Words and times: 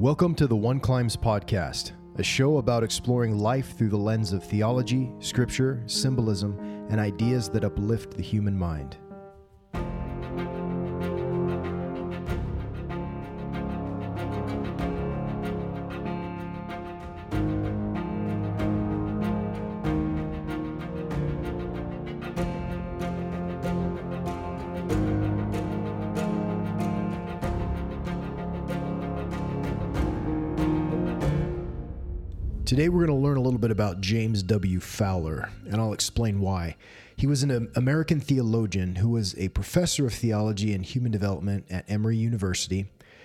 Welcome 0.00 0.34
to 0.36 0.46
the 0.46 0.56
One 0.56 0.80
Climbs 0.80 1.14
Podcast, 1.14 1.92
a 2.16 2.22
show 2.22 2.56
about 2.56 2.82
exploring 2.82 3.38
life 3.38 3.76
through 3.76 3.90
the 3.90 3.98
lens 3.98 4.32
of 4.32 4.42
theology, 4.42 5.12
scripture, 5.18 5.82
symbolism, 5.84 6.58
and 6.88 6.98
ideas 6.98 7.50
that 7.50 7.64
uplift 7.64 8.16
the 8.16 8.22
human 8.22 8.56
mind. 8.56 8.96
Fowler, 35.00 35.48
and 35.64 35.80
I'll 35.80 35.94
explain 35.94 36.42
why. 36.42 36.76
He 37.16 37.26
was 37.26 37.42
an 37.42 37.70
American 37.74 38.20
theologian 38.20 38.96
who 38.96 39.08
was 39.08 39.34
a 39.38 39.48
professor 39.48 40.06
of 40.06 40.12
theology 40.12 40.74
and 40.74 40.84
human 40.84 41.10
development 41.10 41.64
at 41.70 41.90
Emory 41.90 42.18
University. 42.18 42.84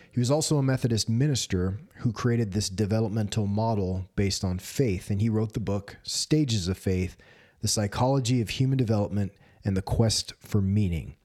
He 0.09 0.21
was 0.21 0.31
also 0.31 0.57
a 0.57 0.63
Methodist 0.63 1.09
minister 1.09 1.77
who 1.95 2.13
created 2.13 2.53
this 2.53 2.69
developmental 2.69 3.45
model 3.45 4.05
based 4.15 4.45
on 4.45 4.57
faith, 4.57 5.09
and 5.09 5.19
he 5.19 5.27
wrote 5.27 5.51
the 5.51 5.59
book 5.59 5.97
Stages 6.03 6.69
of 6.69 6.77
Faith 6.77 7.17
The 7.59 7.67
Psychology 7.67 8.39
of 8.39 8.51
Human 8.51 8.77
Development 8.77 9.33
and 9.65 9.75
the 9.75 9.81
Quest 9.81 10.31
for 10.39 10.61
Meaning. 10.61 11.17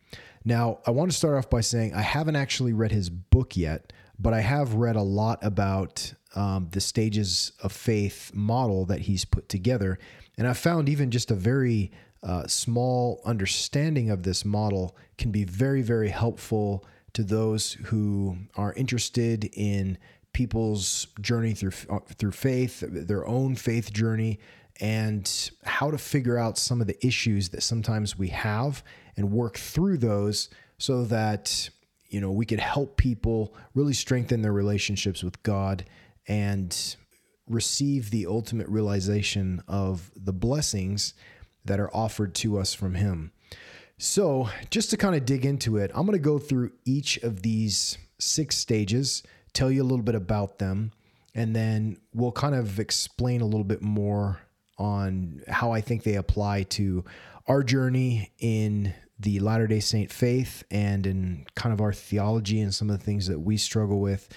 Now, 0.44 0.80
I 0.84 0.90
want 0.90 1.12
to 1.12 1.16
start 1.16 1.38
off 1.38 1.48
by 1.48 1.60
saying 1.60 1.94
I 1.94 2.02
haven't 2.02 2.34
actually 2.34 2.72
read 2.72 2.90
his 2.90 3.08
book 3.08 3.56
yet, 3.56 3.92
but 4.18 4.34
I 4.34 4.40
have 4.40 4.74
read 4.74 4.96
a 4.96 5.02
lot 5.02 5.38
about 5.42 6.12
um, 6.34 6.68
the 6.72 6.80
stages 6.80 7.52
of 7.62 7.70
faith 7.70 8.32
model 8.34 8.84
that 8.86 9.02
he's 9.02 9.24
put 9.24 9.48
together. 9.48 9.98
And 10.38 10.46
I 10.46 10.52
found 10.52 10.88
even 10.88 11.10
just 11.10 11.30
a 11.30 11.34
very 11.34 11.92
uh, 12.22 12.46
small 12.46 13.20
understanding 13.24 14.10
of 14.10 14.22
this 14.22 14.44
model 14.44 14.96
can 15.18 15.30
be 15.30 15.44
very, 15.44 15.82
very 15.82 16.08
helpful 16.08 16.84
to 17.14 17.22
those 17.22 17.72
who 17.84 18.36
are 18.56 18.72
interested 18.74 19.50
in 19.54 19.98
people's 20.32 21.08
journey 21.20 21.54
through 21.54 21.72
uh, 21.88 21.98
through 22.18 22.32
faith, 22.32 22.84
their 22.88 23.26
own 23.26 23.56
faith 23.56 23.92
journey, 23.92 24.38
and 24.80 25.50
how 25.64 25.90
to 25.90 25.98
figure 25.98 26.38
out 26.38 26.56
some 26.56 26.80
of 26.80 26.86
the 26.86 27.06
issues 27.06 27.48
that 27.50 27.62
sometimes 27.62 28.18
we 28.18 28.28
have 28.28 28.82
and 29.16 29.32
work 29.32 29.58
through 29.58 29.98
those 29.98 30.48
so 30.78 31.04
that 31.04 31.68
you 32.08 32.20
know 32.20 32.30
we 32.30 32.46
could 32.46 32.60
help 32.60 32.96
people 32.96 33.54
really 33.74 33.92
strengthen 33.92 34.42
their 34.42 34.52
relationships 34.52 35.22
with 35.22 35.42
God 35.42 35.84
and 36.28 36.96
receive 37.50 38.10
the 38.10 38.26
ultimate 38.26 38.68
realization 38.68 39.62
of 39.68 40.10
the 40.16 40.32
blessings 40.32 41.14
that 41.64 41.80
are 41.80 41.94
offered 41.94 42.34
to 42.36 42.58
us 42.58 42.72
from 42.72 42.94
Him. 42.94 43.32
So, 43.98 44.48
just 44.70 44.90
to 44.90 44.96
kind 44.96 45.14
of 45.14 45.26
dig 45.26 45.44
into 45.44 45.76
it, 45.76 45.90
I'm 45.94 46.06
going 46.06 46.16
to 46.16 46.18
go 46.18 46.38
through 46.38 46.72
each 46.86 47.18
of 47.18 47.42
these 47.42 47.98
six 48.18 48.56
stages, 48.56 49.22
tell 49.52 49.70
you 49.70 49.82
a 49.82 49.84
little 49.84 50.04
bit 50.04 50.14
about 50.14 50.58
them, 50.58 50.92
and 51.34 51.54
then 51.54 51.98
we'll 52.14 52.32
kind 52.32 52.54
of 52.54 52.78
explain 52.80 53.42
a 53.42 53.44
little 53.44 53.64
bit 53.64 53.82
more 53.82 54.40
on 54.78 55.42
how 55.48 55.72
I 55.72 55.82
think 55.82 56.02
they 56.02 56.14
apply 56.14 56.62
to 56.62 57.04
our 57.46 57.62
journey 57.62 58.32
in 58.38 58.94
the 59.18 59.38
Latter 59.40 59.66
day 59.66 59.80
Saint 59.80 60.10
faith 60.10 60.64
and 60.70 61.06
in 61.06 61.46
kind 61.54 61.72
of 61.72 61.80
our 61.82 61.92
theology 61.92 62.60
and 62.60 62.74
some 62.74 62.88
of 62.88 62.98
the 62.98 63.04
things 63.04 63.26
that 63.26 63.40
we 63.40 63.58
struggle 63.58 64.00
with 64.00 64.28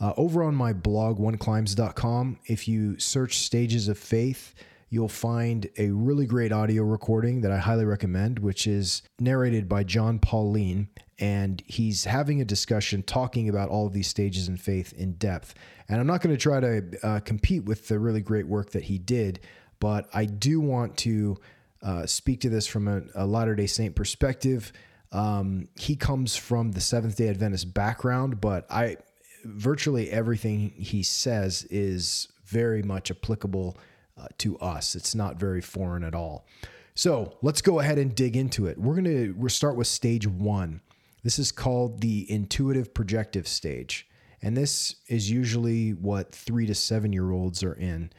uh, 0.00 0.14
over 0.16 0.42
on 0.42 0.54
my 0.54 0.72
blog, 0.72 1.18
oneclimbs.com, 1.18 2.38
if 2.46 2.66
you 2.66 2.98
search 2.98 3.38
Stages 3.38 3.88
of 3.88 3.98
Faith, 3.98 4.54
you'll 4.88 5.08
find 5.08 5.68
a 5.78 5.90
really 5.90 6.26
great 6.26 6.52
audio 6.52 6.82
recording 6.82 7.42
that 7.42 7.52
I 7.52 7.58
highly 7.58 7.84
recommend, 7.84 8.38
which 8.38 8.66
is 8.66 9.02
narrated 9.18 9.68
by 9.68 9.84
Jon 9.84 10.18
Paulien. 10.18 10.88
And 11.18 11.62
he's 11.66 12.06
having 12.06 12.40
a 12.40 12.46
discussion 12.46 13.02
talking 13.02 13.48
about 13.48 13.68
all 13.68 13.86
of 13.86 13.92
these 13.92 14.08
stages 14.08 14.48
in 14.48 14.56
faith 14.56 14.92
in 14.94 15.12
depth. 15.12 15.54
And 15.88 16.00
I'm 16.00 16.06
not 16.06 16.22
going 16.22 16.34
to 16.34 16.40
try 16.40 16.60
to 16.60 16.98
uh, 17.02 17.20
compete 17.20 17.64
with 17.64 17.88
the 17.88 17.98
really 17.98 18.22
great 18.22 18.48
work 18.48 18.70
that 18.70 18.84
he 18.84 18.98
did, 18.98 19.40
but 19.80 20.08
I 20.14 20.24
do 20.24 20.60
want 20.60 20.96
to 20.98 21.36
uh, 21.82 22.06
speak 22.06 22.40
to 22.40 22.48
this 22.48 22.66
from 22.66 22.88
a, 22.88 23.02
a 23.14 23.26
Latter 23.26 23.54
day 23.54 23.66
Saint 23.66 23.94
perspective. 23.94 24.72
Um, 25.12 25.68
he 25.78 25.94
comes 25.94 26.36
from 26.36 26.72
the 26.72 26.80
Seventh 26.80 27.16
day 27.16 27.28
Adventist 27.28 27.74
background, 27.74 28.40
but 28.40 28.66
I 28.70 28.96
virtually 29.44 30.10
everything 30.10 30.70
he 30.70 31.02
says 31.02 31.64
is 31.70 32.28
very 32.44 32.82
much 32.82 33.10
applicable 33.10 33.76
uh, 34.18 34.26
to 34.38 34.58
us. 34.58 34.94
It's 34.94 35.14
not 35.14 35.36
very 35.38 35.60
foreign 35.60 36.04
at 36.04 36.14
all. 36.14 36.46
So 36.94 37.38
let's 37.42 37.62
go 37.62 37.80
ahead 37.80 37.98
and 37.98 38.14
dig 38.14 38.36
into 38.36 38.66
it. 38.66 38.78
We're 38.78 38.94
going 38.94 39.04
to 39.04 39.34
we'll 39.36 39.48
start 39.48 39.76
with 39.76 39.86
stage 39.86 40.26
one. 40.26 40.80
This 41.22 41.38
is 41.38 41.52
called 41.52 42.00
the 42.00 42.30
intuitive 42.30 42.92
projective 42.92 43.46
stage. 43.46 44.08
And 44.42 44.56
this 44.56 44.96
is 45.08 45.30
usually 45.30 45.90
what 45.90 46.34
three 46.34 46.66
to 46.66 46.74
seven 46.74 47.12
year 47.12 47.30
olds 47.30 47.62
are 47.62 47.74
in. 47.74 48.10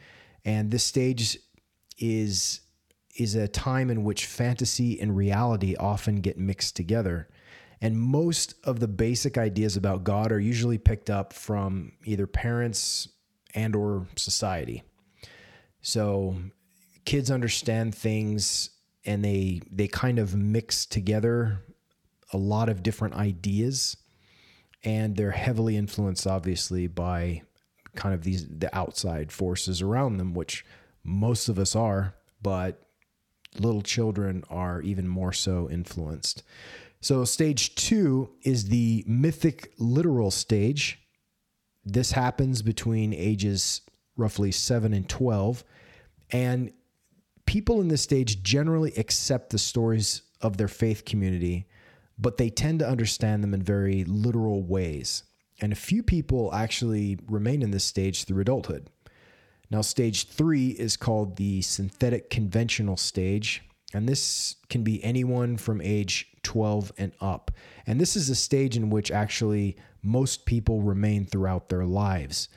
And 0.44 0.70
this 0.70 0.84
stage 0.84 1.38
is 1.98 2.60
is 3.16 3.34
a 3.34 3.46
time 3.46 3.90
in 3.90 4.04
which 4.04 4.24
fantasy 4.24 4.98
and 4.98 5.16
reality 5.16 5.76
often 5.76 6.16
get 6.16 6.38
mixed 6.38 6.74
together. 6.74 7.28
And 7.82 8.00
most 8.00 8.54
of 8.62 8.78
the 8.78 8.88
basic 8.88 9.36
ideas 9.36 9.76
about 9.76 10.04
God 10.04 10.30
are 10.30 10.40
usually 10.40 10.78
picked 10.78 11.10
up 11.10 11.32
from 11.32 11.92
either 12.04 12.28
parents 12.28 13.08
and 13.54 13.74
or 13.74 14.06
society. 14.16 14.84
So 15.82 16.36
kids 17.04 17.30
understand 17.30 17.94
things 17.94 18.70
and 19.04 19.24
they 19.24 19.60
they 19.70 19.88
kind 19.88 20.20
of 20.20 20.36
mix 20.36 20.86
together 20.86 21.60
a 22.32 22.36
lot 22.36 22.68
of 22.68 22.84
different 22.84 23.14
ideas 23.14 23.96
and 24.84 25.16
they're 25.16 25.32
heavily 25.32 25.76
influenced 25.76 26.26
obviously 26.26 26.86
by 26.86 27.42
kind 27.96 28.14
of 28.14 28.22
these 28.22 28.46
the 28.48 28.74
outside 28.76 29.32
forces 29.32 29.82
around 29.82 30.16
them 30.16 30.34
which 30.34 30.64
most 31.02 31.48
of 31.48 31.58
us 31.58 31.74
are 31.74 32.14
but 32.40 32.86
little 33.58 33.82
children 33.82 34.44
are 34.48 34.80
even 34.82 35.06
more 35.06 35.32
so 35.32 35.68
influenced 35.68 36.42
so, 37.02 37.24
stage 37.24 37.74
two 37.74 38.30
is 38.42 38.68
the 38.68 39.04
mythic 39.08 39.72
literal 39.76 40.30
stage. 40.30 41.00
This 41.84 42.12
happens 42.12 42.62
between 42.62 43.12
ages 43.12 43.80
roughly 44.16 44.52
7 44.52 44.92
and 44.92 45.08
12. 45.08 45.64
And 46.30 46.72
people 47.44 47.80
in 47.80 47.88
this 47.88 48.02
stage 48.02 48.44
generally 48.44 48.92
accept 48.96 49.50
the 49.50 49.58
stories 49.58 50.22
of 50.40 50.58
their 50.58 50.68
faith 50.68 51.04
community, 51.04 51.66
but 52.18 52.36
they 52.36 52.50
tend 52.50 52.78
to 52.78 52.88
understand 52.88 53.42
them 53.42 53.52
in 53.52 53.62
very 53.62 54.04
literal 54.04 54.62
ways. 54.62 55.24
And 55.60 55.72
a 55.72 55.76
few 55.76 56.04
people 56.04 56.54
actually 56.54 57.18
remain 57.28 57.62
in 57.62 57.72
this 57.72 57.84
stage 57.84 58.24
through 58.24 58.42
adulthood. 58.42 58.90
Now, 59.70 59.80
stage 59.80 60.28
three 60.28 60.68
is 60.68 60.96
called 60.96 61.34
the 61.34 61.62
synthetic 61.62 62.30
conventional 62.30 62.96
stage. 62.96 63.62
And 63.92 64.08
this 64.08 64.54
can 64.68 64.84
be 64.84 65.02
anyone 65.02 65.56
from 65.56 65.80
age 65.80 66.31
12 66.42 66.92
and 66.98 67.12
up. 67.20 67.50
And 67.86 68.00
this 68.00 68.16
is 68.16 68.30
a 68.30 68.34
stage 68.34 68.76
in 68.76 68.90
which 68.90 69.10
actually 69.10 69.76
most 70.02 70.46
people 70.46 70.82
remain 70.82 71.24
throughout 71.24 71.68
their 71.68 71.84
lives. 71.84 72.48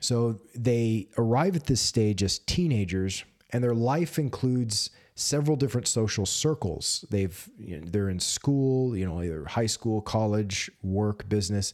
So 0.00 0.40
they 0.54 1.08
arrive 1.16 1.56
at 1.56 1.66
this 1.66 1.80
stage 1.80 2.22
as 2.22 2.38
teenagers, 2.40 3.24
and 3.50 3.62
their 3.62 3.74
life 3.74 4.18
includes 4.18 4.90
several 5.14 5.56
different 5.56 5.86
social 5.86 6.26
circles. 6.26 7.04
They've 7.10 7.48
you 7.58 7.80
know, 7.80 7.86
they're 7.88 8.08
in 8.08 8.20
school, 8.20 8.96
you 8.96 9.06
know, 9.06 9.22
either 9.22 9.44
high 9.44 9.66
school, 9.66 10.00
college, 10.00 10.70
work, 10.82 11.28
business. 11.28 11.72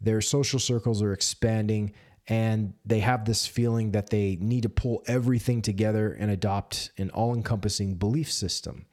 Their 0.00 0.20
social 0.20 0.58
circles 0.58 1.02
are 1.02 1.12
expanding 1.12 1.92
and 2.26 2.74
they 2.84 3.00
have 3.00 3.24
this 3.24 3.46
feeling 3.46 3.90
that 3.92 4.10
they 4.10 4.36
need 4.40 4.62
to 4.62 4.68
pull 4.68 5.02
everything 5.06 5.60
together 5.60 6.12
and 6.12 6.30
adopt 6.30 6.90
an 6.96 7.10
all-encompassing 7.10 7.96
belief 7.96 8.32
system 8.32 8.86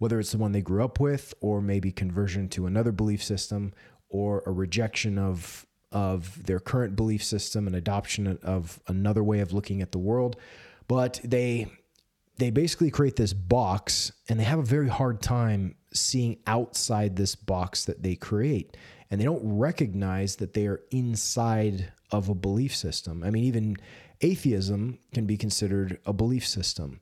whether 0.00 0.18
it's 0.18 0.32
the 0.32 0.38
one 0.38 0.50
they 0.50 0.60
grew 0.60 0.82
up 0.82 0.98
with 0.98 1.32
or 1.40 1.62
maybe 1.62 1.92
conversion 1.92 2.48
to 2.48 2.66
another 2.66 2.90
belief 2.90 3.22
system 3.22 3.72
or 4.08 4.42
a 4.46 4.50
rejection 4.50 5.16
of 5.16 5.64
of 5.92 6.44
their 6.44 6.60
current 6.60 6.94
belief 6.94 7.22
system 7.22 7.66
and 7.66 7.74
adoption 7.74 8.38
of 8.42 8.80
another 8.86 9.24
way 9.24 9.40
of 9.40 9.52
looking 9.52 9.80
at 9.80 9.92
the 9.92 9.98
world 9.98 10.36
but 10.88 11.20
they 11.22 11.66
they 12.38 12.50
basically 12.50 12.90
create 12.90 13.16
this 13.16 13.32
box 13.32 14.12
and 14.28 14.40
they 14.40 14.44
have 14.44 14.58
a 14.58 14.64
very 14.64 14.88
hard 14.88 15.20
time 15.20 15.74
seeing 15.92 16.38
outside 16.46 17.14
this 17.14 17.34
box 17.34 17.84
that 17.84 18.02
they 18.02 18.16
create 18.16 18.76
and 19.10 19.20
they 19.20 19.24
don't 19.24 19.42
recognize 19.42 20.36
that 20.36 20.54
they 20.54 20.66
are 20.66 20.80
inside 20.90 21.92
of 22.10 22.28
a 22.28 22.34
belief 22.34 22.74
system. 22.74 23.22
I 23.24 23.30
mean, 23.30 23.44
even 23.44 23.76
atheism 24.20 24.98
can 25.12 25.26
be 25.26 25.36
considered 25.36 25.98
a 26.06 26.12
belief 26.12 26.46
system. 26.46 27.00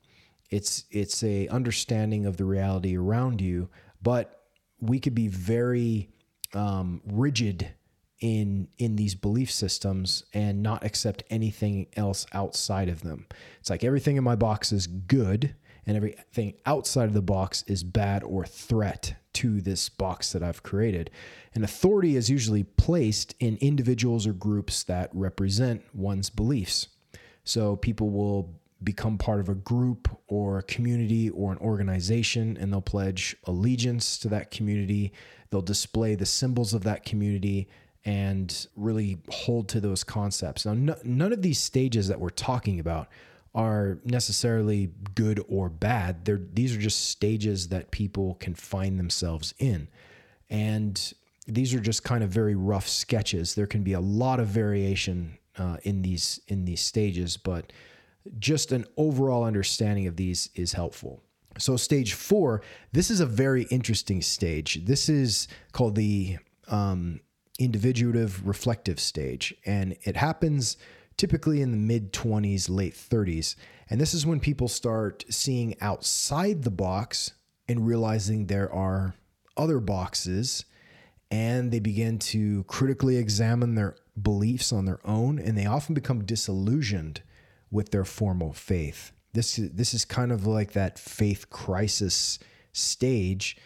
It's 0.49 0.85
it's 0.89 1.23
a 1.23 1.47
understanding 1.47 2.25
of 2.25 2.37
the 2.37 2.45
reality 2.45 2.97
around 2.97 3.41
you, 3.41 3.69
but 4.01 4.43
we 4.79 4.99
could 4.99 5.15
be 5.15 5.27
very 5.27 6.09
um, 6.53 7.01
rigid 7.05 7.69
in 8.19 8.67
in 8.77 8.95
these 8.95 9.15
belief 9.15 9.51
systems 9.51 10.23
and 10.33 10.61
not 10.61 10.83
accept 10.83 11.23
anything 11.29 11.87
else 11.95 12.25
outside 12.33 12.89
of 12.89 13.01
them. 13.01 13.27
It's 13.59 13.69
like 13.69 13.83
everything 13.83 14.17
in 14.17 14.23
my 14.23 14.35
box 14.35 14.71
is 14.71 14.87
good 14.87 15.55
and 15.85 15.95
everything 15.95 16.53
outside 16.65 17.05
of 17.05 17.13
the 17.13 17.21
box 17.21 17.63
is 17.67 17.83
bad 17.83 18.23
or 18.23 18.45
threat 18.45 19.15
to 19.33 19.61
this 19.61 19.89
box 19.89 20.33
that 20.33 20.43
I've 20.43 20.63
created. 20.63 21.09
And 21.55 21.63
authority 21.63 22.15
is 22.15 22.29
usually 22.29 22.63
placed 22.63 23.35
in 23.39 23.57
individuals 23.57 24.27
or 24.27 24.33
groups 24.33 24.83
that 24.83 25.09
represent 25.13 25.83
one's 25.93 26.29
beliefs. 26.29 26.89
So 27.43 27.75
people 27.75 28.09
will 28.09 28.58
become 28.83 29.17
part 29.17 29.39
of 29.39 29.49
a 29.49 29.55
group 29.55 30.07
or 30.27 30.59
a 30.59 30.63
community 30.63 31.29
or 31.29 31.51
an 31.51 31.57
organization 31.59 32.57
and 32.57 32.71
they'll 32.71 32.81
pledge 32.81 33.35
allegiance 33.45 34.17
to 34.19 34.27
that 34.29 34.51
community. 34.51 35.11
They'll 35.49 35.61
display 35.61 36.15
the 36.15 36.25
symbols 36.25 36.73
of 36.73 36.83
that 36.83 37.03
community 37.03 37.67
and 38.05 38.67
really 38.75 39.17
hold 39.29 39.67
to 39.69 39.81
those 39.81 40.03
concepts. 40.03 40.65
Now, 40.65 40.73
no, 40.73 40.95
none 41.03 41.33
of 41.33 41.41
these 41.41 41.59
stages 41.59 42.07
that 42.07 42.19
we're 42.19 42.29
talking 42.29 42.79
about 42.79 43.09
are 43.53 43.99
necessarily 44.05 44.91
good 45.15 45.43
or 45.49 45.69
bad. 45.69 46.23
They're, 46.23 46.39
these 46.53 46.75
are 46.75 46.79
just 46.79 47.09
stages 47.09 47.69
that 47.69 47.91
people 47.91 48.35
can 48.35 48.55
find 48.55 48.97
themselves 48.97 49.53
in. 49.59 49.89
And 50.49 51.13
these 51.47 51.73
are 51.73 51.79
just 51.79 52.03
kind 52.03 52.23
of 52.23 52.29
very 52.29 52.55
rough 52.55 52.87
sketches. 52.87 53.55
There 53.55 53.67
can 53.67 53.83
be 53.83 53.93
a 53.93 53.99
lot 53.99 54.39
of 54.39 54.47
variation 54.47 55.37
uh, 55.57 55.77
in 55.83 56.01
these 56.01 56.39
in 56.47 56.65
these 56.65 56.79
stages, 56.79 57.35
but 57.37 57.73
just 58.37 58.71
an 58.71 58.85
overall 58.97 59.43
understanding 59.43 60.07
of 60.07 60.15
these 60.15 60.49
is 60.55 60.73
helpful. 60.73 61.23
So, 61.57 61.77
stage 61.77 62.13
four, 62.13 62.61
this 62.91 63.09
is 63.09 63.19
a 63.19 63.25
very 63.25 63.63
interesting 63.63 64.21
stage. 64.21 64.85
This 64.85 65.09
is 65.09 65.47
called 65.71 65.95
the 65.95 66.37
um, 66.67 67.21
individuative 67.57 68.47
reflective 68.47 68.99
stage, 68.99 69.53
and 69.65 69.97
it 70.03 70.15
happens 70.15 70.77
typically 71.17 71.61
in 71.61 71.71
the 71.71 71.77
mid 71.77 72.13
20s, 72.13 72.69
late 72.69 72.93
30s. 72.93 73.55
And 73.89 73.99
this 73.99 74.13
is 74.13 74.25
when 74.25 74.39
people 74.39 74.67
start 74.67 75.25
seeing 75.29 75.75
outside 75.81 76.63
the 76.63 76.71
box 76.71 77.31
and 77.67 77.85
realizing 77.85 78.45
there 78.45 78.71
are 78.71 79.15
other 79.57 79.79
boxes, 79.79 80.65
and 81.29 81.71
they 81.71 81.79
begin 81.79 82.19
to 82.19 82.63
critically 82.65 83.17
examine 83.17 83.75
their 83.75 83.95
beliefs 84.21 84.71
on 84.71 84.85
their 84.85 84.99
own, 85.03 85.39
and 85.39 85.57
they 85.57 85.65
often 85.65 85.93
become 85.93 86.23
disillusioned 86.23 87.21
with 87.71 87.91
their 87.91 88.05
formal 88.05 88.53
faith. 88.53 89.11
This 89.33 89.57
this 89.57 89.93
is 89.93 90.05
kind 90.05 90.31
of 90.31 90.47
like 90.47 90.71
that 90.73 90.97
faith 90.97 91.49
crisis 91.49 92.39
stage, 92.71 93.57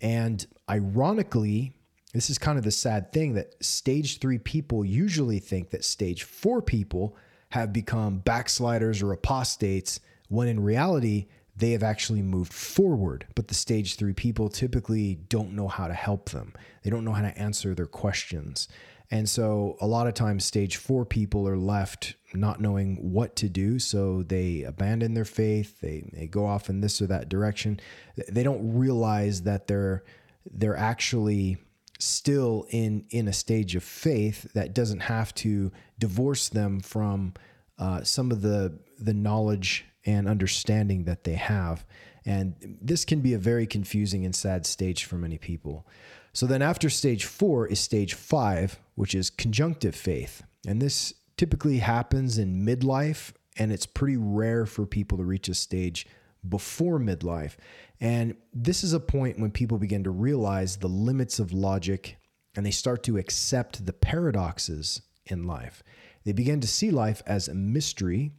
and 0.00 0.46
ironically, 0.68 1.72
this 2.12 2.30
is 2.30 2.38
kind 2.38 2.58
of 2.58 2.64
the 2.64 2.70
sad 2.70 3.12
thing 3.12 3.34
that 3.34 3.62
stage 3.64 4.18
three 4.18 4.38
people 4.38 4.84
usually 4.84 5.38
think 5.38 5.70
that 5.70 5.84
stage 5.84 6.22
four 6.22 6.60
people 6.60 7.16
have 7.50 7.72
become 7.72 8.18
backsliders 8.18 9.02
or 9.02 9.12
apostates, 9.12 10.00
when 10.28 10.48
in 10.48 10.60
reality 10.60 11.26
they 11.56 11.70
have 11.70 11.82
actually 11.82 12.22
moved 12.22 12.52
forward. 12.52 13.26
But 13.34 13.48
the 13.48 13.54
stage 13.54 13.96
three 13.96 14.12
people 14.12 14.48
typically 14.50 15.14
don't 15.28 15.52
know 15.52 15.68
how 15.68 15.88
to 15.88 15.94
help 15.94 16.30
them. 16.30 16.52
They 16.82 16.90
don't 16.90 17.04
know 17.04 17.12
how 17.12 17.22
to 17.22 17.38
answer 17.38 17.74
their 17.74 17.86
questions. 17.86 18.68
And 19.10 19.28
so 19.28 19.76
a 19.80 19.86
lot 19.86 20.06
of 20.06 20.14
times, 20.14 20.44
stage 20.44 20.76
four 20.76 21.04
people 21.04 21.46
are 21.48 21.56
left 21.56 22.14
not 22.34 22.60
knowing 22.60 23.12
what 23.12 23.36
to 23.36 23.48
do. 23.48 23.78
So 23.78 24.22
they 24.22 24.62
abandon 24.62 25.14
their 25.14 25.24
faith. 25.24 25.80
They, 25.80 26.08
they 26.12 26.26
go 26.26 26.46
off 26.46 26.68
in 26.68 26.80
this 26.80 27.00
or 27.00 27.06
that 27.06 27.28
direction. 27.28 27.80
They 28.28 28.42
don't 28.42 28.76
realize 28.76 29.42
that 29.42 29.66
they're 29.66 30.04
they're 30.50 30.76
actually 30.76 31.58
still 31.98 32.66
in 32.70 33.04
in 33.10 33.28
a 33.28 33.32
stage 33.32 33.74
of 33.74 33.82
faith 33.82 34.52
that 34.52 34.74
doesn't 34.74 35.00
have 35.00 35.34
to 35.34 35.72
divorce 35.98 36.48
them 36.48 36.80
from 36.80 37.34
uh, 37.78 38.02
some 38.02 38.30
of 38.30 38.42
the 38.42 38.78
the 38.98 39.14
knowledge 39.14 39.84
and 40.04 40.28
understanding 40.28 41.04
that 41.04 41.24
they 41.24 41.34
have. 41.34 41.84
And 42.24 42.78
this 42.80 43.04
can 43.04 43.20
be 43.20 43.34
a 43.34 43.38
very 43.38 43.66
confusing 43.66 44.24
and 44.24 44.34
sad 44.34 44.66
stage 44.66 45.04
for 45.04 45.16
many 45.16 45.38
people. 45.38 45.86
So 46.32 46.46
then 46.46 46.60
after 46.60 46.90
stage 46.90 47.24
four 47.24 47.66
is 47.66 47.80
stage 47.80 48.14
five, 48.14 48.78
which 48.96 49.14
is 49.14 49.30
conjunctive 49.30 49.94
faith. 49.94 50.42
And 50.66 50.82
this 50.82 51.14
typically 51.36 51.78
happens 51.78 52.38
in 52.38 52.66
midlife, 52.66 53.32
and 53.56 53.70
it's 53.70 53.86
pretty 53.86 54.16
rare 54.16 54.66
for 54.66 54.84
people 54.84 55.16
to 55.18 55.24
reach 55.24 55.48
a 55.48 55.54
stage 55.54 56.06
before 56.48 56.98
midlife. 56.98 57.56
And 58.00 58.36
this 58.52 58.82
is 58.82 58.92
a 58.92 59.00
point 59.00 59.38
when 59.38 59.50
people 59.50 59.78
begin 59.78 60.04
to 60.04 60.10
realize 60.10 60.76
the 60.76 60.88
limits 60.88 61.38
of 61.38 61.52
logic 61.52 62.16
and 62.54 62.64
they 62.64 62.70
start 62.70 63.02
to 63.04 63.18
accept 63.18 63.84
the 63.84 63.92
paradoxes 63.92 65.02
in 65.26 65.46
life. 65.46 65.82
They 66.24 66.32
begin 66.32 66.60
to 66.60 66.66
see 66.66 66.90
life 66.90 67.22
as 67.26 67.48
a 67.48 67.54
mystery 67.54 68.32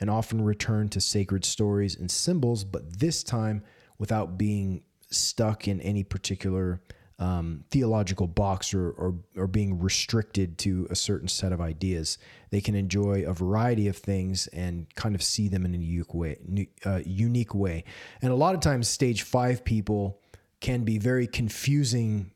and 0.00 0.10
often 0.10 0.42
return 0.42 0.88
to 0.90 1.00
sacred 1.00 1.44
stories 1.44 1.96
and 1.96 2.10
symbols, 2.10 2.64
but 2.64 2.98
this 3.00 3.22
time 3.22 3.62
without 3.98 4.36
being 4.36 4.82
stuck 5.10 5.68
in 5.68 5.80
any 5.80 6.04
particular 6.04 6.82
um, 7.22 7.62
theological 7.70 8.26
box 8.26 8.74
or, 8.74 8.90
or, 8.90 9.14
or 9.36 9.46
being 9.46 9.78
restricted 9.78 10.58
to 10.58 10.88
a 10.90 10.96
certain 10.96 11.28
set 11.28 11.52
of 11.52 11.60
ideas. 11.60 12.18
They 12.50 12.60
can 12.60 12.74
enjoy 12.74 13.24
a 13.24 13.32
variety 13.32 13.86
of 13.86 13.96
things 13.96 14.48
and 14.48 14.92
kind 14.96 15.14
of 15.14 15.22
see 15.22 15.46
them 15.46 15.64
in 15.64 15.72
a 15.72 15.78
unique 15.78 16.14
way. 16.14 16.38
Uh, 16.84 17.00
unique 17.04 17.54
way. 17.54 17.84
And 18.22 18.32
a 18.32 18.34
lot 18.34 18.56
of 18.56 18.60
times, 18.60 18.88
stage 18.88 19.22
five 19.22 19.64
people 19.64 20.18
can 20.60 20.82
be 20.82 20.98
very 20.98 21.28
confusing 21.28 22.32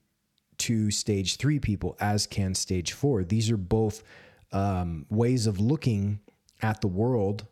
to 0.59 0.93
stage 0.93 1.37
three 1.37 1.59
people, 1.59 1.97
as 1.99 2.29
can 2.29 2.55
stage 2.55 2.93
four. 2.93 3.25
These 3.25 3.51
are 3.51 3.57
both 3.57 4.05
um, 4.53 5.05
ways 5.11 5.49
of 5.49 5.59
looking 5.59 6.21
at 6.63 6.81
the 6.81 6.89
world 6.89 7.45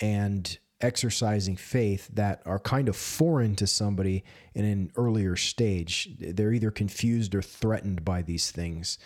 and 0.00 0.56
exercising 0.80 1.56
faith 1.56 2.08
that 2.12 2.42
are 2.44 2.58
kind 2.58 2.88
of 2.88 2.96
foreign 2.96 3.54
to 3.56 3.66
somebody 3.66 4.24
in 4.54 4.64
an 4.64 4.92
earlier 4.96 5.36
stage. 5.36 6.08
They're 6.18 6.52
either 6.52 6.70
confused 6.70 7.34
or 7.34 7.42
threatened 7.42 8.04
by 8.04 8.22
these 8.22 8.50
things 8.50 8.98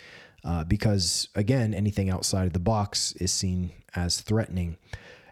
uh, 0.43 0.63
because, 0.63 1.29
again, 1.35 1.73
anything 1.73 2.09
outside 2.09 2.47
of 2.47 2.53
the 2.53 2.59
box 2.59 3.13
is 3.13 3.31
seen 3.31 3.71
as 3.95 4.21
threatening. 4.21 4.77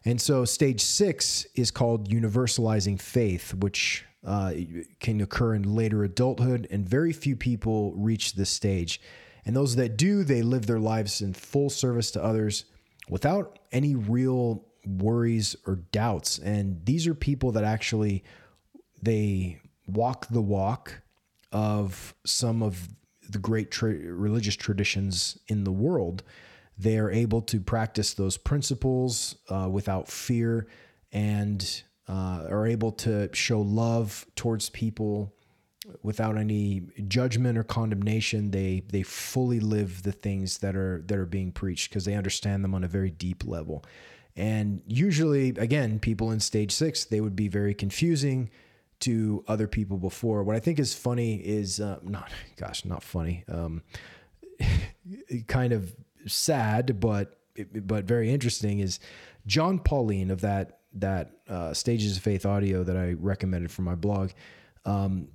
And 0.05 0.21
so, 0.21 0.45
stage 0.45 0.81
six 0.81 1.45
is 1.55 1.71
called 1.71 2.09
universalizing 2.09 3.01
faith, 3.01 3.53
which 3.53 4.05
uh, 4.25 4.53
can 4.99 5.21
occur 5.21 5.55
in 5.55 5.75
later 5.75 6.03
adulthood, 6.03 6.67
and 6.71 6.87
very 6.87 7.11
few 7.11 7.35
people 7.35 7.93
reach 7.95 8.33
this 8.33 8.49
stage. 8.49 9.01
And 9.45 9.55
those 9.55 9.75
that 9.75 9.97
do, 9.97 10.23
they 10.23 10.41
live 10.41 10.67
their 10.67 10.79
lives 10.79 11.21
in 11.21 11.33
full 11.33 11.69
service 11.69 12.11
to 12.11 12.23
others 12.23 12.65
without 13.09 13.59
any 13.71 13.95
real 13.95 14.63
worries 14.97 15.55
or 15.65 15.75
doubts. 15.91 16.39
And 16.39 16.85
these 16.85 17.07
are 17.07 17.13
people 17.13 17.51
that 17.53 17.63
actually 17.63 18.23
they 19.01 19.59
walk 19.87 20.27
the 20.27 20.41
walk 20.41 21.01
of 21.51 22.13
some 22.25 22.61
of 22.61 22.89
the 23.29 23.39
great 23.39 23.71
tra- 23.71 23.93
religious 23.93 24.55
traditions 24.55 25.37
in 25.47 25.63
the 25.63 25.71
world. 25.71 26.23
They 26.77 26.97
are 26.97 27.11
able 27.11 27.41
to 27.43 27.59
practice 27.59 28.13
those 28.13 28.37
principles 28.37 29.35
uh, 29.49 29.69
without 29.69 30.07
fear 30.07 30.67
and 31.11 31.83
uh, 32.07 32.47
are 32.49 32.65
able 32.65 32.91
to 32.91 33.29
show 33.33 33.61
love 33.61 34.25
towards 34.35 34.69
people 34.69 35.33
without 36.03 36.37
any 36.37 36.83
judgment 37.07 37.57
or 37.57 37.63
condemnation. 37.63 38.51
They 38.51 38.83
they 38.89 39.03
fully 39.03 39.59
live 39.59 40.03
the 40.03 40.11
things 40.11 40.59
that 40.59 40.75
are 40.75 41.03
that 41.07 41.17
are 41.17 41.25
being 41.25 41.51
preached 41.51 41.89
because 41.89 42.05
they 42.05 42.15
understand 42.15 42.63
them 42.63 42.73
on 42.73 42.83
a 42.83 42.87
very 42.87 43.11
deep 43.11 43.45
level 43.45 43.83
and 44.39 44.81
usually, 44.87 45.49
again, 45.49 45.99
people 45.99 46.31
in 46.31 46.39
stage 46.39 46.71
six, 46.71 47.03
they 47.03 47.19
would 47.19 47.35
be 47.35 47.49
very 47.49 47.73
confusing 47.73 48.49
to 49.01 49.43
other 49.49 49.67
people 49.67 49.97
before. 49.97 50.43
What 50.43 50.55
I 50.55 50.59
think 50.59 50.79
is 50.79 50.93
funny 50.93 51.35
is 51.35 51.81
uh, 51.81 51.99
not, 52.03 52.31
gosh, 52.55 52.85
not 52.85 53.03
funny, 53.03 53.43
um, 53.49 53.83
kind 55.47 55.73
of 55.73 55.93
sad, 56.25 56.99
but 56.99 57.35
but 57.75 58.05
very 58.05 58.31
interesting 58.31 58.79
is 58.79 58.99
Jon 59.45 59.79
Paulien 59.79 60.31
of 60.31 60.41
that 60.41 60.79
that 60.93 61.31
uh, 61.49 61.73
Stages 61.73 62.15
of 62.15 62.23
Faith 62.23 62.45
audio 62.45 62.83
that 62.85 62.95
I 62.95 63.13
recommended 63.13 63.71
for 63.71 63.81
my 63.81 63.95
blog. 63.95 64.31
Um, 64.85 65.27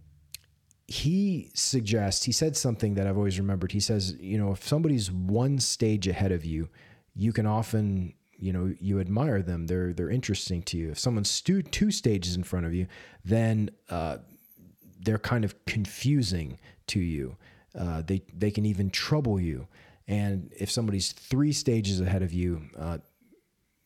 he 0.87 1.50
suggests 1.54 2.25
he 2.25 2.32
said 2.32 2.56
something 2.56 2.94
that 2.94 3.06
I've 3.06 3.18
always 3.18 3.38
remembered. 3.38 3.73
He 3.73 3.80
says, 3.80 4.16
you 4.18 4.38
know, 4.38 4.52
if 4.52 4.66
somebody's 4.66 5.12
one 5.12 5.58
stage 5.58 6.08
ahead 6.08 6.32
of 6.32 6.44
you, 6.46 6.70
you 7.14 7.32
can 7.32 7.46
often 7.46 8.14
you 8.38 8.52
know 8.52 8.74
you 8.80 9.00
admire 9.00 9.42
them 9.42 9.66
they're 9.66 9.92
they're 9.92 10.10
interesting 10.10 10.62
to 10.62 10.76
you. 10.76 10.90
If 10.90 10.98
someone's 10.98 11.40
two, 11.40 11.62
two 11.62 11.90
stages 11.90 12.36
in 12.36 12.44
front 12.44 12.66
of 12.66 12.74
you 12.74 12.86
then 13.24 13.70
uh, 13.90 14.18
they're 15.00 15.18
kind 15.18 15.44
of 15.44 15.64
confusing 15.66 16.58
to 16.88 17.00
you. 17.00 17.36
Uh, 17.78 18.02
they 18.02 18.22
they 18.32 18.50
can 18.50 18.66
even 18.66 18.90
trouble 18.90 19.40
you. 19.40 19.66
And 20.06 20.52
if 20.56 20.70
somebody's 20.70 21.12
three 21.12 21.52
stages 21.52 22.00
ahead 22.00 22.22
of 22.22 22.32
you 22.32 22.62
uh, 22.78 22.98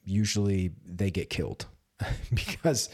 usually 0.04 0.72
they 0.86 1.10
get 1.10 1.30
killed 1.30 1.66
because 2.34 2.88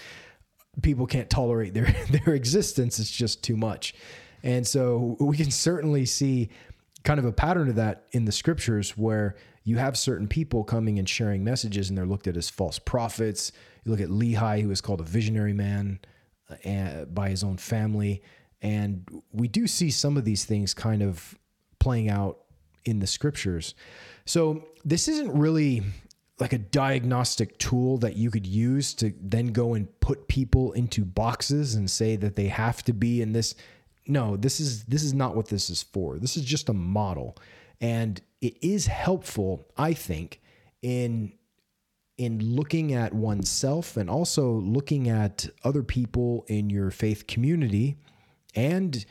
people 0.82 1.06
can't 1.06 1.30
tolerate 1.30 1.74
their 1.74 1.84
their 2.10 2.34
existence 2.34 2.98
it's 2.98 3.10
just 3.10 3.42
too 3.42 3.56
much. 3.56 3.94
And 4.42 4.66
so 4.66 5.16
we 5.20 5.38
can 5.38 5.50
certainly 5.50 6.04
see 6.04 6.50
kind 7.04 7.18
of 7.18 7.24
a 7.24 7.32
pattern 7.32 7.68
of 7.68 7.76
that 7.76 8.04
in 8.12 8.24
the 8.24 8.32
scriptures 8.32 8.96
where 8.96 9.36
you 9.64 9.78
have 9.78 9.96
certain 9.96 10.28
people 10.28 10.62
coming 10.62 10.98
and 10.98 11.08
sharing 11.08 11.42
messages 11.42 11.88
and 11.88 11.96
they're 11.96 12.06
looked 12.06 12.26
at 12.26 12.36
as 12.36 12.50
false 12.50 12.78
prophets. 12.78 13.50
You 13.84 13.90
look 13.90 14.00
at 14.00 14.10
Lehi, 14.10 14.60
who 14.60 14.70
is 14.70 14.82
called 14.82 15.00
a 15.00 15.04
visionary 15.04 15.54
man 15.54 16.00
uh, 16.64 17.06
by 17.06 17.30
his 17.30 17.42
own 17.42 17.56
family. 17.56 18.22
And 18.60 19.08
we 19.32 19.48
do 19.48 19.66
see 19.66 19.90
some 19.90 20.16
of 20.16 20.24
these 20.24 20.44
things 20.44 20.74
kind 20.74 21.02
of 21.02 21.38
playing 21.78 22.10
out 22.10 22.40
in 22.84 22.98
the 22.98 23.06
scriptures. 23.06 23.74
So 24.26 24.68
this 24.84 25.08
isn't 25.08 25.32
really 25.32 25.82
like 26.40 26.52
a 26.52 26.58
diagnostic 26.58 27.58
tool 27.58 27.96
that 27.98 28.16
you 28.16 28.30
could 28.30 28.46
use 28.46 28.92
to 28.94 29.14
then 29.20 29.48
go 29.48 29.74
and 29.74 29.88
put 30.00 30.28
people 30.28 30.72
into 30.72 31.04
boxes 31.04 31.74
and 31.74 31.90
say 31.90 32.16
that 32.16 32.36
they 32.36 32.48
have 32.48 32.82
to 32.84 32.92
be 32.92 33.22
in 33.22 33.32
this 33.32 33.54
no 34.06 34.36
this 34.36 34.58
is 34.60 34.84
this 34.84 35.02
is 35.02 35.14
not 35.14 35.36
what 35.36 35.46
this 35.46 35.70
is 35.70 35.82
for 35.82 36.18
this 36.18 36.36
is 36.36 36.44
just 36.44 36.68
a 36.68 36.72
model 36.72 37.36
and 37.80 38.20
it 38.44 38.54
is 38.62 38.86
helpful 38.86 39.66
i 39.76 39.94
think 39.94 40.40
in 40.82 41.32
in 42.18 42.38
looking 42.54 42.92
at 42.92 43.12
oneself 43.12 43.96
and 43.96 44.08
also 44.10 44.52
looking 44.52 45.08
at 45.08 45.48
other 45.64 45.82
people 45.82 46.44
in 46.46 46.68
your 46.68 46.90
faith 46.90 47.26
community 47.26 47.96
and 48.54 49.06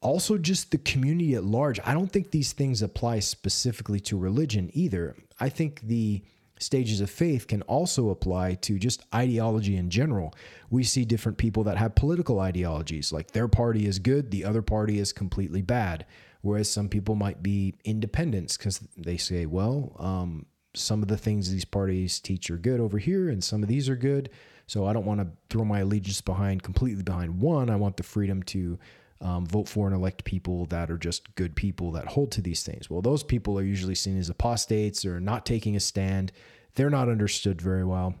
also 0.00 0.38
just 0.38 0.70
the 0.70 0.78
community 0.78 1.34
at 1.34 1.42
large 1.42 1.80
i 1.84 1.92
don't 1.92 2.12
think 2.12 2.30
these 2.30 2.52
things 2.52 2.82
apply 2.82 3.18
specifically 3.18 3.98
to 3.98 4.16
religion 4.16 4.70
either 4.72 5.16
i 5.40 5.48
think 5.48 5.80
the 5.82 6.22
stages 6.60 7.00
of 7.00 7.10
faith 7.10 7.48
can 7.48 7.62
also 7.62 8.10
apply 8.10 8.54
to 8.54 8.78
just 8.78 9.02
ideology 9.12 9.76
in 9.76 9.90
general. 9.90 10.32
We 10.70 10.84
see 10.84 11.04
different 11.04 11.36
people 11.36 11.64
that 11.64 11.76
have 11.76 11.96
political 11.96 12.38
ideologies, 12.38 13.12
like 13.12 13.32
their 13.32 13.48
party 13.48 13.86
is 13.86 13.98
good, 13.98 14.30
the 14.30 14.44
other 14.44 14.62
party 14.62 15.00
is 15.00 15.12
completely 15.12 15.60
bad. 15.60 16.06
Whereas 16.42 16.70
some 16.70 16.88
people 16.88 17.14
might 17.14 17.42
be 17.42 17.74
independents 17.84 18.56
because 18.56 18.80
they 18.96 19.16
say, 19.16 19.46
well, 19.46 19.96
um, 19.98 20.46
some 20.74 21.02
of 21.02 21.08
the 21.08 21.16
things 21.16 21.50
these 21.50 21.64
parties 21.64 22.18
teach 22.20 22.50
are 22.50 22.56
good 22.56 22.80
over 22.80 22.98
here, 22.98 23.28
and 23.28 23.42
some 23.42 23.62
of 23.62 23.68
these 23.68 23.88
are 23.88 23.96
good. 23.96 24.28
So 24.66 24.86
I 24.86 24.92
don't 24.92 25.06
want 25.06 25.20
to 25.20 25.28
throw 25.50 25.64
my 25.64 25.80
allegiance 25.80 26.20
behind 26.20 26.62
completely 26.62 27.02
behind 27.02 27.40
one. 27.40 27.70
I 27.70 27.76
want 27.76 27.96
the 27.96 28.02
freedom 28.02 28.42
to 28.44 28.78
um, 29.20 29.46
vote 29.46 29.68
for 29.68 29.86
and 29.86 29.94
elect 29.94 30.24
people 30.24 30.66
that 30.66 30.90
are 30.90 30.98
just 30.98 31.34
good 31.36 31.54
people 31.54 31.92
that 31.92 32.06
hold 32.06 32.32
to 32.32 32.40
these 32.40 32.64
things. 32.64 32.90
Well, 32.90 33.02
those 33.02 33.22
people 33.22 33.58
are 33.58 33.64
usually 33.64 33.94
seen 33.94 34.18
as 34.18 34.28
apostates 34.28 35.04
or 35.04 35.20
not 35.20 35.46
taking 35.46 35.76
a 35.76 35.80
stand. 35.80 36.32
They're 36.74 36.90
not 36.90 37.08
understood 37.08 37.60
very 37.60 37.84
well. 37.84 38.14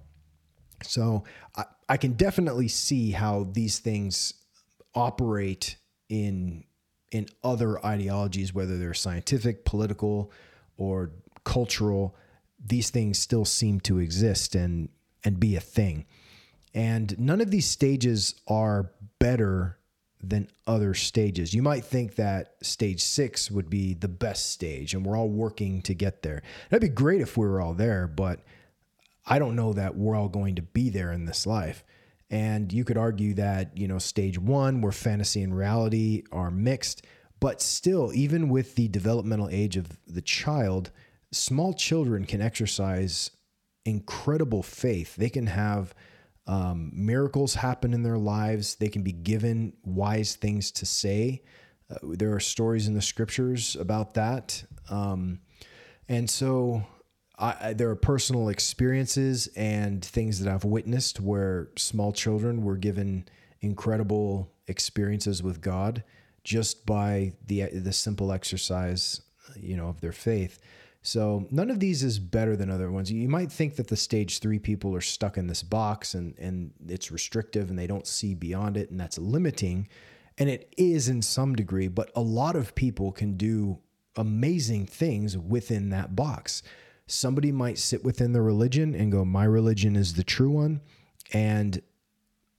So 0.84 1.24
I, 1.56 1.64
I 1.88 1.96
can 1.96 2.12
definitely 2.12 2.68
see 2.68 3.10
how 3.10 3.48
these 3.52 3.78
things 3.78 4.34
operate 4.94 5.76
in 6.08 6.64
in 7.12 7.28
other 7.44 7.84
ideologies, 7.84 8.52
whether 8.52 8.78
they're 8.78 8.94
scientific, 8.94 9.64
political, 9.64 10.32
or 10.76 11.12
cultural. 11.44 12.16
These 12.64 12.90
things 12.90 13.18
still 13.18 13.44
seem 13.44 13.80
to 13.80 13.98
exist 13.98 14.54
and 14.56 14.88
and 15.22 15.38
be 15.38 15.54
a 15.54 15.60
thing. 15.60 16.06
And 16.74 17.16
none 17.18 17.40
of 17.40 17.50
these 17.50 17.66
stages 17.66 18.34
are 18.48 18.90
better 19.20 19.78
than 20.20 20.48
other 20.66 20.94
stages. 20.94 21.52
You 21.52 21.62
might 21.62 21.84
think 21.84 22.14
that 22.14 22.54
stage 22.62 23.02
six 23.02 23.50
would 23.50 23.68
be 23.68 23.94
the 23.94 24.08
best 24.08 24.50
stage 24.52 24.94
and 24.94 25.04
we're 25.04 25.18
all 25.18 25.28
working 25.28 25.82
to 25.82 25.94
get 25.94 26.22
there. 26.22 26.42
That'd 26.70 26.88
be 26.88 26.94
great 26.94 27.20
if 27.20 27.36
we 27.36 27.46
were 27.46 27.60
all 27.60 27.74
there, 27.74 28.06
but 28.06 28.40
I 29.26 29.38
don't 29.38 29.56
know 29.56 29.72
that 29.74 29.96
we're 29.96 30.16
all 30.16 30.28
going 30.28 30.56
to 30.56 30.62
be 30.62 30.90
there 30.90 31.12
in 31.12 31.26
this 31.26 31.46
life. 31.46 31.84
And 32.32 32.72
you 32.72 32.82
could 32.82 32.96
argue 32.96 33.34
that, 33.34 33.76
you 33.76 33.86
know, 33.86 33.98
stage 33.98 34.38
one, 34.38 34.80
where 34.80 34.90
fantasy 34.90 35.42
and 35.42 35.54
reality 35.54 36.22
are 36.32 36.50
mixed, 36.50 37.04
but 37.40 37.60
still, 37.60 38.10
even 38.14 38.48
with 38.48 38.74
the 38.74 38.88
developmental 38.88 39.50
age 39.50 39.76
of 39.76 39.98
the 40.06 40.22
child, 40.22 40.90
small 41.30 41.74
children 41.74 42.24
can 42.24 42.40
exercise 42.40 43.30
incredible 43.84 44.62
faith. 44.62 45.14
They 45.16 45.28
can 45.28 45.46
have 45.46 45.94
um, 46.46 46.90
miracles 46.94 47.54
happen 47.54 47.92
in 47.92 48.02
their 48.02 48.18
lives. 48.18 48.76
They 48.76 48.88
can 48.88 49.02
be 49.02 49.12
given 49.12 49.74
wise 49.84 50.34
things 50.34 50.70
to 50.72 50.86
say. 50.86 51.42
Uh, 51.90 51.98
there 52.02 52.32
are 52.32 52.40
stories 52.40 52.88
in 52.88 52.94
the 52.94 53.02
scriptures 53.02 53.76
about 53.76 54.14
that. 54.14 54.64
Um, 54.88 55.40
and 56.08 56.30
so 56.30 56.82
I, 57.38 57.72
there 57.72 57.90
are 57.90 57.96
personal 57.96 58.48
experiences 58.48 59.48
and 59.56 60.04
things 60.04 60.40
that 60.40 60.52
I've 60.52 60.64
witnessed 60.64 61.20
where 61.20 61.70
small 61.76 62.12
children 62.12 62.62
were 62.62 62.76
given 62.76 63.24
incredible 63.60 64.50
experiences 64.66 65.42
with 65.42 65.60
God 65.60 66.04
just 66.44 66.84
by 66.86 67.32
the 67.46 67.66
the 67.66 67.92
simple 67.92 68.32
exercise, 68.32 69.22
you 69.56 69.76
know, 69.76 69.88
of 69.88 70.00
their 70.00 70.12
faith. 70.12 70.58
So 71.02 71.48
none 71.50 71.70
of 71.70 71.80
these 71.80 72.04
is 72.04 72.18
better 72.20 72.56
than 72.56 72.70
other 72.70 72.90
ones. 72.90 73.10
You 73.10 73.28
might 73.28 73.50
think 73.50 73.74
that 73.76 73.88
the 73.88 73.96
stage 73.96 74.38
three 74.38 74.60
people 74.60 74.94
are 74.94 75.00
stuck 75.00 75.36
in 75.36 75.48
this 75.48 75.62
box 75.62 76.14
and, 76.14 76.38
and 76.38 76.72
it's 76.88 77.10
restrictive 77.10 77.70
and 77.70 77.78
they 77.78 77.88
don't 77.88 78.06
see 78.06 78.34
beyond 78.34 78.76
it 78.76 78.90
and 78.90 79.00
that's 79.00 79.18
limiting. 79.18 79.88
And 80.38 80.48
it 80.48 80.72
is 80.78 81.08
in 81.08 81.20
some 81.20 81.56
degree, 81.56 81.88
but 81.88 82.10
a 82.14 82.20
lot 82.20 82.54
of 82.54 82.76
people 82.76 83.10
can 83.10 83.36
do 83.36 83.80
amazing 84.14 84.86
things 84.86 85.36
within 85.36 85.90
that 85.90 86.14
box. 86.14 86.62
Somebody 87.06 87.52
might 87.52 87.78
sit 87.78 88.04
within 88.04 88.32
the 88.32 88.42
religion 88.42 88.94
and 88.94 89.12
go, 89.12 89.24
My 89.24 89.44
religion 89.44 89.96
is 89.96 90.14
the 90.14 90.24
true 90.24 90.50
one. 90.50 90.80
And 91.32 91.82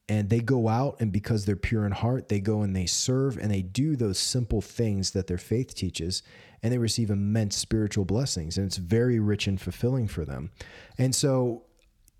and 0.09 0.29
they 0.29 0.39
go 0.39 0.67
out 0.67 0.97
and 1.00 1.12
because 1.13 1.45
they're 1.45 1.55
pure 1.55 1.85
in 1.85 1.91
heart 1.93 2.27
they 2.27 2.41
go 2.41 2.62
and 2.62 2.75
they 2.75 2.85
serve 2.85 3.38
and 3.38 3.50
they 3.50 3.62
do 3.62 3.95
those 3.95 4.19
simple 4.19 4.62
things 4.62 5.12
that 5.12 5.27
their 5.27 5.38
faith 5.38 5.73
teaches 5.73 6.23
and 6.62 6.73
they 6.73 6.77
receive 6.77 7.09
immense 7.09 7.55
spiritual 7.55 8.03
blessings 8.03 8.57
and 8.57 8.67
it's 8.67 8.77
very 8.77 9.19
rich 9.19 9.47
and 9.47 9.62
fulfilling 9.62 10.07
for 10.07 10.25
them. 10.25 10.51
And 10.97 11.15
so, 11.15 11.63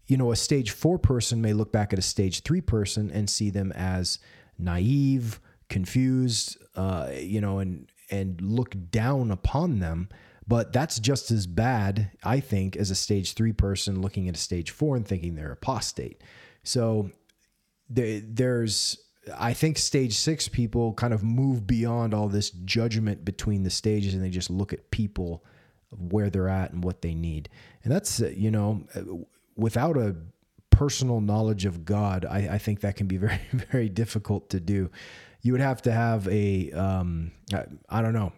you 0.08 0.18
know, 0.18 0.32
a 0.32 0.36
stage 0.36 0.72
4 0.72 0.98
person 0.98 1.42
may 1.42 1.53
look 1.53 1.72
back 1.72 1.94
at 1.94 2.00
a 2.00 2.03
stage 2.03 2.42
3 2.42 2.62
person 2.62 3.12
and 3.12 3.30
see 3.30 3.50
them 3.50 3.72
as 3.74 4.20
naive, 4.58 5.39
confused, 5.70 6.58
uh, 6.75 7.10
you 7.13 7.42
know, 7.42 7.60
and 7.60 7.88
and 8.12 8.39
look 8.42 8.75
down 8.92 9.32
upon 9.32 9.80
them. 9.80 10.10
But 10.48 10.74
that's 10.74 11.00
just 11.00 11.32
as 11.32 11.48
bad, 11.48 12.12
I 12.24 12.40
think, 12.40 12.76
as 12.76 12.92
a 12.92 12.96
stage 12.96 13.34
three 13.34 13.54
person 13.54 14.02
looking 14.02 14.28
at 14.28 14.36
a 14.36 14.40
stage 14.40 14.72
four 14.72 14.96
and 14.96 15.08
thinking 15.08 15.36
they're 15.36 15.52
apostate. 15.52 16.22
So 16.64 17.12
there, 17.90 18.22
there's 18.22 18.98
I 19.38 19.54
think 19.54 19.78
stage 19.78 20.16
six 20.16 20.48
people 20.48 20.94
kind 20.94 21.14
of 21.14 21.24
move 21.24 21.66
beyond 21.66 22.14
all 22.14 22.28
this 22.28 22.50
judgment 22.50 23.24
between 23.24 23.64
the 23.64 23.70
stages 23.70 24.14
and 24.14 24.24
they 24.24 24.30
just 24.30 24.50
look 24.50 24.74
at 24.74 24.92
people 24.92 25.44
where 25.90 26.30
they're 26.30 26.50
at 26.50 26.72
and 26.72 26.84
what 26.84 27.02
they 27.02 27.14
need. 27.14 27.50
And 27.84 27.94
that's, 27.94 28.22
uh, 28.22 28.32
you 28.36 28.52
know, 28.52 28.86
uh, 28.96 29.02
without 29.56 29.98
a 29.98 30.16
personal 30.72 31.22
knowledge 31.22 31.66
of 31.66 31.86
God, 31.86 32.26
I, 32.26 32.50
I 32.54 32.58
think 32.58 32.82
that 32.82 32.96
can 32.96 33.08
be 33.08 33.18
very, 33.28 33.40
very 33.52 33.90
difficult 33.90 34.50
to 34.50 34.60
do. 34.60 34.90
You 35.42 35.52
would 35.54 35.62
have 35.62 35.82
to 35.84 35.92
have 35.92 36.28
a, 36.28 36.72
um, 36.72 37.32
I, 37.54 37.66
I 37.90 38.02
don't 38.02 38.14
know. 38.14 38.34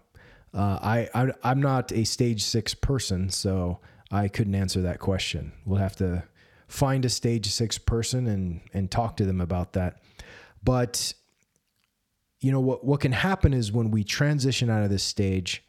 Uh, 0.56 0.80
I, 0.82 1.10
I, 1.14 1.32
I'm 1.44 1.62
not 1.62 1.92
a 1.92 2.06
stage 2.06 2.42
six 2.42 2.74
person, 2.74 3.30
so 3.30 3.80
I 4.10 4.30
couldn't 4.30 4.56
answer 4.56 4.82
that 4.84 5.00
question. 5.00 5.52
We'll 5.66 5.80
have 5.80 5.98
to 5.98 6.24
find 6.68 7.04
a 7.04 7.10
stage 7.10 7.48
six 7.48 7.78
person 7.78 8.28
and, 8.28 8.62
and 8.74 8.90
talk 8.90 9.18
to 9.18 9.26
them 9.26 9.42
about 9.42 9.74
that. 9.74 10.02
But 10.64 11.14
you 12.40 12.52
know 12.52 12.60
what 12.60 12.86
what 12.86 13.02
can 13.02 13.12
happen 13.12 13.54
is 13.54 13.72
when 13.72 13.92
we 13.92 14.04
transition 14.04 14.70
out 14.70 14.84
of 14.84 14.90
this 14.90 15.04
stage, 15.04 15.64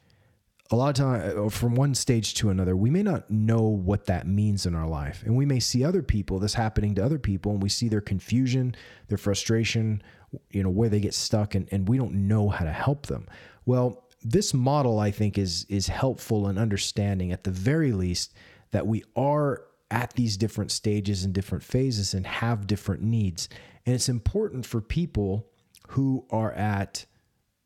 a 0.71 0.77
lot 0.77 0.89
of 0.89 0.95
time 0.95 1.47
uh, 1.47 1.49
from 1.49 1.75
one 1.75 1.95
stage 1.95 2.35
to 2.35 2.51
another, 2.51 2.77
we 2.77 2.91
may 2.91 3.03
not 3.03 3.31
know 3.31 3.63
what 3.63 4.07
that 4.07 4.27
means 4.27 4.67
in 4.67 4.75
our 4.75 4.87
life. 4.87 5.23
And 5.25 5.37
we 5.37 5.47
may 5.47 5.61
see 5.61 5.85
other 5.85 6.03
people, 6.03 6.39
this 6.39 6.55
happening 6.55 6.95
to 6.97 7.05
other 7.05 7.19
people, 7.19 7.53
and 7.53 7.63
we 7.63 7.69
see 7.69 7.89
their 7.89 8.01
confusion, 8.01 8.75
their 9.09 9.19
frustration, 9.19 10.03
you 10.51 10.63
know, 10.63 10.71
where 10.71 10.89
they 10.89 11.01
get 11.01 11.15
stuck 11.15 11.55
and, 11.55 11.69
and 11.73 11.89
we 11.89 11.99
don't 11.99 12.15
know 12.15 12.49
how 12.49 12.65
to 12.65 12.73
help 12.73 13.07
them. 13.07 13.27
Well, 13.65 14.06
this 14.29 14.53
model 14.53 14.99
I 14.99 15.11
think 15.11 15.39
is 15.39 15.65
is 15.69 15.89
helpful 15.89 16.49
in 16.49 16.59
understanding 16.59 17.33
at 17.33 17.45
the 17.45 17.51
very 17.51 17.93
least 17.93 18.35
that 18.73 18.87
we 18.87 19.05
are 19.15 19.63
at 19.91 20.15
these 20.15 20.37
different 20.37 20.73
stages 20.73 21.25
and 21.25 21.33
different 21.33 21.63
phases 21.63 22.13
and 22.13 22.27
have 22.27 22.67
different 22.67 23.03
needs. 23.03 23.49
And 23.85 23.95
it's 23.95 24.09
important 24.09 24.67
for 24.67 24.81
people 24.81 25.47
who 25.91 26.27
are 26.31 26.53
at, 26.53 27.07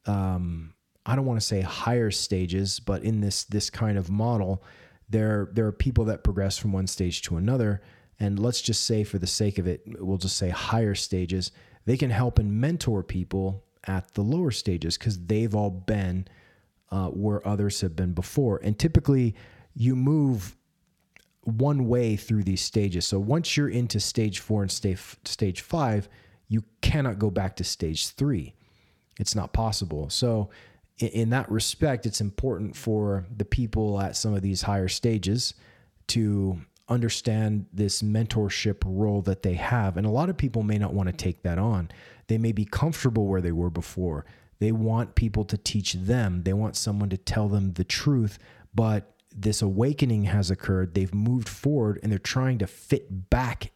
um, 0.04 0.74
I 1.06 1.16
don't 1.16 1.24
want 1.24 1.40
to 1.40 1.46
say 1.46 1.62
higher 1.62 2.10
stages, 2.10 2.78
but 2.78 3.02
in 3.02 3.22
this 3.22 3.44
this 3.44 3.70
kind 3.70 3.96
of 3.96 4.10
model, 4.10 4.62
there 5.08 5.48
there 5.52 5.66
are 5.66 5.72
people 5.72 6.04
that 6.06 6.22
progress 6.22 6.58
from 6.58 6.72
one 6.72 6.86
stage 6.86 7.22
to 7.22 7.36
another. 7.36 7.80
And 8.18 8.38
let's 8.38 8.60
just 8.60 8.84
say, 8.84 9.02
for 9.02 9.18
the 9.18 9.26
sake 9.26 9.56
of 9.58 9.66
it, 9.66 9.80
we'll 9.86 10.18
just 10.18 10.36
say 10.36 10.50
higher 10.50 10.94
stages. 10.94 11.52
They 11.86 11.96
can 11.96 12.10
help 12.10 12.38
and 12.38 12.60
mentor 12.60 13.02
people 13.02 13.64
at 13.84 14.12
the 14.12 14.20
lower 14.20 14.50
stages 14.50 14.98
because 14.98 15.24
they've 15.24 15.54
all 15.54 15.70
been 15.70 16.28
uh, 16.90 17.08
where 17.08 17.46
others 17.46 17.80
have 17.80 17.94
been 17.96 18.12
before. 18.12 18.60
And 18.62 18.78
typically, 18.78 19.34
you 19.74 19.94
move 19.94 20.56
one 21.42 21.88
way 21.88 22.16
through 22.16 22.44
these 22.44 22.60
stages. 22.60 23.06
So 23.06 23.18
once 23.18 23.56
you're 23.56 23.68
into 23.68 24.00
stage 24.00 24.40
four 24.40 24.62
and 24.62 24.70
stage 24.70 25.00
stage 25.24 25.60
five, 25.60 26.08
you 26.48 26.64
cannot 26.82 27.18
go 27.18 27.30
back 27.30 27.56
to 27.56 27.64
stage 27.64 28.08
three. 28.08 28.54
It's 29.18 29.34
not 29.34 29.52
possible. 29.52 30.10
So 30.10 30.50
in, 30.98 31.08
in 31.08 31.30
that 31.30 31.50
respect, 31.50 32.06
it's 32.06 32.20
important 32.20 32.76
for 32.76 33.26
the 33.34 33.44
people 33.44 34.00
at 34.00 34.16
some 34.16 34.34
of 34.34 34.42
these 34.42 34.62
higher 34.62 34.88
stages 34.88 35.54
to 36.08 36.58
understand 36.88 37.66
this 37.72 38.02
mentorship 38.02 38.82
role 38.84 39.22
that 39.22 39.42
they 39.42 39.54
have. 39.54 39.96
And 39.96 40.06
a 40.06 40.10
lot 40.10 40.28
of 40.28 40.36
people 40.36 40.62
may 40.64 40.76
not 40.76 40.92
want 40.92 41.08
to 41.08 41.12
take 41.12 41.42
that 41.44 41.58
on. 41.58 41.88
They 42.26 42.36
may 42.36 42.52
be 42.52 42.64
comfortable 42.64 43.26
where 43.26 43.40
they 43.40 43.52
were 43.52 43.70
before. 43.70 44.26
They 44.60 44.72
want 44.72 45.14
people 45.14 45.44
to 45.46 45.56
teach 45.56 45.94
them, 45.94 46.42
they 46.44 46.52
want 46.52 46.76
someone 46.76 47.10
to 47.10 47.16
tell 47.16 47.48
them 47.48 47.72
the 47.72 47.84
truth. 47.84 48.38
But 48.74 49.14
this 49.34 49.62
awakening 49.62 50.24
has 50.24 50.50
occurred. 50.50 50.94
They've 50.94 51.14
moved 51.14 51.48
forward 51.48 51.98
and 52.02 52.10
they're 52.12 52.18
trying 52.18 52.58
to 52.58 52.66
fit 52.66 53.30
back 53.30 53.72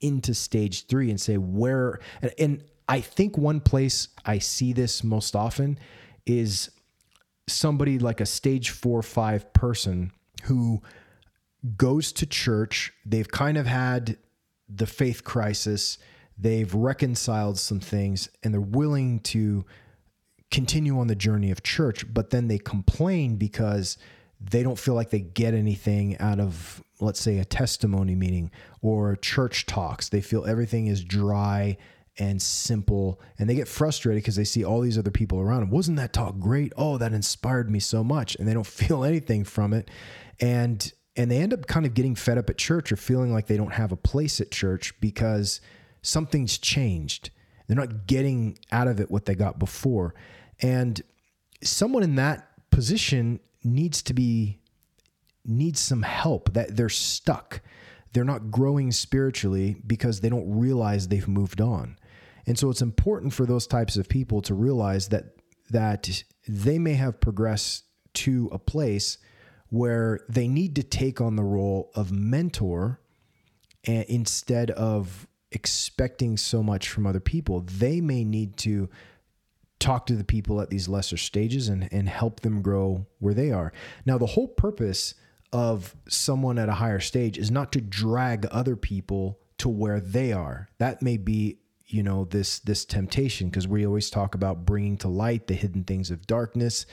into 0.00 0.34
stage 0.34 0.86
three 0.86 1.10
and 1.10 1.20
say, 1.20 1.38
where, 1.38 2.00
and, 2.20 2.32
and 2.38 2.64
I 2.88 3.00
think 3.00 3.38
one 3.38 3.60
place 3.60 4.08
I 4.24 4.38
see 4.38 4.72
this 4.72 5.02
most 5.02 5.34
often 5.34 5.78
is 6.26 6.70
somebody 7.46 7.98
like 7.98 8.20
a 8.20 8.26
stage 8.26 8.70
four, 8.70 9.02
five 9.02 9.52
person 9.52 10.12
who 10.44 10.82
goes 11.76 12.12
to 12.12 12.26
church. 12.26 12.92
They've 13.06 13.28
kind 13.28 13.56
of 13.56 13.66
had 13.66 14.18
the 14.68 14.86
faith 14.86 15.24
crisis. 15.24 15.98
They've 16.36 16.72
reconciled 16.74 17.58
some 17.58 17.80
things 17.80 18.28
and 18.42 18.52
they're 18.52 18.60
willing 18.60 19.20
to 19.20 19.64
continue 20.50 20.98
on 20.98 21.06
the 21.06 21.14
journey 21.14 21.50
of 21.50 21.62
church, 21.62 22.12
but 22.12 22.30
then 22.30 22.48
they 22.48 22.58
complain 22.58 23.36
because 23.36 23.98
they 24.40 24.62
don't 24.62 24.78
feel 24.78 24.94
like 24.94 25.10
they 25.10 25.20
get 25.20 25.54
anything 25.54 26.18
out 26.18 26.40
of, 26.40 26.82
let's 27.00 27.20
say, 27.20 27.38
a 27.38 27.44
testimony 27.44 28.14
meeting 28.14 28.50
or 28.82 29.16
church 29.16 29.66
talks. 29.66 30.08
They 30.08 30.20
feel 30.20 30.44
everything 30.44 30.86
is 30.86 31.02
dry 31.02 31.76
and 32.18 32.40
simple 32.40 33.20
and 33.38 33.48
they 33.50 33.54
get 33.56 33.66
frustrated 33.66 34.22
because 34.22 34.36
they 34.36 34.44
see 34.44 34.64
all 34.64 34.80
these 34.80 34.98
other 34.98 35.10
people 35.10 35.40
around 35.40 35.60
them. 35.60 35.70
Wasn't 35.70 35.96
that 35.96 36.12
talk 36.12 36.38
great? 36.38 36.72
Oh, 36.76 36.98
that 36.98 37.12
inspired 37.12 37.70
me 37.70 37.80
so 37.80 38.04
much. 38.04 38.36
And 38.36 38.46
they 38.46 38.54
don't 38.54 38.66
feel 38.66 39.04
anything 39.04 39.44
from 39.44 39.72
it. 39.72 39.90
And 40.40 40.92
and 41.16 41.30
they 41.30 41.38
end 41.38 41.52
up 41.54 41.68
kind 41.68 41.86
of 41.86 41.94
getting 41.94 42.16
fed 42.16 42.38
up 42.38 42.50
at 42.50 42.58
church 42.58 42.90
or 42.90 42.96
feeling 42.96 43.32
like 43.32 43.46
they 43.46 43.56
don't 43.56 43.74
have 43.74 43.92
a 43.92 43.96
place 43.96 44.40
at 44.40 44.50
church 44.50 44.98
because 45.00 45.60
something's 46.02 46.58
changed. 46.58 47.30
They're 47.66 47.76
not 47.76 48.06
getting 48.06 48.58
out 48.70 48.88
of 48.88 49.00
it 49.00 49.10
what 49.10 49.24
they 49.24 49.34
got 49.34 49.58
before. 49.58 50.14
And 50.60 51.00
someone 51.62 52.02
in 52.02 52.16
that 52.16 52.48
position 52.70 53.40
needs 53.62 54.02
to 54.02 54.14
be 54.14 54.60
needs 55.46 55.80
some 55.80 56.02
help 56.02 56.54
that 56.54 56.76
they're 56.76 56.88
stuck. 56.88 57.60
They're 58.12 58.24
not 58.24 58.50
growing 58.50 58.92
spiritually 58.92 59.76
because 59.86 60.20
they 60.20 60.28
don't 60.28 60.58
realize 60.58 61.08
they've 61.08 61.28
moved 61.28 61.60
on. 61.60 61.98
And 62.46 62.58
so 62.58 62.70
it's 62.70 62.82
important 62.82 63.32
for 63.32 63.46
those 63.46 63.66
types 63.66 63.96
of 63.96 64.08
people 64.08 64.42
to 64.42 64.54
realize 64.54 65.08
that 65.08 65.36
that 65.70 66.22
they 66.46 66.78
may 66.78 66.94
have 66.94 67.20
progressed 67.20 67.84
to 68.12 68.48
a 68.52 68.58
place 68.58 69.18
where 69.70 70.20
they 70.28 70.46
need 70.46 70.76
to 70.76 70.82
take 70.82 71.20
on 71.20 71.36
the 71.36 71.42
role 71.42 71.90
of 71.94 72.12
mentor 72.12 73.00
and 73.84 74.04
instead 74.04 74.70
of 74.70 75.26
expecting 75.54 76.36
so 76.36 76.62
much 76.62 76.88
from 76.88 77.06
other 77.06 77.20
people 77.20 77.60
they 77.60 78.00
may 78.00 78.24
need 78.24 78.56
to 78.56 78.88
talk 79.78 80.06
to 80.06 80.14
the 80.14 80.24
people 80.24 80.60
at 80.60 80.70
these 80.70 80.88
lesser 80.88 81.16
stages 81.16 81.68
and, 81.68 81.88
and 81.92 82.08
help 82.08 82.40
them 82.40 82.62
grow 82.62 83.06
where 83.18 83.34
they 83.34 83.50
are 83.50 83.72
now 84.06 84.18
the 84.18 84.26
whole 84.26 84.48
purpose 84.48 85.14
of 85.52 85.94
someone 86.08 86.58
at 86.58 86.68
a 86.68 86.74
higher 86.74 87.00
stage 87.00 87.38
is 87.38 87.50
not 87.50 87.70
to 87.70 87.80
drag 87.80 88.46
other 88.46 88.76
people 88.76 89.38
to 89.58 89.68
where 89.68 90.00
they 90.00 90.32
are 90.32 90.68
that 90.78 91.02
may 91.02 91.16
be 91.16 91.58
you 91.86 92.02
know 92.02 92.24
this 92.24 92.58
this 92.60 92.84
temptation 92.84 93.48
because 93.48 93.68
we 93.68 93.86
always 93.86 94.10
talk 94.10 94.34
about 94.34 94.64
bringing 94.64 94.96
to 94.96 95.08
light 95.08 95.46
the 95.46 95.54
hidden 95.54 95.84
things 95.84 96.10
of 96.10 96.26
darkness 96.26 96.86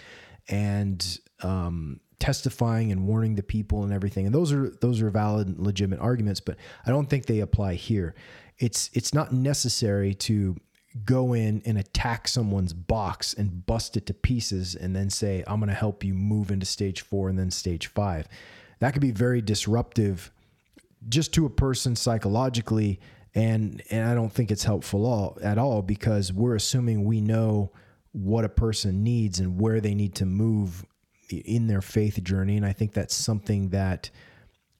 and 0.49 1.19
um, 1.41 1.99
testifying 2.19 2.91
and 2.91 3.07
warning 3.07 3.35
the 3.35 3.43
people 3.43 3.83
and 3.83 3.91
everything. 3.91 4.25
And 4.25 4.33
those 4.33 4.53
are 4.53 4.69
those 4.81 5.01
are 5.01 5.09
valid 5.09 5.47
and 5.47 5.59
legitimate 5.59 5.99
arguments, 5.99 6.39
but 6.39 6.55
I 6.85 6.91
don't 6.91 7.09
think 7.09 7.25
they 7.25 7.39
apply 7.39 7.73
here. 7.75 8.15
It's 8.61 8.89
it's 8.93 9.13
not 9.13 9.33
necessary 9.33 10.13
to 10.13 10.55
go 11.05 11.33
in 11.33 11.61
and 11.65 11.77
attack 11.77 12.27
someone's 12.27 12.73
box 12.73 13.33
and 13.33 13.65
bust 13.65 13.95
it 13.95 14.05
to 14.07 14.13
pieces 14.13 14.75
and 14.75 14.95
then 14.95 15.09
say, 15.09 15.43
I'm 15.47 15.59
going 15.59 15.69
to 15.69 15.75
help 15.75 16.03
you 16.03 16.13
move 16.13 16.51
into 16.51 16.65
stage 16.65 17.01
four 17.01 17.29
and 17.29 17.39
then 17.39 17.49
stage 17.49 17.87
five. 17.87 18.27
That 18.79 18.91
could 18.91 19.01
be 19.01 19.11
very 19.11 19.41
disruptive 19.41 20.31
just 21.07 21.33
to 21.35 21.45
a 21.45 21.49
person 21.49 21.95
psychologically. 21.95 22.99
And, 23.33 23.81
and 23.89 24.09
I 24.09 24.13
don't 24.13 24.31
think 24.31 24.51
it's 24.51 24.65
helpful 24.65 25.05
all, 25.05 25.37
at 25.41 25.57
all 25.57 25.81
because 25.81 26.33
we're 26.33 26.55
assuming 26.55 27.05
we 27.05 27.21
know 27.21 27.71
what 28.11 28.43
a 28.43 28.49
person 28.49 29.03
needs 29.03 29.39
and 29.39 29.59
where 29.59 29.79
they 29.79 29.95
need 29.95 30.15
to 30.15 30.25
move 30.25 30.85
in 31.31 31.67
their 31.67 31.81
faith 31.81 32.21
journey 32.23 32.57
and 32.57 32.65
i 32.65 32.73
think 32.73 32.93
that's 32.93 33.15
something 33.15 33.69
that 33.69 34.09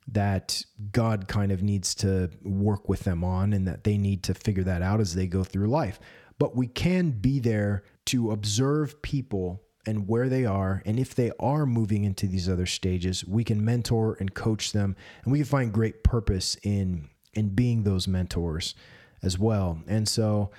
that 0.08 0.64
god 0.92 1.28
kind 1.28 1.52
of 1.52 1.62
needs 1.62 1.94
to 1.96 2.30
work 2.44 2.90
with 2.90 3.02
them 3.02 3.24
on 3.24 3.54
and 3.54 3.68
that 3.68 3.84
they 3.84 3.98
need 3.98 4.24
to 4.24 4.34
figure 4.34 4.64
that 4.64 4.82
out 4.82 5.00
as 5.00 5.16
they 5.16 5.28
go 5.28 5.44
through 5.44 5.68
life. 5.68 6.00
But 6.38 6.56
we 6.56 6.68
can 6.68 7.12
be 7.12 7.40
there 7.40 7.84
to 8.06 8.32
observe 8.32 9.02
people 9.02 9.62
and 9.86 10.08
where 10.08 10.28
they 10.28 10.46
are. 10.46 10.82
And 10.86 11.00
if 11.00 11.14
they 11.16 11.32
are 11.40 11.66
moving 11.66 12.04
into 12.04 12.28
these 12.28 12.50
other 12.50 12.66
stages 12.66 13.26
we 13.26 13.44
can 13.44 13.64
mentor 13.64 14.18
and 14.20 14.34
coach 14.34 14.72
them. 14.72 14.96
And 15.24 15.32
we 15.32 15.40
can 15.40 15.46
find 15.46 15.72
great 15.72 16.04
purpose 16.04 16.58
in 16.64 17.10
in 17.34 17.50
being 17.50 17.84
those 17.84 18.08
mentors 18.08 18.76
as 19.24 19.38
well. 19.40 19.82
And 19.88 20.08
so 20.08 20.52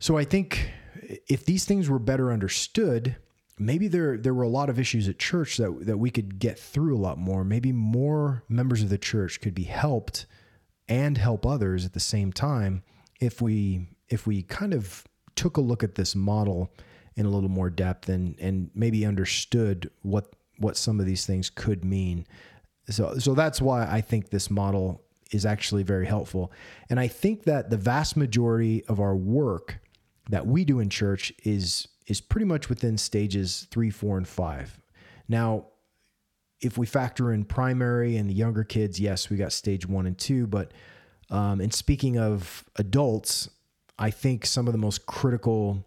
so 0.00 0.16
i 0.16 0.24
think 0.24 0.70
if 1.26 1.44
these 1.44 1.64
things 1.64 1.88
were 1.88 1.98
better 1.98 2.32
understood 2.32 3.16
maybe 3.58 3.88
there 3.88 4.16
there 4.16 4.34
were 4.34 4.42
a 4.42 4.48
lot 4.48 4.70
of 4.70 4.78
issues 4.78 5.08
at 5.08 5.18
church 5.18 5.56
that 5.56 5.86
that 5.86 5.98
we 5.98 6.10
could 6.10 6.38
get 6.38 6.58
through 6.58 6.96
a 6.96 7.00
lot 7.00 7.18
more. 7.18 7.44
Maybe 7.44 7.72
more 7.72 8.44
members 8.48 8.82
of 8.82 8.88
the 8.88 8.98
church 8.98 9.40
could 9.40 9.54
be 9.54 9.64
helped 9.64 10.26
and 10.88 11.18
help 11.18 11.44
others 11.44 11.84
at 11.84 11.92
the 11.92 12.00
same 12.00 12.32
time 12.32 12.82
if 13.20 13.40
we 13.40 13.88
if 14.08 14.26
we 14.26 14.42
kind 14.42 14.72
of 14.72 15.04
took 15.36 15.56
a 15.56 15.60
look 15.60 15.82
at 15.84 15.94
this 15.94 16.14
model 16.14 16.72
in 17.16 17.26
a 17.26 17.30
little 17.30 17.48
more 17.48 17.70
depth 17.70 18.08
and 18.08 18.36
and 18.38 18.70
maybe 18.74 19.04
understood 19.04 19.90
what 20.02 20.34
what 20.58 20.76
some 20.76 21.00
of 21.00 21.06
these 21.06 21.26
things 21.26 21.50
could 21.50 21.84
mean. 21.84 22.26
So 22.88 23.18
so 23.18 23.34
that's 23.34 23.60
why 23.60 23.86
I 23.86 24.00
think 24.00 24.30
this 24.30 24.50
model 24.50 25.02
is 25.30 25.44
actually 25.44 25.82
very 25.82 26.06
helpful. 26.06 26.52
And 26.88 26.98
I 26.98 27.06
think 27.06 27.44
that 27.44 27.70
the 27.70 27.76
vast 27.76 28.16
majority 28.16 28.84
of 28.86 28.98
our 28.98 29.14
work 29.14 29.80
that 30.30 30.46
we 30.46 30.64
do 30.64 30.80
in 30.80 30.88
church 30.88 31.32
is 31.44 31.88
is 32.08 32.20
pretty 32.20 32.46
much 32.46 32.68
within 32.68 32.98
stages 32.98 33.68
three, 33.70 33.90
four, 33.90 34.16
and 34.16 34.26
five. 34.26 34.80
Now, 35.28 35.66
if 36.60 36.76
we 36.76 36.86
factor 36.86 37.32
in 37.32 37.44
primary 37.44 38.16
and 38.16 38.28
the 38.28 38.34
younger 38.34 38.64
kids, 38.64 38.98
yes, 38.98 39.30
we 39.30 39.36
got 39.36 39.52
stage 39.52 39.86
one 39.86 40.06
and 40.06 40.18
two. 40.18 40.46
But 40.46 40.72
um, 41.30 41.60
and 41.60 41.72
speaking 41.72 42.18
of 42.18 42.64
adults, 42.76 43.48
I 43.98 44.10
think 44.10 44.46
some 44.46 44.66
of 44.66 44.72
the 44.72 44.78
most 44.78 45.06
critical 45.06 45.84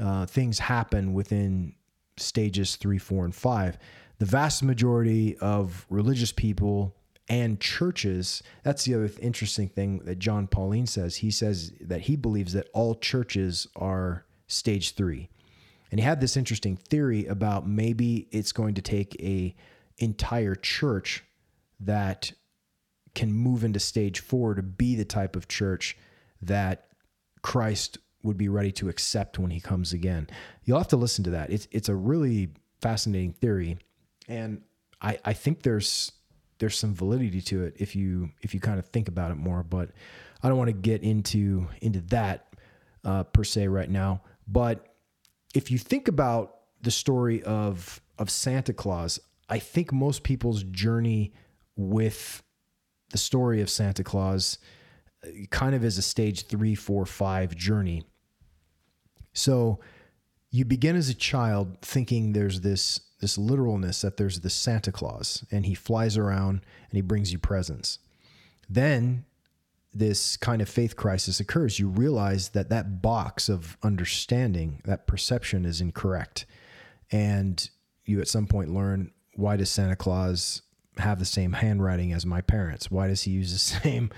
uh, 0.00 0.26
things 0.26 0.58
happen 0.58 1.12
within 1.12 1.74
stages 2.16 2.76
three, 2.76 2.98
four, 2.98 3.24
and 3.24 3.34
five. 3.34 3.78
The 4.18 4.26
vast 4.26 4.62
majority 4.62 5.36
of 5.38 5.86
religious 5.90 6.32
people 6.32 6.96
and 7.28 7.60
churches, 7.60 8.42
that's 8.62 8.84
the 8.84 8.94
other 8.94 9.10
interesting 9.20 9.68
thing 9.68 9.98
that 10.04 10.18
Jon 10.18 10.48
Paulien 10.48 10.88
says. 10.88 11.16
He 11.16 11.30
says 11.30 11.72
that 11.80 12.02
he 12.02 12.16
believes 12.16 12.54
that 12.54 12.68
all 12.72 12.94
churches 12.94 13.68
are 13.76 14.24
stage 14.46 14.94
three. 14.94 15.28
And 15.90 16.00
he 16.00 16.04
had 16.04 16.20
this 16.20 16.36
interesting 16.36 16.76
theory 16.76 17.26
about 17.26 17.66
maybe 17.66 18.28
it's 18.30 18.52
going 18.52 18.74
to 18.74 18.82
take 18.82 19.16
a 19.20 19.54
entire 19.98 20.54
church 20.54 21.24
that 21.80 22.32
can 23.14 23.32
move 23.32 23.64
into 23.64 23.80
stage 23.80 24.20
4 24.20 24.54
to 24.54 24.62
be 24.62 24.94
the 24.94 25.04
type 25.04 25.34
of 25.34 25.48
church 25.48 25.96
that 26.42 26.88
Christ 27.42 27.98
would 28.22 28.36
be 28.36 28.48
ready 28.48 28.72
to 28.72 28.88
accept 28.88 29.38
when 29.38 29.50
he 29.50 29.60
comes 29.60 29.92
again. 29.92 30.28
You'll 30.64 30.78
have 30.78 30.88
to 30.88 30.96
listen 30.96 31.24
to 31.24 31.30
that. 31.30 31.50
It's 31.50 31.68
it's 31.70 31.88
a 31.88 31.94
really 31.94 32.50
fascinating 32.80 33.32
theory 33.32 33.78
and 34.28 34.62
I 35.00 35.18
I 35.24 35.32
think 35.32 35.62
there's 35.62 36.12
there's 36.58 36.76
some 36.76 36.94
validity 36.94 37.40
to 37.40 37.64
it 37.64 37.74
if 37.78 37.96
you 37.96 38.30
if 38.42 38.54
you 38.54 38.60
kind 38.60 38.78
of 38.78 38.86
think 38.86 39.08
about 39.08 39.30
it 39.30 39.36
more, 39.36 39.62
but 39.62 39.90
I 40.42 40.48
don't 40.48 40.58
want 40.58 40.68
to 40.68 40.74
get 40.74 41.02
into 41.02 41.68
into 41.80 42.00
that 42.02 42.54
uh, 43.04 43.24
per 43.24 43.44
se 43.44 43.68
right 43.68 43.90
now. 43.90 44.22
But 44.46 44.87
if 45.54 45.70
you 45.70 45.78
think 45.78 46.08
about 46.08 46.56
the 46.82 46.90
story 46.90 47.42
of 47.42 48.00
of 48.18 48.30
Santa 48.30 48.72
Claus, 48.72 49.20
I 49.48 49.58
think 49.58 49.92
most 49.92 50.22
people's 50.22 50.62
journey 50.64 51.32
with 51.76 52.42
the 53.10 53.18
story 53.18 53.60
of 53.60 53.70
Santa 53.70 54.04
Claus 54.04 54.58
uh, 55.24 55.28
kind 55.50 55.74
of 55.74 55.84
is 55.84 55.98
a 55.98 56.02
stage 56.02 56.46
three, 56.46 56.74
four, 56.74 57.06
five 57.06 57.54
journey. 57.56 58.02
So 59.32 59.80
you 60.50 60.64
begin 60.64 60.96
as 60.96 61.08
a 61.08 61.14
child 61.14 61.80
thinking 61.82 62.32
there's 62.32 62.60
this 62.60 63.00
this 63.20 63.36
literalness 63.36 64.02
that 64.02 64.16
there's 64.16 64.40
this 64.40 64.54
Santa 64.54 64.92
Claus 64.92 65.44
and 65.50 65.66
he 65.66 65.74
flies 65.74 66.16
around 66.16 66.60
and 66.90 66.96
he 66.96 67.00
brings 67.00 67.32
you 67.32 67.38
presents. 67.38 67.98
Then 68.68 69.24
this 69.94 70.36
kind 70.36 70.60
of 70.60 70.68
faith 70.68 70.96
crisis 70.96 71.40
occurs, 71.40 71.78
you 71.78 71.88
realize 71.88 72.50
that 72.50 72.68
that 72.68 73.00
box 73.02 73.48
of 73.48 73.76
understanding, 73.82 74.82
that 74.84 75.06
perception 75.06 75.64
is 75.64 75.80
incorrect. 75.80 76.46
and 77.10 77.70
you 78.04 78.20
at 78.20 78.28
some 78.28 78.46
point 78.46 78.72
learn 78.72 79.12
why 79.34 79.56
does 79.56 79.70
Santa 79.70 79.94
Claus 79.94 80.62
have 80.96 81.20
the 81.20 81.24
same 81.24 81.52
handwriting 81.52 82.12
as 82.12 82.26
my 82.26 82.40
parents? 82.40 82.90
Why 82.90 83.06
does 83.06 83.22
he 83.22 83.30
use 83.30 83.52
the 83.52 83.58
same 83.80 84.10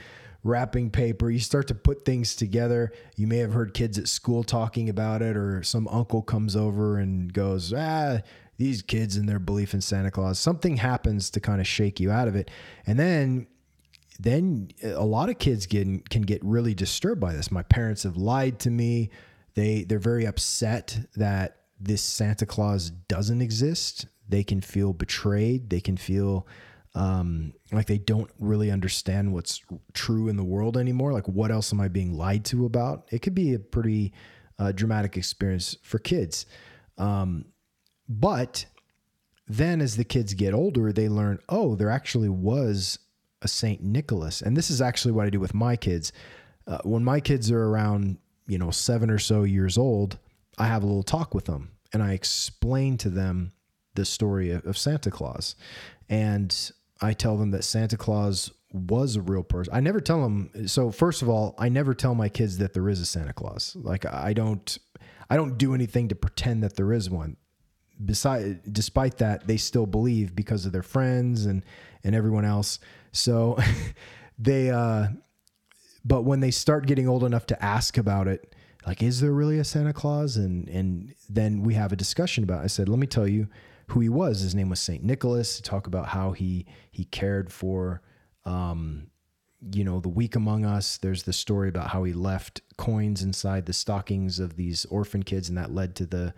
wrapping 0.43 0.91
paper? 0.91 1.31
You 1.31 1.41
start 1.41 1.69
to 1.69 1.75
put 1.75 2.05
things 2.07 2.35
together. 2.35 2.93
You 3.17 3.27
may 3.27 3.39
have 3.39 3.53
heard 3.53 3.75
kids 3.75 3.99
at 3.99 4.09
school 4.09 4.45
talking 4.45 4.89
about 4.89 5.21
it, 5.21 5.37
or 5.37 5.63
some 5.63 5.87
uncle 5.89 6.23
comes 6.23 6.57
over 6.57 6.97
and 6.99 7.33
goes, 7.33 7.75
ah, 7.77 8.21
these 8.57 8.81
kids 8.81 9.17
and 9.17 9.29
their 9.29 9.39
belief 9.39 9.75
in 9.75 9.81
Santa 9.83 10.11
Claus. 10.11 10.39
Something 10.39 10.79
happens 10.79 11.29
to 11.31 11.41
kind 11.41 11.61
of 11.61 11.67
shake 11.67 12.01
you 12.01 12.11
out 12.11 12.29
of 12.29 12.37
it. 12.37 12.51
And 12.87 12.99
then 12.99 13.47
then 14.23 14.69
a 14.83 15.05
lot 15.05 15.31
of 15.31 15.39
kids 15.39 15.67
get 15.67 16.11
can 16.11 16.23
get 16.23 16.45
really 16.45 16.75
disturbed 16.75 17.21
by 17.21 17.33
this. 17.33 17.51
My 17.51 17.63
parents 17.63 18.03
have 18.03 18.17
lied 18.17 18.59
to 18.61 18.71
me. 18.71 19.11
They 19.55 19.85
they're 19.85 19.99
very 19.99 20.27
upset 20.27 20.99
that 21.17 21.57
this 21.81 22.03
Santa 22.03 22.45
Claus 22.45 22.91
doesn't 22.91 23.41
exist. 23.41 24.07
They 24.29 24.45
can 24.45 24.61
feel 24.61 24.93
betrayed. 24.93 25.71
They 25.71 25.81
can 25.81 25.97
feel 25.97 26.47
um, 26.95 27.55
like 27.73 27.87
they 27.87 27.99
don't 27.99 28.31
really 28.39 28.71
understand 28.71 29.33
what's 29.33 29.63
true 29.95 30.29
in 30.29 30.37
the 30.37 30.45
world 30.45 30.77
anymore. 30.77 31.13
Like, 31.13 31.29
what 31.29 31.51
else 31.51 31.73
am 31.73 31.81
I 31.81 31.89
being 31.89 32.13
lied 32.13 32.45
to 32.47 32.67
about? 32.67 33.09
It 33.11 33.23
could 33.23 33.35
be 33.35 33.55
a 33.55 33.59
pretty 33.59 34.13
uh, 34.59 34.73
dramatic 34.73 35.17
experience 35.17 35.77
for 35.83 35.99
kids. 35.99 36.47
Um, 36.99 37.47
but 38.09 38.67
then 39.49 39.81
as 39.81 39.97
the 39.97 40.05
kids 40.05 40.35
get 40.35 40.53
older, 40.53 40.93
they 40.93 41.09
learn, 41.09 41.39
oh, 41.49 41.75
there 41.75 41.91
actually 41.91 42.29
was 42.29 42.99
a 43.43 43.49
Saint 43.49 43.83
Nicholas. 43.83 44.43
And 44.43 44.57
this 44.57 44.71
is 44.71 44.83
actually 44.83 45.13
what 45.13 45.27
I 45.27 45.31
do 45.31 45.41
with 45.41 45.55
my 45.55 45.77
kids. 45.77 46.13
Uh, 46.67 46.79
when 46.85 47.05
my 47.05 47.21
kids 47.21 47.51
are 47.51 47.65
around, 47.65 48.19
you 48.47 48.59
know, 48.59 48.71
seven 48.71 49.11
or 49.11 49.19
so 49.19 49.45
years 49.45 49.79
old, 49.79 50.19
I 50.59 50.67
have 50.67 50.83
a 50.83 50.87
little 50.87 51.03
talk 51.03 51.35
with 51.35 51.47
them 51.47 51.71
and 51.93 52.03
I 52.03 52.13
explain 52.13 52.99
to 52.99 53.11
them 53.11 53.53
the 53.95 54.05
story 54.05 54.51
of, 54.51 54.67
of 54.67 54.79
Santa 54.79 55.11
Claus. 55.11 55.57
And 56.09 56.55
I 57.01 57.13
tell 57.13 57.37
them 57.37 57.51
that 57.53 57.65
Santa 57.65 57.97
Claus 57.97 58.51
was 58.73 59.17
a 59.17 59.23
real 59.23 59.43
person. 59.43 59.73
I 59.75 59.81
never 59.81 60.01
tell 60.01 60.23
them. 60.23 60.69
So 60.69 60.91
first 60.91 61.23
of 61.23 61.29
all, 61.29 61.55
I 61.59 61.69
never 61.69 61.95
tell 61.95 62.15
my 62.15 62.29
kids 62.29 62.59
that 62.59 62.73
there 62.73 62.89
is 62.89 63.01
a 63.01 63.07
Santa 63.07 63.33
Claus. 63.33 63.75
Like 63.77 64.07
I 64.07 64.33
don't, 64.33 64.79
I 65.29 65.37
don't 65.37 65.59
do 65.59 65.75
anything 65.75 66.09
to 66.09 66.15
pretend 66.15 66.63
that 66.63 66.77
there 66.77 66.93
is 66.93 67.11
one. 67.11 67.37
Beside, 68.05 68.73
despite 68.73 69.19
that, 69.19 69.47
they 69.47 69.57
still 69.57 69.87
believe 69.87 70.35
because 70.35 70.67
of 70.67 70.73
their 70.73 70.83
friends 70.83 71.47
and 71.47 71.65
and 72.03 72.15
everyone 72.15 72.47
else. 72.47 72.79
So 73.13 73.59
they, 74.39 74.71
uh, 74.71 75.09
but 76.05 76.23
when 76.23 76.41
they 76.41 76.51
start 76.51 76.87
getting 76.87 77.09
old 77.09 77.25
enough 77.25 77.47
to 77.47 77.65
ask 77.65 77.99
about 77.99 78.29
it, 78.29 78.55
like, 78.87 79.03
is 79.03 79.21
there 79.21 79.33
really 79.33 79.59
a 79.59 79.65
Santa 79.65 79.93
Claus? 79.93 80.37
And 80.37 80.69
and 80.69 81.15
then 81.29 81.63
we 81.63 81.75
have 81.75 81.93
a 81.93 81.97
discussion 81.97 82.45
about. 82.45 82.61
It. 82.61 82.65
I 82.65 82.69
said, 82.69 82.89
let 82.89 82.99
me 82.99 83.07
tell 83.07 83.29
you 83.29 83.49
who 83.89 84.01
he 84.01 84.09
was. 84.09 84.41
His 84.41 84.55
name 84.55 84.69
was 84.69 84.81
Saint 84.81 85.05
Nicholas. 85.05 85.57
To 85.57 85.63
talk 85.63 85.87
about 85.87 86.09
how 86.09 86.33
he 86.33 86.67
he 86.91 87.05
cared 87.05 87.53
for, 87.53 88.01
um, 88.45 89.09
you 89.73 89.85
know, 89.85 90.01
the 90.01 90.09
weak 90.09 90.37
among 90.37 90.65
us. 90.65 90.97
There's 90.97 91.25
the 91.25 91.33
story 91.33 91.69
about 91.69 91.89
how 91.89 92.05
he 92.05 92.13
left 92.13 92.63
coins 92.79 93.23
inside 93.23 93.67
the 93.67 93.73
stockings 93.73 94.41
of 94.41 94.57
these 94.57 94.87
orphan 94.87 95.23
kids, 95.23 95.49
and 95.49 95.59
that 95.59 95.75
led 95.75 95.95
to 95.97 96.07
the, 96.07 96.35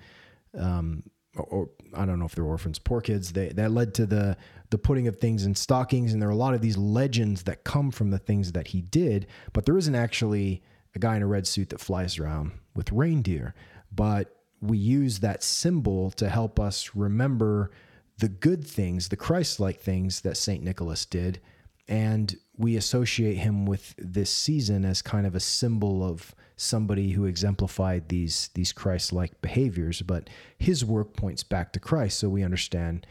um, 0.58 1.04
or, 1.37 1.44
or 1.44 1.70
I 1.94 2.04
don't 2.04 2.18
know 2.18 2.26
if 2.26 2.35
they're 2.35 2.44
orphans, 2.44 2.80
poor 2.80 3.00
kids. 3.00 3.32
They 3.32 3.50
that 3.50 3.70
led 3.70 3.94
to 3.94 4.06
the 4.06 4.37
the 4.72 4.78
putting 4.78 5.06
of 5.06 5.18
things 5.18 5.44
in 5.44 5.54
stockings, 5.54 6.12
and 6.12 6.20
there 6.20 6.30
are 6.30 6.32
a 6.32 6.35
lot 6.37 6.54
of 6.54 6.62
these 6.62 6.78
legends 6.78 7.42
that 7.42 7.62
come 7.62 7.90
from 7.90 8.11
the 8.11 8.18
things 8.18 8.52
that 8.52 8.68
he 8.68 8.80
did. 8.80 9.26
But 9.52 9.66
there 9.66 9.76
isn't 9.76 9.94
actually 9.94 10.62
a 10.94 10.98
guy 10.98 11.14
in 11.14 11.22
a 11.22 11.26
red 11.26 11.46
suit 11.46 11.68
that 11.68 11.80
flies 11.80 12.18
around 12.18 12.52
with 12.74 12.90
reindeer, 12.90 13.54
but 13.94 14.35
we 14.62 14.78
use 14.78 15.18
that 15.18 15.42
symbol 15.42 16.11
to 16.12 16.30
help 16.30 16.58
us 16.58 16.92
remember 16.94 17.70
the 18.16 18.30
good 18.30 18.66
things, 18.66 19.11
the 19.11 19.16
Christ 19.16 19.61
like 19.61 19.78
things 19.78 20.22
that 20.22 20.38
St. 20.38 20.64
Nicholas 20.64 21.04
did. 21.04 21.40
And 21.87 22.35
we 22.56 22.76
associate 22.76 23.37
him 23.37 23.66
with 23.66 23.94
this 23.98 24.30
season 24.30 24.87
as 24.87 25.02
kind 25.02 25.26
of 25.26 25.35
a 25.35 25.40
symbol 25.40 26.02
of 26.02 26.35
somebody 26.56 27.11
who 27.11 27.26
exemplified 27.26 28.08
these, 28.08 28.48
these 28.54 28.72
Christ 28.72 29.12
like 29.12 29.42
behaviors. 29.42 30.00
But 30.00 30.30
his 30.56 30.82
work 30.82 31.14
points 31.14 31.42
back 31.42 31.74
to 31.74 31.80
Christ. 31.80 32.18
So 32.18 32.30
we 32.30 32.42
understand 32.42 33.06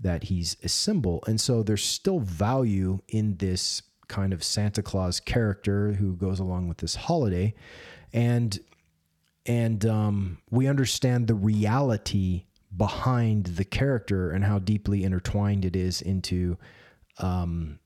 that 0.00 0.24
he's 0.24 0.56
a 0.62 0.68
symbol. 0.68 1.22
And 1.26 1.40
so 1.40 1.62
there's 1.62 1.84
still 1.84 2.20
value 2.20 3.00
in 3.08 3.36
this 3.36 3.82
kind 4.08 4.32
of 4.32 4.44
Santa 4.44 4.82
Claus 4.82 5.20
character 5.20 5.92
who 5.92 6.14
goes 6.16 6.38
along 6.38 6.68
with 6.68 6.78
this 6.78 6.94
holiday. 6.94 7.54
And 8.12 8.58
and 9.46 9.86
um, 9.86 10.38
we 10.50 10.66
understand 10.66 11.28
the 11.28 11.34
reality 11.34 12.46
behind 12.76 13.46
the 13.46 13.64
character 13.64 14.30
and 14.30 14.44
how 14.44 14.58
deeply 14.58 15.04
intertwined 15.04 15.64
it 15.64 15.76
is 15.76 16.02
into 16.02 16.58
um, 17.18 17.78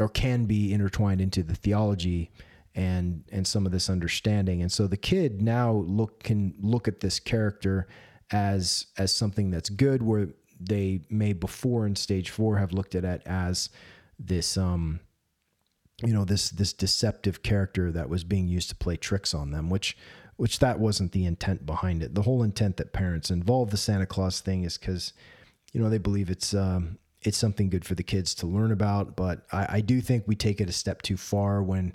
or 0.00 0.08
can 0.08 0.44
be 0.44 0.72
intertwined 0.72 1.20
into 1.20 1.42
the 1.42 1.54
theology 1.54 2.30
and 2.74 3.24
and 3.32 3.46
some 3.46 3.66
of 3.66 3.72
this 3.72 3.90
understanding 3.90 4.62
and 4.62 4.70
so 4.70 4.86
the 4.86 4.96
kid 4.96 5.42
now 5.42 5.72
look 5.72 6.22
can 6.22 6.54
look 6.60 6.86
at 6.86 7.00
this 7.00 7.18
character 7.18 7.88
as 8.30 8.86
as 8.96 9.12
something 9.12 9.50
that's 9.50 9.70
good 9.70 10.02
where 10.02 10.28
they 10.60 11.00
may 11.08 11.32
before 11.32 11.86
in 11.86 11.96
stage 11.96 12.30
4 12.30 12.58
have 12.58 12.72
looked 12.72 12.94
at 12.94 13.04
it 13.04 13.22
as 13.26 13.70
this 14.18 14.56
um 14.56 15.00
you 16.04 16.12
know 16.12 16.24
this 16.24 16.50
this 16.50 16.72
deceptive 16.72 17.42
character 17.42 17.92
that 17.92 18.08
was 18.08 18.24
being 18.24 18.48
used 18.48 18.68
to 18.68 18.76
play 18.76 18.96
tricks 18.96 19.34
on 19.34 19.50
them 19.50 19.70
which 19.70 19.96
which 20.38 20.60
that 20.60 20.78
wasn't 20.78 21.10
the 21.10 21.26
intent 21.26 21.66
behind 21.66 22.00
it. 22.00 22.14
The 22.14 22.22
whole 22.22 22.44
intent 22.44 22.76
that 22.76 22.92
parents 22.92 23.28
involve 23.28 23.70
the 23.70 23.76
Santa 23.76 24.06
Claus 24.06 24.40
thing 24.40 24.62
is 24.62 24.78
because, 24.78 25.12
you 25.72 25.80
know, 25.80 25.90
they 25.90 25.98
believe 25.98 26.30
it's 26.30 26.54
um, 26.54 26.96
it's 27.22 27.36
something 27.36 27.68
good 27.68 27.84
for 27.84 27.96
the 27.96 28.04
kids 28.04 28.36
to 28.36 28.46
learn 28.46 28.70
about. 28.70 29.16
But 29.16 29.44
I, 29.52 29.66
I 29.68 29.80
do 29.80 30.00
think 30.00 30.24
we 30.26 30.36
take 30.36 30.60
it 30.60 30.68
a 30.68 30.72
step 30.72 31.02
too 31.02 31.16
far 31.16 31.60
when 31.60 31.92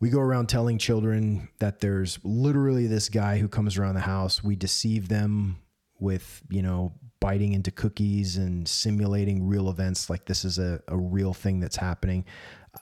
we 0.00 0.10
go 0.10 0.18
around 0.18 0.48
telling 0.48 0.78
children 0.78 1.48
that 1.60 1.78
there's 1.78 2.18
literally 2.24 2.88
this 2.88 3.08
guy 3.08 3.38
who 3.38 3.46
comes 3.46 3.78
around 3.78 3.94
the 3.94 4.00
house. 4.00 4.42
We 4.42 4.56
deceive 4.56 5.06
them 5.08 5.60
with, 6.00 6.42
you 6.50 6.62
know, 6.62 6.92
biting 7.20 7.52
into 7.52 7.70
cookies 7.70 8.36
and 8.36 8.68
simulating 8.68 9.46
real 9.46 9.68
events 9.70 10.10
like 10.10 10.26
this 10.26 10.44
is 10.44 10.58
a, 10.58 10.80
a 10.88 10.96
real 10.96 11.32
thing 11.32 11.60
that's 11.60 11.76
happening. 11.76 12.24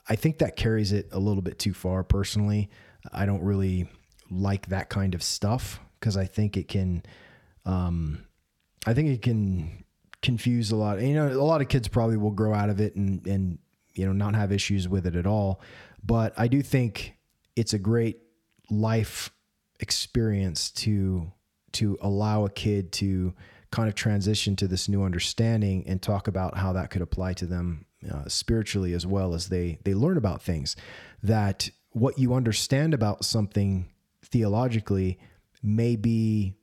I 0.09 0.15
think 0.15 0.39
that 0.39 0.55
carries 0.55 0.91
it 0.91 1.07
a 1.11 1.19
little 1.19 1.41
bit 1.41 1.57
too 1.57 1.73
far 1.73 2.03
personally. 2.03 2.69
I 3.13 3.25
don't 3.25 3.43
really 3.43 3.87
like 4.29 4.67
that 4.67 4.89
kind 4.89 5.15
of 5.15 5.23
stuff 5.23 5.79
because 5.99 6.17
I 6.17 6.25
think 6.25 6.57
it 6.57 6.67
can, 6.67 7.03
um, 7.65 8.25
I 8.85 8.93
think 8.93 9.09
it 9.09 9.21
can 9.21 9.85
confuse 10.21 10.71
a 10.71 10.75
lot. 10.75 11.01
You 11.01 11.13
know, 11.13 11.27
a 11.27 11.41
lot 11.41 11.61
of 11.61 11.69
kids 11.69 11.87
probably 11.87 12.17
will 12.17 12.31
grow 12.31 12.53
out 12.53 12.69
of 12.69 12.81
it 12.81 12.95
and 12.95 13.25
and 13.27 13.59
you 13.93 14.05
know 14.05 14.11
not 14.11 14.35
have 14.35 14.51
issues 14.51 14.87
with 14.89 15.05
it 15.07 15.15
at 15.15 15.25
all. 15.25 15.61
But 16.03 16.33
I 16.37 16.47
do 16.47 16.61
think 16.61 17.15
it's 17.55 17.73
a 17.73 17.79
great 17.79 18.17
life 18.69 19.31
experience 19.79 20.71
to 20.71 21.31
to 21.73 21.97
allow 22.01 22.45
a 22.45 22.49
kid 22.49 22.91
to 22.93 23.33
kind 23.75 23.89
of 23.89 23.95
transition 23.95 24.55
to 24.55 24.69
this 24.69 24.87
new 24.87 25.03
understanding 25.03 25.83
and 25.85 26.01
talk 26.01 26.29
about 26.29 26.57
how 26.57 26.71
that 26.71 26.89
could 26.89 27.01
apply 27.01 27.33
to 27.33 27.45
them 27.45 27.85
uh, 28.09 28.23
spiritually 28.25 28.93
as 28.93 29.05
well 29.05 29.33
as 29.33 29.49
they 29.49 29.77
they 29.83 29.93
learn 29.93 30.15
about 30.15 30.41
things 30.41 30.77
that 31.21 31.69
what 31.89 32.17
you 32.17 32.33
understand 32.33 32.93
about 32.93 33.25
something 33.25 33.89
theologically 34.23 35.19
may 35.61 35.97
be 35.97 36.55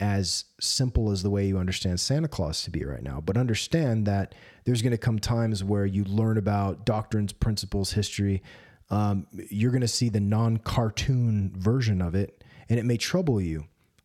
as 0.00 0.44
simple 0.60 1.10
as 1.10 1.22
the 1.22 1.30
way 1.30 1.46
you 1.46 1.56
understand 1.56 1.98
Santa 1.98 2.28
Claus 2.28 2.62
to 2.64 2.70
be 2.70 2.84
right 2.84 3.02
now. 3.02 3.22
But 3.22 3.38
understand 3.38 4.06
that 4.06 4.34
there's 4.64 4.82
going 4.82 4.92
to 4.92 4.98
come 4.98 5.18
times 5.18 5.64
where 5.64 5.86
you 5.86 6.04
learn 6.04 6.36
about 6.36 6.84
doctrines, 6.84 7.32
principles, 7.32 7.92
history. 7.92 8.42
Um, 8.90 9.26
you're 9.32 9.70
going 9.70 9.80
to 9.80 9.88
see 9.88 10.10
the 10.10 10.20
non 10.20 10.58
cartoon 10.58 11.52
version 11.56 12.02
of 12.02 12.14
it, 12.14 12.44
and 12.68 12.78
it 12.78 12.84
may 12.84 12.98
trouble 12.98 13.40
you. 13.40 13.64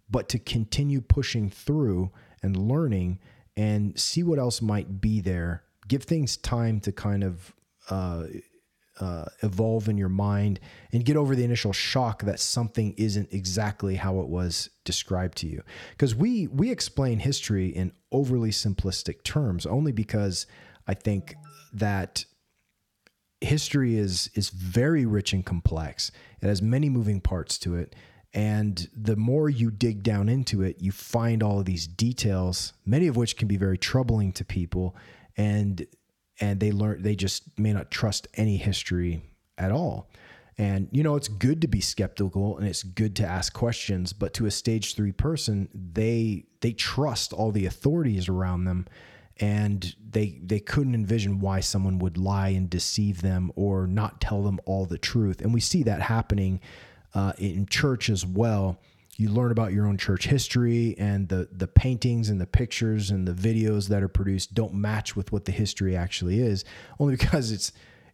But 0.10 0.30
to 0.30 0.40
continue 0.40 1.02
pushing 1.02 1.50
through 1.50 2.12
and 2.42 2.56
learning 2.56 3.20
and 3.58 3.98
see 4.00 4.24
what 4.24 4.40
else 4.40 4.62
might 4.62 5.00
be 5.02 5.22
there, 5.22 5.64
give 5.88 6.04
things 6.04 6.38
time 6.38 6.80
to 6.82 6.92
kind 6.92 7.24
of 7.24 7.54
uh, 7.90 8.26
uh, 9.00 9.26
evolve 9.44 9.90
in 9.90 9.98
your 9.98 10.10
mind 10.10 10.60
and 10.92 11.04
get 11.06 11.18
over 11.18 11.36
the 11.36 11.44
initial 11.44 11.74
shock 11.74 12.24
that 12.24 12.40
something 12.40 12.94
isn't 12.98 13.32
exactly 13.34 13.96
how 13.96 14.20
it 14.20 14.28
was 14.28 14.70
described 14.84 15.38
to 15.38 15.48
you. 15.48 15.62
Because 15.92 16.16
we 16.16 16.48
we 16.48 16.72
explain 16.72 17.20
history 17.20 17.68
in 17.68 17.92
overly 18.12 18.52
simplistic 18.52 19.24
terms 19.24 19.66
only 19.66 19.92
because 19.92 20.48
i 20.88 20.94
think 20.94 21.36
that 21.74 22.24
history 23.42 23.98
is 23.98 24.30
is 24.36 24.50
very 24.50 25.06
rich 25.06 25.34
and 25.34 25.46
complex. 25.46 26.12
It 26.42 26.48
has 26.48 26.62
many 26.62 26.90
moving 26.90 27.22
parts 27.22 27.58
to 27.60 27.76
it 27.76 27.96
and 28.36 28.90
the 28.96 29.16
more 29.16 29.50
you 29.50 29.72
dig 29.72 30.04
down 30.04 30.30
into 30.30 30.62
it 30.62 30.80
you 30.80 30.92
find 30.92 31.42
all 31.42 31.60
of 31.60 31.66
these 31.66 31.88
details 31.88 32.74
many 32.86 33.08
of 33.08 33.16
which 33.16 33.38
can 33.38 33.48
be 33.48 33.58
very 33.58 33.78
troubling 33.78 34.32
to 34.32 34.46
people 34.46 34.96
and 35.38 35.88
and 36.40 36.60
they 36.60 36.72
learn 36.72 37.02
they 37.02 37.16
just 37.16 37.58
may 37.58 37.74
not 37.74 37.90
trust 37.90 38.28
any 38.36 38.58
history 38.58 39.24
at 39.58 39.72
all 39.72 40.10
And 40.58 40.88
you 40.92 41.04
know, 41.04 41.16
it's 41.18 41.28
good 41.28 41.62
to 41.62 41.68
be 41.68 41.82
skeptical 41.82 42.58
and 42.58 42.68
it's 42.68 42.84
good 42.84 43.16
to 43.18 43.26
ask 43.28 43.54
questions, 43.54 44.14
but 44.14 44.34
to 44.36 44.46
a 44.46 44.52
stage 44.52 44.96
3 44.96 45.12
person, 45.12 45.70
they 45.74 46.46
they 46.62 46.72
trust 46.74 47.34
all 47.34 47.52
the 47.52 47.66
authorities 47.66 48.30
around 48.30 48.64
them 48.66 48.88
and 49.38 49.96
they 50.12 50.40
they 50.46 50.60
couldn't 50.62 50.96
envision 50.96 51.40
why 51.40 51.60
someone 51.60 52.00
would 52.00 52.18
lie 52.18 52.50
and 52.50 52.70
deceive 52.70 53.22
them 53.22 53.52
or 53.56 53.86
not 53.88 54.22
tell 54.22 54.44
them 54.44 54.60
all 54.66 54.86
the 54.86 54.98
truth. 54.98 55.42
And 55.42 55.54
we 55.54 55.60
see 55.62 55.84
that 55.84 56.02
happening 56.02 56.62
uh, 57.16 57.34
in 57.38 57.66
church 57.66 58.10
as 58.10 58.26
well. 58.26 58.78
You 59.18 59.30
learn 59.30 59.52
about 59.52 59.72
your 59.72 59.88
own 59.88 59.98
church 59.98 60.28
history, 60.28 60.94
and 61.00 61.30
the 61.30 61.48
the 61.52 61.68
paintings 61.68 62.30
and 62.30 62.40
the 62.40 62.46
pictures 62.46 63.10
and 63.10 63.26
the 63.26 63.32
videos 63.32 63.88
that 63.88 64.04
are 64.04 64.10
produced 64.10 64.54
don't 64.54 64.74
match 64.74 65.16
with 65.16 65.32
what 65.32 65.46
the 65.46 65.54
history 65.54 65.96
actually 65.96 66.42
is, 66.42 66.66
only 67.00 67.16
because 67.18 67.52
it's 67.52 67.72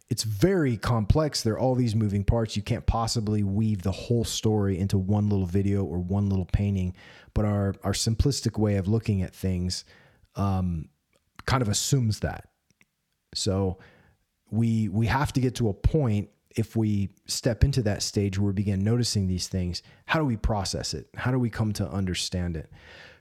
it's 0.08 0.22
very 0.22 0.76
complex. 0.76 1.42
There 1.42 1.54
are 1.54 1.58
all 1.58 1.74
these 1.74 1.96
moving 1.96 2.22
parts. 2.22 2.54
You 2.54 2.62
can't 2.62 2.86
possibly 2.86 3.42
weave 3.42 3.82
the 3.82 3.92
whole 3.92 4.24
story 4.24 4.78
into 4.78 4.98
one 4.98 5.28
little 5.28 5.46
video 5.46 5.84
or 5.84 5.98
one 5.98 6.28
little 6.28 6.48
painting. 6.52 6.94
But 7.34 7.46
our 7.46 7.74
our 7.82 7.92
simplistic 7.92 8.56
way 8.56 8.76
of 8.76 8.86
looking 8.86 9.22
at 9.22 9.34
things 9.34 9.84
um, 10.36 10.88
kind 11.46 11.62
of 11.62 11.68
assumes 11.68 12.20
that. 12.20 12.48
So 13.34 13.78
we 14.50 14.88
we 14.88 15.06
have 15.06 15.32
to 15.32 15.40
get 15.40 15.56
to 15.56 15.68
a 15.68 15.74
point 15.74 16.28
if 16.56 16.76
we 16.76 17.10
step 17.26 17.64
into 17.64 17.82
that 17.82 18.02
stage 18.02 18.38
where 18.38 18.48
we 18.48 18.52
begin 18.52 18.82
noticing 18.84 19.26
these 19.26 19.48
things, 19.48 19.82
how 20.06 20.18
do 20.18 20.24
we 20.24 20.36
process 20.36 20.94
it? 20.94 21.08
How 21.16 21.30
do 21.30 21.38
we 21.38 21.50
come 21.50 21.72
to 21.74 21.88
understand 21.88 22.56
it? 22.56 22.70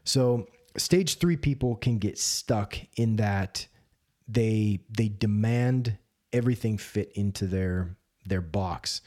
So 0.03 0.47
stage 0.77 1.17
3 1.17 1.37
people 1.37 1.75
can 1.75 1.97
get 1.97 2.17
stuck 2.17 2.77
in 2.95 3.17
that 3.17 3.67
they 4.27 4.79
they 4.89 5.09
demand 5.09 5.97
everything 6.31 6.77
fit 6.77 7.11
into 7.15 7.47
their 7.47 7.97
their 8.25 8.41
box. 8.41 9.01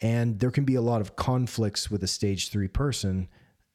And 0.00 0.40
there 0.40 0.50
can 0.50 0.64
be 0.64 0.74
a 0.74 0.80
lot 0.80 1.00
of 1.00 1.14
conflicts 1.16 1.90
with 1.90 2.02
a 2.02 2.08
stage 2.08 2.50
3 2.50 2.68
person 2.68 3.28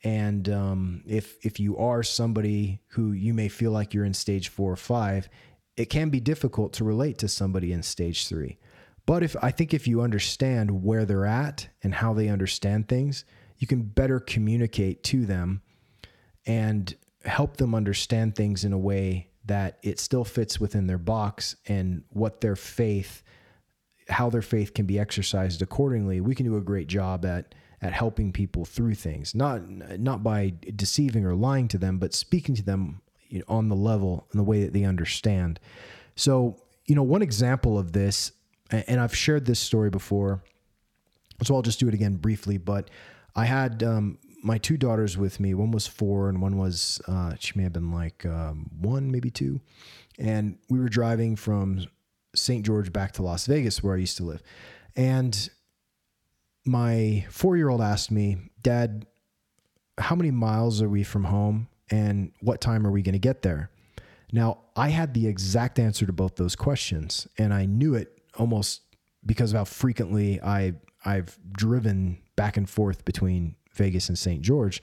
and 0.04 0.48
um, 0.50 1.04
if 1.08 1.44
if 1.44 1.60
you 1.60 1.78
are 1.78 2.04
somebody 2.04 2.82
who 2.90 3.12
you 3.12 3.34
may 3.34 3.48
feel 3.48 3.72
like 3.72 3.94
you're 3.94 4.06
in 4.06 4.14
stage 4.14 4.50
four 4.50 4.72
or 4.72 4.78
five, 4.78 5.28
it 5.76 5.86
can 5.86 6.10
be 6.10 6.20
difficult 6.20 6.74
to 6.74 6.84
relate 6.84 7.18
to 7.20 7.28
somebody 7.28 7.72
in 7.72 7.84
stage 7.84 8.28
three. 8.28 8.58
But 9.08 9.24
if 9.24 9.36
I 9.42 9.50
think 9.50 9.74
if 9.74 9.88
you 9.88 10.02
understand 10.02 10.84
where 10.84 11.06
they're 11.06 11.26
at 11.26 11.70
and 11.82 11.96
how 11.96 12.14
they 12.14 12.28
understand 12.28 12.88
things, 12.88 13.26
you 13.58 13.66
can 13.66 13.82
better 13.82 14.20
communicate 14.20 15.02
to 15.06 15.26
them 15.26 15.64
and 16.46 16.94
help 17.26 17.58
them 17.58 17.74
understand 17.74 18.36
things 18.36 18.64
in 18.64 18.74
a 18.74 18.78
way 18.78 19.30
that 19.46 19.80
it 19.82 20.00
still 20.00 20.26
fits 20.26 20.60
within 20.60 20.88
their 20.88 20.98
box 20.98 21.56
and 21.68 22.04
what 22.10 22.42
their 22.42 22.56
faith 22.56 23.24
how 24.10 24.30
their 24.30 24.42
faith 24.42 24.74
can 24.74 24.86
be 24.86 24.98
exercised 24.98 25.62
accordingly. 25.62 26.22
We 26.22 26.34
can 26.34 26.46
do 26.46 26.56
a 26.56 26.62
great 26.62 26.88
job 26.88 27.26
at 27.26 27.56
at 27.82 27.94
helping 27.94 28.32
people 28.32 28.66
through 28.66 28.96
things, 28.96 29.36
not 29.36 29.68
not 30.00 30.24
by 30.24 30.54
deceiving 30.76 31.26
or 31.26 31.36
lying 31.36 31.68
to 31.70 31.78
them, 31.78 31.98
but 31.98 32.14
speaking 32.14 32.56
to 32.56 32.64
them 32.64 33.02
you 33.30 33.40
know, 33.40 33.46
on 33.48 33.70
the 33.70 33.76
level 33.76 34.28
and 34.32 34.40
the 34.40 34.44
way 34.44 34.64
that 34.64 34.74
they 34.74 34.84
understand. 34.84 35.60
So, 36.16 36.58
you 36.86 36.96
know, 36.96 37.04
one 37.04 37.22
example 37.22 37.78
of 37.78 37.92
this, 37.92 38.32
and 38.72 39.00
I've 39.00 39.16
shared 39.16 39.46
this 39.46 39.60
story 39.60 39.90
before, 39.90 40.44
so 41.44 41.56
I'll 41.56 41.62
just 41.62 41.80
do 41.80 41.88
it 41.88 41.94
again 41.94 42.16
briefly. 42.16 42.58
But 42.58 42.90
I 43.36 43.46
had 43.46 43.84
um, 43.84 44.18
my 44.44 44.58
two 44.58 44.78
daughters 44.78 45.18
with 45.18 45.40
me. 45.40 45.54
One 45.54 45.72
was 45.72 45.88
four, 45.88 46.30
and 46.30 46.42
one 46.42 46.58
was 46.58 47.02
uh, 47.08 47.36
she 47.40 47.54
may 47.56 47.64
have 47.64 47.74
been 47.74 47.92
like 47.92 48.26
um, 48.26 48.70
one, 48.80 49.12
maybe 49.12 49.30
two, 49.30 49.62
and 50.20 50.58
we 50.70 50.80
were 50.80 50.90
driving 50.90 51.36
from 51.36 51.86
St. 52.36 52.66
George 52.66 52.92
back 52.92 53.14
to 53.14 53.24
Las 53.24 53.46
Vegas, 53.48 53.84
where 53.84 53.96
I 53.96 54.00
used 54.00 54.18
to 54.18 54.24
live, 54.24 54.42
and 54.96 55.50
my 56.66 57.26
four 57.30 57.58
year 57.58 57.70
old 57.70 57.82
asked 57.82 58.12
me, 58.12 58.38
Dad, 58.62 59.06
how 59.98 60.16
many 60.16 60.32
miles 60.32 60.82
are 60.82 60.90
we 60.90 61.04
from 61.04 61.24
home 61.24 61.68
and 61.90 62.32
what 62.42 62.62
time 62.62 62.86
are 62.86 62.92
we 62.92 63.02
going 63.02 63.14
to 63.14 63.20
get 63.20 63.42
there? 63.42 63.72
Now, 64.32 64.60
I 64.76 64.90
had 64.90 65.14
the 65.14 65.28
exact 65.28 65.80
answer 65.80 66.06
to 66.06 66.12
both 66.12 66.36
those 66.36 66.56
questions, 66.56 67.28
and 67.38 67.54
I 67.54 67.66
knew 67.66 67.96
it 67.96 68.17
almost 68.38 68.82
because 69.26 69.52
of 69.52 69.58
how 69.58 69.66
frequently 69.66 70.42
I 70.42 70.74
I've 71.06 71.38
driven 71.52 72.20
back 72.36 72.58
and 72.58 72.70
forth 72.70 73.06
between 73.06 73.56
Vegas 73.74 74.10
and 74.10 74.18
St. 74.18 74.42
George, 74.42 74.82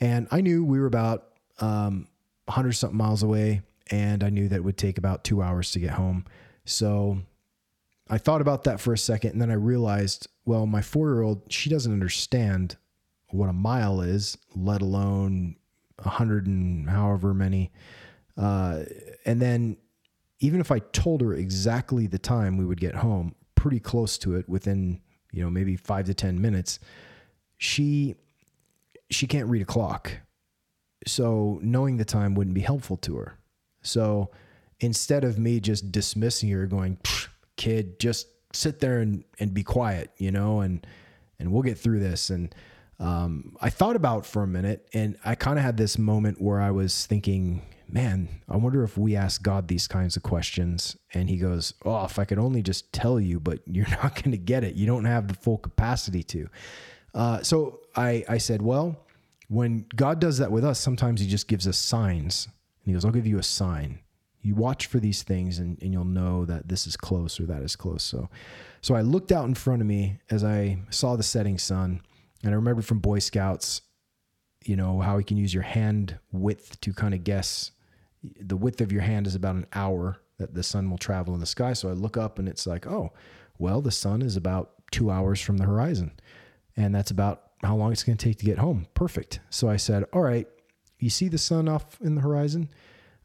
and 0.00 0.28
I 0.30 0.40
knew 0.40 0.64
we 0.64 0.78
were 0.78 0.86
about 0.86 1.28
um, 1.60 2.08
100 2.44 2.72
something 2.72 2.96
miles 2.96 3.22
away, 3.22 3.62
and 3.90 4.22
I 4.22 4.30
knew 4.30 4.48
that 4.48 4.56
it 4.56 4.64
would 4.64 4.76
take 4.76 4.98
about 4.98 5.24
two 5.24 5.42
hours 5.42 5.70
to 5.72 5.80
get 5.80 5.90
home. 5.90 6.24
So 6.64 7.18
I 8.08 8.18
thought 8.18 8.40
about 8.40 8.64
that 8.64 8.80
for 8.80 8.92
a 8.92 8.98
second, 8.98 9.32
and 9.32 9.40
then 9.40 9.50
I 9.50 9.54
realized 9.54 10.28
well, 10.46 10.64
my 10.64 10.80
four 10.80 11.08
year 11.08 11.22
old, 11.22 11.52
she 11.52 11.68
doesn't 11.68 11.92
understand 11.92 12.76
what 13.30 13.48
a 13.48 13.52
mile 13.52 14.00
is, 14.00 14.38
let 14.54 14.80
alone 14.80 15.56
a 15.98 16.08
hundred 16.08 16.46
and 16.46 16.88
however 16.88 17.34
many. 17.34 17.72
Uh, 18.36 18.84
and 19.24 19.42
then 19.42 19.76
even 20.40 20.60
if 20.60 20.70
I 20.70 20.78
told 20.78 21.20
her 21.22 21.34
exactly 21.34 22.06
the 22.06 22.18
time 22.18 22.56
we 22.56 22.66
would 22.66 22.80
get 22.80 22.96
home, 22.96 23.34
pretty 23.54 23.80
close 23.80 24.18
to 24.18 24.36
it 24.36 24.48
within, 24.48 25.00
you 25.32 25.42
know, 25.42 25.50
maybe 25.50 25.76
five 25.76 26.06
to 26.06 26.14
10 26.14 26.40
minutes, 26.40 26.78
she, 27.56 28.14
she 29.10 29.26
can't 29.26 29.48
read 29.48 29.62
a 29.62 29.66
clock. 29.66 30.12
So 31.06 31.58
knowing 31.62 31.96
the 31.96 32.04
time 32.04 32.34
wouldn't 32.34 32.54
be 32.54 32.60
helpful 32.60 32.96
to 32.98 33.16
her. 33.16 33.38
So 33.82 34.30
instead 34.80 35.24
of 35.24 35.38
me 35.38 35.60
just 35.60 35.90
dismissing 35.90 36.50
her 36.50 36.66
going, 36.66 36.98
kid, 37.56 37.98
just 37.98 38.28
sit 38.52 38.80
there 38.80 38.98
and, 38.98 39.24
and 39.38 39.54
be 39.54 39.62
quiet, 39.62 40.10
you 40.18 40.30
know, 40.30 40.60
and, 40.60 40.86
and 41.38 41.52
we'll 41.52 41.62
get 41.62 41.78
through 41.78 42.00
this. 42.00 42.30
And, 42.30 42.54
um, 42.98 43.56
I 43.60 43.70
thought 43.70 43.96
about 43.96 44.24
for 44.24 44.42
a 44.42 44.46
minute 44.46 44.88
and 44.94 45.18
I 45.24 45.34
kind 45.34 45.58
of 45.58 45.64
had 45.64 45.76
this 45.76 45.98
moment 45.98 46.40
where 46.40 46.60
I 46.60 46.70
was 46.70 47.06
thinking, 47.06 47.62
man, 47.88 48.28
I 48.48 48.56
wonder 48.56 48.82
if 48.82 48.98
we 48.98 49.16
ask 49.16 49.42
God 49.42 49.68
these 49.68 49.86
kinds 49.86 50.16
of 50.16 50.22
questions 50.22 50.96
and 51.14 51.28
he 51.28 51.36
goes, 51.36 51.74
Oh, 51.84 52.04
if 52.04 52.18
I 52.18 52.24
could 52.24 52.38
only 52.38 52.62
just 52.62 52.92
tell 52.92 53.20
you, 53.20 53.40
but 53.40 53.60
you're 53.66 53.88
not 53.88 54.14
going 54.14 54.32
to 54.32 54.38
get 54.38 54.64
it. 54.64 54.74
You 54.74 54.86
don't 54.86 55.04
have 55.04 55.28
the 55.28 55.34
full 55.34 55.58
capacity 55.58 56.22
to. 56.24 56.48
Uh, 57.14 57.42
so 57.42 57.80
I, 57.94 58.24
I 58.28 58.38
said, 58.38 58.60
well, 58.60 58.96
when 59.48 59.86
God 59.94 60.20
does 60.20 60.38
that 60.38 60.52
with 60.52 60.64
us, 60.64 60.78
sometimes 60.78 61.20
he 61.20 61.26
just 61.26 61.48
gives 61.48 61.66
us 61.66 61.78
signs 61.78 62.46
and 62.46 62.86
he 62.86 62.92
goes, 62.92 63.04
I'll 63.04 63.12
give 63.12 63.26
you 63.26 63.38
a 63.38 63.42
sign 63.42 64.00
you 64.46 64.54
watch 64.54 64.86
for 64.86 65.00
these 65.00 65.24
things 65.24 65.58
and, 65.58 65.76
and 65.82 65.92
you'll 65.92 66.04
know 66.04 66.44
that 66.44 66.68
this 66.68 66.86
is 66.86 66.96
close 66.96 67.40
or 67.40 67.46
that 67.46 67.62
is 67.62 67.74
close. 67.74 68.04
So, 68.04 68.28
so 68.80 68.94
I 68.94 69.00
looked 69.00 69.32
out 69.32 69.46
in 69.46 69.54
front 69.54 69.82
of 69.82 69.88
me 69.88 70.18
as 70.30 70.44
I 70.44 70.78
saw 70.90 71.16
the 71.16 71.24
setting 71.24 71.58
sun, 71.58 72.00
and 72.44 72.52
I 72.52 72.56
remembered 72.56 72.84
from 72.84 73.00
Boy 73.00 73.18
Scouts, 73.18 73.82
you 74.64 74.76
know, 74.76 75.00
how 75.00 75.18
you 75.18 75.24
can 75.24 75.36
use 75.36 75.52
your 75.52 75.64
hand 75.64 76.18
width 76.30 76.80
to 76.82 76.92
kind 76.92 77.12
of 77.12 77.24
guess. 77.24 77.72
The 78.22 78.56
width 78.56 78.80
of 78.80 78.92
your 78.92 79.02
hand 79.02 79.26
is 79.26 79.34
about 79.34 79.56
an 79.56 79.66
hour 79.72 80.18
that 80.38 80.54
the 80.54 80.62
sun 80.62 80.90
will 80.90 80.98
travel 80.98 81.34
in 81.34 81.40
the 81.40 81.46
sky. 81.46 81.72
So 81.72 81.88
I 81.88 81.92
look 81.92 82.16
up 82.16 82.38
and 82.38 82.48
it's 82.48 82.66
like, 82.66 82.86
oh, 82.86 83.12
well, 83.58 83.80
the 83.80 83.90
sun 83.90 84.22
is 84.22 84.36
about 84.36 84.72
two 84.90 85.10
hours 85.10 85.40
from 85.40 85.56
the 85.56 85.64
horizon. 85.64 86.12
And 86.76 86.94
that's 86.94 87.10
about 87.10 87.42
how 87.62 87.76
long 87.76 87.92
it's 87.92 88.04
going 88.04 88.18
to 88.18 88.24
take 88.24 88.38
to 88.38 88.44
get 88.44 88.58
home. 88.58 88.86
Perfect. 88.94 89.40
So 89.50 89.68
I 89.68 89.76
said, 89.76 90.04
all 90.12 90.22
right, 90.22 90.46
you 90.98 91.10
see 91.10 91.28
the 91.28 91.38
sun 91.38 91.68
off 91.68 92.00
in 92.00 92.14
the 92.14 92.20
horizon? 92.20 92.68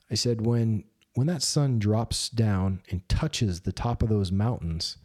I 0.10 0.16
said, 0.16 0.46
when 0.46 0.86
when 1.16 1.28
that 1.28 1.42
sun 1.42 1.78
drops 1.78 2.30
down 2.30 2.82
and 2.90 3.08
touches 3.10 3.62
the 3.62 3.74
top 3.74 4.02
of 4.02 4.08
those 4.08 4.32
mountains, 4.32 4.98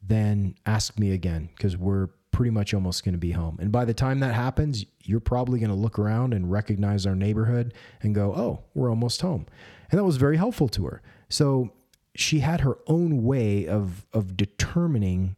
then 0.00 0.54
ask 0.66 0.98
me 0.98 1.10
again 1.10 1.50
because 1.56 1.76
we're 1.76 2.10
pretty 2.42 2.50
much 2.50 2.74
almost 2.74 3.04
going 3.04 3.12
to 3.12 3.18
be 3.18 3.30
home. 3.30 3.56
And 3.60 3.70
by 3.70 3.84
the 3.84 3.94
time 3.94 4.18
that 4.18 4.34
happens, 4.34 4.84
you're 5.04 5.20
probably 5.20 5.60
going 5.60 5.70
to 5.70 5.76
look 5.76 5.96
around 5.96 6.34
and 6.34 6.50
recognize 6.50 7.06
our 7.06 7.14
neighborhood 7.14 7.72
and 8.02 8.16
go, 8.16 8.34
oh, 8.34 8.64
we're 8.74 8.90
almost 8.90 9.20
home. 9.20 9.46
And 9.88 10.00
that 10.00 10.02
was 10.02 10.16
very 10.16 10.36
helpful 10.38 10.68
to 10.70 10.86
her. 10.86 11.02
So 11.28 11.70
she 12.16 12.40
had 12.40 12.62
her 12.62 12.78
own 12.88 13.22
way 13.22 13.68
of, 13.68 14.06
of 14.12 14.36
determining 14.36 15.36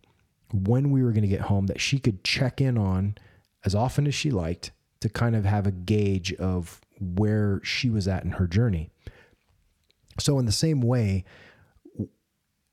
when 0.51 0.91
we 0.91 1.03
were 1.03 1.11
going 1.11 1.25
to 1.25 1.29
get 1.29 1.43
home 1.43 1.67
that 1.67 1.79
she 1.79 1.99
could 1.99 2.25
check 2.25 2.59
in 2.59 2.79
on 2.79 3.19
as 3.67 3.75
often 3.75 4.07
as 4.07 4.15
she 4.15 4.31
liked 4.31 4.71
to 5.01 5.11
kind 5.11 5.37
of 5.37 5.45
have 5.45 5.67
a 5.67 5.73
gauge 5.73 6.33
of 6.33 6.81
where 6.99 7.61
she 7.63 7.91
was 7.91 8.09
at 8.09 8.25
in 8.25 8.31
her 8.31 8.47
journey. 8.47 8.89
So 10.19 10.39
in 10.39 10.47
the 10.47 10.53
same 10.53 10.81
way, 10.81 11.27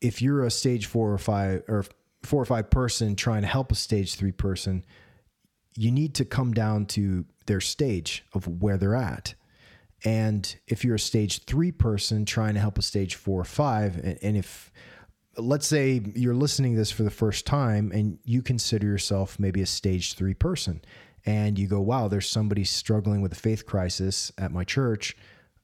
if 0.00 0.22
you're 0.22 0.42
a 0.42 0.50
stage 0.50 0.86
four 0.86 1.12
or 1.12 1.18
five 1.18 1.64
or 1.68 1.84
four 2.22 2.42
or 2.42 2.44
five 2.44 2.70
person 2.70 3.16
trying 3.16 3.42
to 3.42 3.48
help 3.48 3.72
a 3.72 3.74
stage 3.74 4.14
three 4.14 4.32
person, 4.32 4.84
you 5.76 5.90
need 5.90 6.14
to 6.16 6.24
come 6.24 6.52
down 6.52 6.86
to 6.86 7.24
their 7.46 7.60
stage 7.60 8.24
of 8.32 8.46
where 8.62 8.76
they're 8.76 8.94
at. 8.94 9.34
And 10.04 10.54
if 10.66 10.84
you're 10.84 10.96
a 10.96 11.00
stage 11.00 11.44
three 11.44 11.72
person 11.72 12.24
trying 12.24 12.54
to 12.54 12.60
help 12.60 12.78
a 12.78 12.82
stage 12.82 13.14
four 13.14 13.40
or 13.40 13.44
five, 13.44 13.96
and, 13.96 14.18
and 14.22 14.36
if 14.36 14.72
let's 15.38 15.66
say 15.66 16.02
you're 16.14 16.34
listening 16.34 16.72
to 16.72 16.78
this 16.78 16.90
for 16.90 17.04
the 17.04 17.10
first 17.10 17.46
time 17.46 17.90
and 17.92 18.18
you 18.24 18.42
consider 18.42 18.86
yourself 18.86 19.38
maybe 19.38 19.62
a 19.62 19.66
stage 19.66 20.14
three 20.14 20.34
person 20.34 20.82
and 21.24 21.58
you 21.58 21.66
go, 21.66 21.80
wow, 21.80 22.08
there's 22.08 22.28
somebody 22.28 22.64
struggling 22.64 23.22
with 23.22 23.32
a 23.32 23.36
faith 23.36 23.64
crisis 23.64 24.32
at 24.36 24.50
my 24.50 24.64
church, 24.64 25.16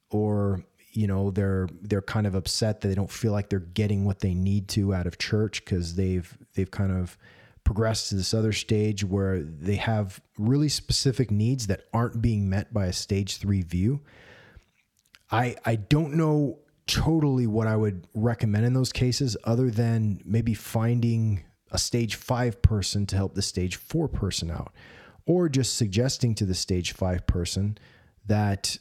or 0.09 0.63
you 0.91 1.07
know 1.07 1.31
they're 1.31 1.67
they're 1.81 2.01
kind 2.01 2.25
of 2.25 2.35
upset 2.35 2.81
that 2.81 2.87
they 2.87 2.95
don't 2.95 3.11
feel 3.11 3.31
like 3.31 3.49
they're 3.49 3.59
getting 3.59 4.05
what 4.05 4.19
they 4.19 4.33
need 4.33 4.67
to 4.69 4.93
out 4.93 5.07
of 5.07 5.17
church 5.17 5.63
because 5.63 5.95
they've 5.95 6.37
they've 6.55 6.71
kind 6.71 6.91
of 6.91 7.17
progressed 7.63 8.09
to 8.09 8.15
this 8.15 8.33
other 8.33 8.51
stage 8.51 9.03
where 9.03 9.41
they 9.41 9.75
have 9.75 10.19
really 10.37 10.69
specific 10.69 11.29
needs 11.29 11.67
that 11.67 11.81
aren't 11.93 12.21
being 12.21 12.49
met 12.49 12.73
by 12.73 12.87
a 12.87 12.93
stage 12.93 13.37
three 13.37 13.61
view. 13.61 14.01
I 15.31 15.55
I 15.65 15.75
don't 15.75 16.15
know 16.15 16.59
totally 16.87 17.45
what 17.45 17.67
I 17.67 17.75
would 17.75 18.07
recommend 18.15 18.65
in 18.65 18.73
those 18.73 18.91
cases, 18.91 19.37
other 19.43 19.69
than 19.69 20.21
maybe 20.25 20.55
finding 20.55 21.43
a 21.71 21.77
stage 21.77 22.15
five 22.15 22.63
person 22.63 23.05
to 23.05 23.15
help 23.15 23.35
the 23.35 23.43
stage 23.43 23.75
four 23.75 24.07
person 24.07 24.49
out, 24.49 24.73
or 25.27 25.47
just 25.47 25.75
suggesting 25.75 26.33
to 26.35 26.45
the 26.45 26.55
stage 26.55 26.93
five 26.93 27.27
person 27.27 27.77
that 28.25 28.79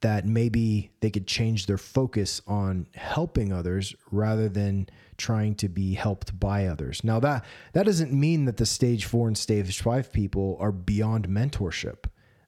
that 0.00 0.26
maybe 0.26 0.90
they 1.00 1.10
could 1.10 1.26
change 1.26 1.66
their 1.66 1.78
focus 1.78 2.42
on 2.46 2.86
helping 2.94 3.52
others 3.52 3.94
rather 4.10 4.48
than 4.48 4.88
trying 5.16 5.54
to 5.54 5.68
be 5.68 5.94
helped 5.94 6.38
by 6.38 6.66
others. 6.66 7.02
Now 7.02 7.20
that 7.20 7.44
that 7.72 7.86
doesn't 7.86 8.12
mean 8.12 8.44
that 8.44 8.58
the 8.58 8.66
stage 8.66 9.06
4 9.06 9.28
and 9.28 9.38
stage 9.38 9.80
5 9.80 10.12
people 10.12 10.56
are 10.60 10.72
beyond 10.72 11.28
mentorship, 11.28 12.04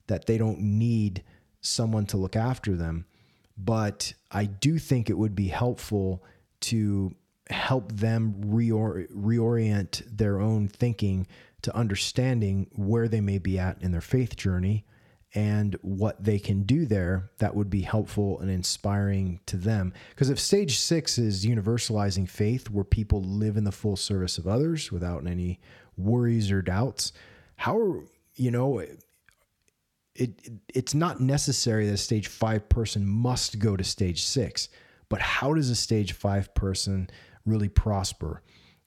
that 0.06 0.26
they 0.26 0.38
don't 0.38 0.60
need 0.60 1.24
someone 1.60 2.06
to 2.06 2.16
look 2.16 2.36
after 2.36 2.76
them, 2.76 3.06
but 3.56 4.12
I 4.30 4.44
do 4.44 4.78
think 4.78 5.08
it 5.08 5.18
would 5.18 5.34
be 5.34 5.48
helpful 5.48 6.22
to 6.60 7.14
help 7.50 7.90
them 7.92 8.34
reor- 8.46 9.10
reorient 9.10 10.02
their 10.06 10.40
own 10.40 10.68
thinking 10.68 11.26
to 11.62 11.74
understanding 11.74 12.68
where 12.76 13.08
they 13.08 13.20
may 13.20 13.38
be 13.38 13.58
at 13.58 13.82
in 13.82 13.90
their 13.90 14.00
faith 14.00 14.36
journey 14.36 14.84
and 15.34 15.76
what 15.82 16.22
they 16.22 16.38
can 16.38 16.62
do 16.62 16.86
there 16.86 17.30
that 17.38 17.54
would 17.54 17.68
be 17.68 17.82
helpful 17.82 18.40
and 18.40 18.50
inspiring 18.50 19.40
to 19.46 19.56
them. 19.56 19.92
Because 20.10 20.30
if 20.30 20.40
stage 20.40 20.78
six 20.78 21.18
is 21.18 21.44
universalizing 21.44 22.28
faith, 22.28 22.70
where 22.70 22.84
people 22.84 23.22
live 23.22 23.56
in 23.56 23.64
the 23.64 23.72
full 23.72 23.96
service 23.96 24.38
of 24.38 24.46
others 24.46 24.90
without 24.90 25.26
any 25.26 25.60
worries 25.96 26.50
or 26.50 26.62
doubts, 26.62 27.12
how 27.56 28.02
you 28.36 28.50
know, 28.50 28.78
it, 28.78 29.04
it 30.14 30.50
it's 30.74 30.94
not 30.94 31.20
necessary 31.20 31.86
that 31.86 31.94
a 31.94 31.98
stage 31.98 32.28
five 32.28 32.68
person 32.68 33.06
must 33.06 33.58
go 33.58 33.76
to 33.76 33.84
stage 33.84 34.24
six, 34.24 34.68
but 35.08 35.20
how 35.20 35.52
does 35.52 35.68
a 35.68 35.74
stage 35.74 36.12
five 36.12 36.54
person 36.54 37.10
really 37.44 37.68
prosper? 37.68 38.42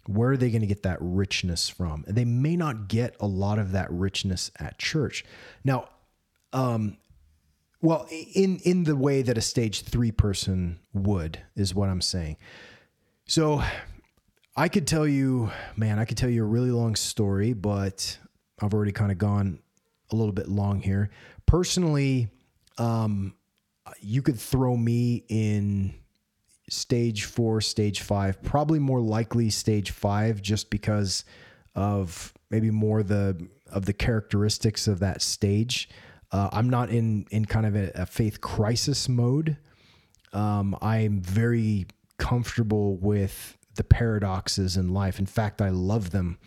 Where 0.08 0.32
are 0.32 0.38
they 0.38 0.50
going 0.50 0.62
to 0.62 0.68
get 0.68 0.84
that 0.84 0.98
richness 1.00 1.70
from? 1.70 2.04
And 2.08 2.16
they 2.16 2.26
may 2.26 2.56
not 2.56 2.88
get 2.88 3.16
a 3.20 3.28
lot 3.28 3.60
of 3.60 3.74
that 3.74 3.92
richness 3.92 4.50
at 4.60 4.80
church. 4.80 5.24
Now, 5.64 5.90
um, 6.54 6.98
well, 7.82 8.08
in 8.10 8.60
in 8.60 8.84
the 8.84 8.96
way 8.96 9.22
that 9.22 9.38
a 9.38 9.42
stage 9.42 9.82
three 9.82 10.12
person 10.12 10.80
would 10.94 11.42
is 11.56 11.74
what 11.74 11.90
I'm 11.90 12.02
saying. 12.02 12.38
So, 13.26 13.64
I 14.56 14.68
could 14.68 14.86
tell 14.86 15.08
you, 15.08 15.52
man, 15.76 15.98
I 15.98 16.06
could 16.06 16.18
tell 16.18 16.30
you 16.30 16.44
a 16.44 16.48
really 16.48 16.72
long 16.72 16.96
story, 16.96 17.54
but 17.54 18.18
I've 18.62 18.74
already 18.74 18.92
kind 18.92 19.12
of 19.12 19.18
gone 19.18 19.60
a 20.12 20.16
little 20.16 20.34
bit 20.34 20.50
long 20.50 20.82
here. 20.82 21.10
Personally, 21.46 22.30
um, 22.78 23.34
you 24.00 24.22
could 24.22 24.40
throw 24.40 24.76
me 24.76 25.24
in 25.30 25.94
stage 26.70 27.26
four, 27.26 27.62
stage 27.62 28.02
five, 28.02 28.42
probably 28.44 28.80
more 28.80 29.00
likely 29.00 29.50
stage 29.50 29.92
five, 29.92 30.42
just 30.42 30.70
because 30.70 31.26
of 31.76 32.34
maybe 32.50 32.70
more 32.70 33.04
the 33.04 33.48
of 33.72 33.86
the 33.86 33.94
characteristics 33.94 34.88
of 34.88 35.00
that 35.00 35.22
stage. 35.22 35.90
Uh, 36.32 36.50
I'm 36.52 36.70
not 36.70 36.90
in 36.90 37.26
in 37.32 37.46
kind 37.46 37.66
of 37.66 37.76
a, 37.76 37.92
a 37.96 38.06
faith 38.06 38.42
crisis 38.42 39.10
mode. 39.10 39.58
Um, 40.34 40.78
I'm 40.82 41.22
very 41.22 41.88
comfortable 42.18 42.96
with 42.98 43.58
the 43.76 43.84
paradoxes 43.84 44.78
in 44.78 44.94
life. 44.94 45.20
In 45.20 45.26
fact, 45.26 45.62
I 45.62 45.70
love 45.70 46.12
them. 46.12 46.38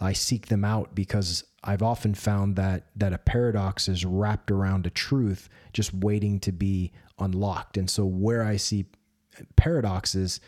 I 0.00 0.12
seek 0.12 0.46
them 0.46 0.64
out 0.64 0.94
because 0.94 1.44
I've 1.62 1.82
often 1.82 2.14
found 2.14 2.56
that 2.56 2.86
that 2.96 3.12
a 3.12 3.18
paradox 3.18 3.88
is 3.88 4.04
wrapped 4.04 4.50
around 4.50 4.86
a 4.86 4.90
truth, 4.90 5.48
just 5.72 5.92
waiting 5.94 6.40
to 6.40 6.52
be 6.52 6.92
unlocked. 7.18 7.76
And 7.76 7.88
so, 7.88 8.04
where 8.04 8.42
I 8.44 8.56
see 8.56 8.86
paradoxes, 9.56 10.40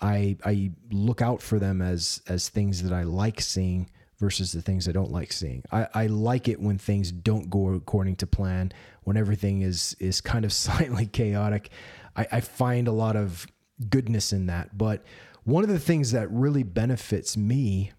I 0.00 0.36
I 0.44 0.72
look 0.90 1.22
out 1.22 1.40
for 1.42 1.58
them 1.58 1.80
as 1.80 2.22
as 2.28 2.48
things 2.48 2.82
that 2.82 2.92
I 2.92 3.02
like 3.04 3.40
seeing 3.40 3.88
versus 4.22 4.52
the 4.52 4.62
things 4.62 4.88
I 4.88 4.92
don't 4.92 5.10
like 5.10 5.32
seeing. 5.32 5.64
I, 5.72 5.88
I 5.92 6.06
like 6.06 6.46
it 6.46 6.60
when 6.60 6.78
things 6.78 7.10
don't 7.10 7.50
go 7.50 7.74
according 7.74 8.14
to 8.16 8.26
plan, 8.28 8.70
when 9.02 9.16
everything 9.16 9.62
is 9.62 9.96
is 9.98 10.20
kind 10.20 10.44
of 10.44 10.52
slightly 10.64 11.06
chaotic. 11.06 11.70
I, 12.14 12.28
I 12.30 12.40
find 12.40 12.86
a 12.86 12.92
lot 12.92 13.16
of 13.16 13.48
goodness 13.90 14.32
in 14.32 14.46
that. 14.46 14.78
But 14.78 15.02
one 15.42 15.64
of 15.64 15.70
the 15.70 15.80
things 15.80 16.12
that 16.12 16.30
really 16.30 16.62
benefits 16.62 17.36
me 17.36 17.90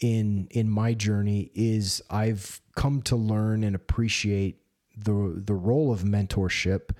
in 0.00 0.48
in 0.50 0.68
my 0.68 0.92
journey 0.92 1.52
is 1.54 2.02
I've 2.10 2.60
come 2.74 3.00
to 3.02 3.14
learn 3.14 3.62
and 3.62 3.76
appreciate 3.76 4.60
the 4.96 5.40
the 5.46 5.54
role 5.54 5.92
of 5.92 6.00
mentorship 6.00 6.90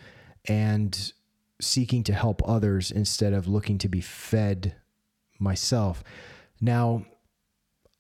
and 0.45 1.13
seeking 1.61 2.05
to 2.05 2.13
help 2.13 2.41
others 2.49 2.93
instead 2.93 3.33
of 3.33 3.49
looking 3.49 3.79
to 3.79 3.89
be 3.89 4.01
fed 4.01 4.77
myself. 5.41 6.05
Now, 6.61 7.05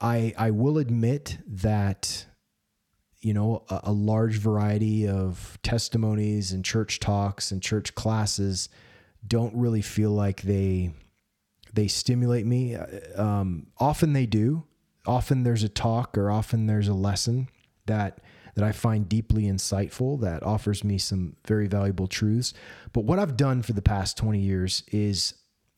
I 0.00 0.35
I 0.37 0.50
will 0.50 0.78
admit 0.78 1.38
that 1.46 2.26
you 3.20 3.33
know 3.33 3.64
a, 3.70 3.80
a, 3.85 3.92
large 3.92 4.37
variety 4.37 5.09
of 5.09 5.59
testimonies 5.62 6.52
and 6.52 6.64
church 6.64 7.00
talks 7.00 7.50
and 7.50 7.62
church 7.62 7.94
classes 7.94 8.68
don't 9.26 9.54
really 9.54 9.83
feel 9.83 10.11
like 10.11 10.42
they 10.42 10.92
they 11.72 11.88
stimulate 11.88 12.46
me. 12.46 12.76
Um, 13.16 13.68
often 13.78 14.12
they 14.12 14.26
do. 14.26 14.64
Often 15.07 15.42
there's 15.42 15.62
a 15.62 15.68
talk 15.68 16.16
or 16.16 16.30
often 16.30 16.66
there's 16.66 16.88
a 16.88 16.94
lesson 16.94 17.48
that 17.87 18.20
that 18.54 18.64
I 18.64 18.72
find 18.72 19.09
deeply 19.09 19.44
insightful 19.44 20.20
that 20.20 20.42
offers 20.42 20.85
me 20.85 20.98
some 20.98 21.37
very 21.46 21.66
valuable 21.66 22.07
truths. 22.07 22.54
But 22.92 23.04
what 23.04 23.18
I've 23.18 23.37
done 23.37 23.62
for 23.62 23.72
the 23.72 23.83
past 23.83 24.16
20 24.16 24.38
years 24.38 24.85
is 24.92 25.35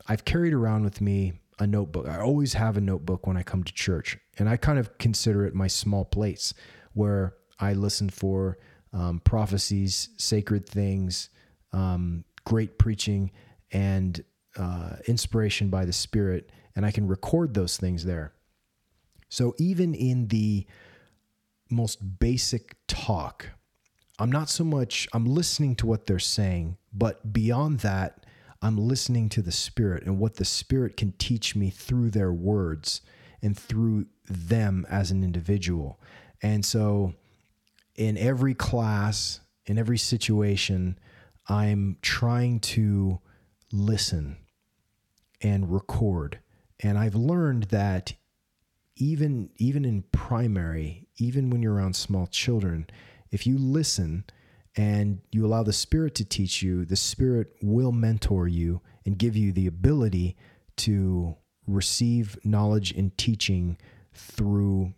I've 0.07 0.24
carried 0.24 0.52
around 0.52 0.85
with 0.85 1.00
me 1.00 1.40
a 1.58 1.66
notebook. 1.66 2.08
I 2.08 2.20
always 2.20 2.54
have 2.54 2.76
a 2.76 2.80
notebook 2.80 3.26
when 3.26 3.36
I 3.36 3.42
come 3.42 3.64
to 3.64 3.72
church, 3.72 4.18
and 4.38 4.48
I 4.48 4.56
kind 4.56 4.78
of 4.78 4.98
consider 4.98 5.46
it 5.46 5.54
my 5.54 5.66
small 5.66 6.04
place 6.04 6.52
where 6.92 7.34
I 7.58 7.72
listen 7.72 8.10
for 8.10 8.58
um, 8.92 9.20
prophecies, 9.20 10.10
sacred 10.16 10.68
things, 10.68 11.30
um, 11.72 12.24
great 12.44 12.78
preaching, 12.78 13.30
and 13.72 14.22
uh, 14.56 14.96
inspiration 15.06 15.68
by 15.68 15.84
the 15.84 15.92
Spirit, 15.92 16.50
and 16.74 16.86
I 16.86 16.90
can 16.90 17.06
record 17.06 17.54
those 17.54 17.76
things 17.76 18.04
there. 18.04 18.32
So 19.28 19.54
even 19.58 19.94
in 19.94 20.28
the 20.28 20.66
most 21.70 22.18
basic 22.18 22.76
talk, 22.86 23.50
I'm 24.18 24.30
not 24.30 24.48
so 24.48 24.64
much, 24.64 25.08
I'm 25.12 25.26
listening 25.26 25.74
to 25.76 25.86
what 25.86 26.06
they're 26.06 26.18
saying, 26.18 26.78
but 26.92 27.32
beyond 27.32 27.80
that, 27.80 28.25
I'm 28.66 28.76
listening 28.76 29.29
to 29.29 29.42
the 29.42 29.52
Spirit 29.52 30.02
and 30.07 30.18
what 30.18 30.35
the 30.35 30.44
Spirit 30.44 30.96
can 30.96 31.12
teach 31.12 31.55
me 31.55 31.70
through 31.70 32.11
their 32.11 32.33
words 32.33 33.00
and 33.40 33.57
through 33.57 34.07
them 34.29 34.85
as 34.90 35.12
an 35.12 35.22
individual. 35.22 36.00
And 36.42 36.64
so, 36.64 37.14
in 37.94 38.18
every 38.18 38.55
class, 38.55 39.38
in 39.66 39.79
every 39.79 39.98
situation, 39.98 40.98
I'm 41.48 41.98
trying 42.02 42.59
to 42.61 43.20
listen 43.70 44.37
and 45.40 45.72
record. 45.72 46.40
And 46.81 46.98
I've 46.98 47.14
learned 47.14 47.64
that 47.64 48.14
even 48.96 49.50
even 49.59 49.85
in 49.85 50.02
primary, 50.11 51.07
even 51.18 51.50
when 51.50 51.62
you're 51.62 51.74
around 51.74 51.94
small 51.94 52.26
children, 52.26 52.88
if 53.31 53.46
you 53.46 53.59
listen 53.59 54.24
and 54.76 55.20
you 55.32 55.46
allow 55.46 55.62
the 55.62 55.72
Spirit 55.72 56.14
to 56.16 56.24
teach 56.24 56.62
you, 56.62 56.84
the 56.84 56.96
Spirit 56.96 57.48
will 57.62 57.92
mentor 57.92 58.46
you 58.46 58.82
and 59.04 59.18
give 59.18 59.36
you 59.36 59.52
the 59.52 59.66
ability 59.66 60.36
to 60.76 61.36
receive 61.66 62.38
knowledge 62.44 62.92
and 62.92 63.16
teaching 63.16 63.78
through 64.12 64.94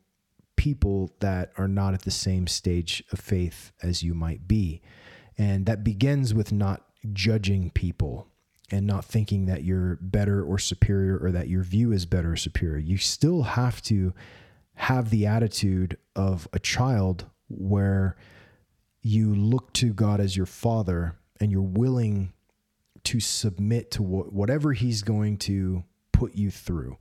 people 0.57 1.13
that 1.21 1.53
are 1.57 1.69
not 1.69 1.95
at 1.95 2.03
the 2.03 2.11
same 2.11 2.47
stage 2.47 3.03
of 3.13 3.21
faith 3.21 3.73
as 3.83 4.03
you 4.03 4.15
might 4.15 4.49
be. 4.49 4.83
And 5.37 5.67
that 5.67 5.85
begins 5.85 6.35
with 6.35 6.53
not 6.53 6.85
judging 7.13 7.71
people 7.71 8.27
and 8.71 8.87
not 8.87 9.05
thinking 9.05 9.47
that 9.47 9.63
you're 9.63 9.97
better 10.01 10.43
or 10.43 10.59
superior 10.59 11.17
or 11.17 11.31
that 11.31 11.49
your 11.49 11.63
view 11.63 11.93
is 11.93 12.05
better 12.05 12.33
or 12.33 12.37
superior. 12.37 12.79
You 12.79 12.99
still 12.99 13.43
have 13.43 13.81
to 13.83 14.13
have 14.75 15.11
the 15.11 15.27
attitude 15.27 15.97
of 16.17 16.49
a 16.53 16.59
child 16.59 17.27
where 17.49 18.17
you 19.03 19.35
look 19.35 19.73
to 19.75 19.93
God 19.93 20.21
as 20.21 20.37
your 20.37 20.47
father 20.47 21.17
and 21.41 21.51
you're 21.53 21.63
willing 21.63 22.33
to 23.05 23.21
submit 23.21 23.91
to 23.93 24.03
wh- 24.03 24.33
whatever 24.33 24.73
he's 24.73 25.03
going 25.03 25.39
to 25.39 25.85
put 26.13 26.35
you 26.35 26.51
through. 26.51 26.97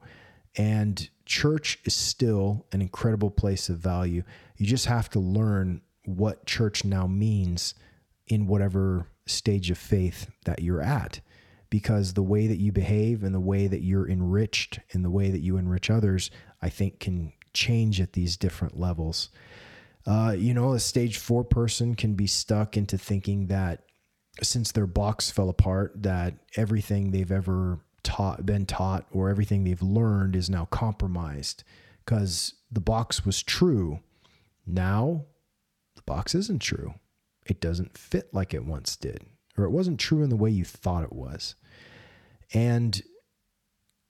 And 0.56 1.10
church 1.26 1.80
is 1.86 1.94
still 1.94 2.66
an 2.72 2.82
incredible 2.82 3.32
place 3.32 3.70
of 3.70 3.78
value. 3.78 4.24
You 4.58 4.66
just 4.66 4.86
have 4.86 5.10
to 5.12 5.20
learn 5.20 5.82
what 6.06 6.46
church 6.46 6.84
now 6.86 7.08
means 7.08 7.74
in 8.28 8.48
whatever 8.48 9.08
stage 9.26 9.70
of 9.72 9.78
faith 9.78 10.30
that 10.46 10.62
you're 10.62 10.82
at. 10.82 11.20
because 11.70 12.14
the 12.14 12.24
way 12.24 12.48
that 12.48 12.60
you 12.60 12.72
behave 12.72 13.24
and 13.24 13.36
the 13.36 13.40
way 13.40 13.68
that 13.68 13.82
you're 13.82 14.08
enriched 14.10 14.80
and 14.94 15.04
the 15.04 15.10
way 15.10 15.30
that 15.30 15.42
you 15.42 15.58
enrich 15.58 15.90
others, 15.90 16.32
I 16.62 16.70
think 16.70 17.00
can 17.00 17.34
change 17.54 18.00
at 18.00 18.14
these 18.14 18.38
different 18.38 18.80
levels. 18.80 19.30
Uh, 20.08 20.34
you 20.38 20.54
know, 20.54 20.72
a 20.72 20.80
stage 20.80 21.18
four 21.18 21.44
person 21.44 21.94
can 21.94 22.14
be 22.14 22.28
stuck 22.28 22.78
into 22.78 22.98
thinking 22.98 23.48
that 23.48 23.84
since 24.42 24.72
their 24.72 24.88
box 24.88 25.30
fell 25.30 25.50
apart, 25.50 25.92
that 26.02 26.36
everything 26.56 27.12
they've 27.12 27.32
ever 27.32 27.80
taught, 28.04 28.46
been 28.46 28.66
taught, 28.66 29.06
or 29.12 29.30
everything 29.30 29.64
they've 29.64 29.82
learned 29.82 30.36
is 30.36 30.50
now 30.50 30.66
compromised 30.66 31.66
because 32.06 32.54
the 32.72 32.80
box 32.80 33.26
was 33.26 33.44
true. 33.44 34.00
Now, 34.66 35.26
the 35.96 36.04
box 36.04 36.34
isn't 36.34 36.62
true. 36.62 36.94
It 37.46 37.60
doesn't 37.60 37.98
fit 37.98 38.34
like 38.34 38.54
it 38.54 38.64
once 38.64 38.96
did, 38.96 39.26
or 39.58 39.66
it 39.66 39.72
wasn't 39.72 40.00
true 40.00 40.24
in 40.24 40.30
the 40.30 40.38
way 40.38 40.50
you 40.50 40.64
thought 40.64 41.04
it 41.04 41.14
was. 41.14 41.56
And 42.54 43.02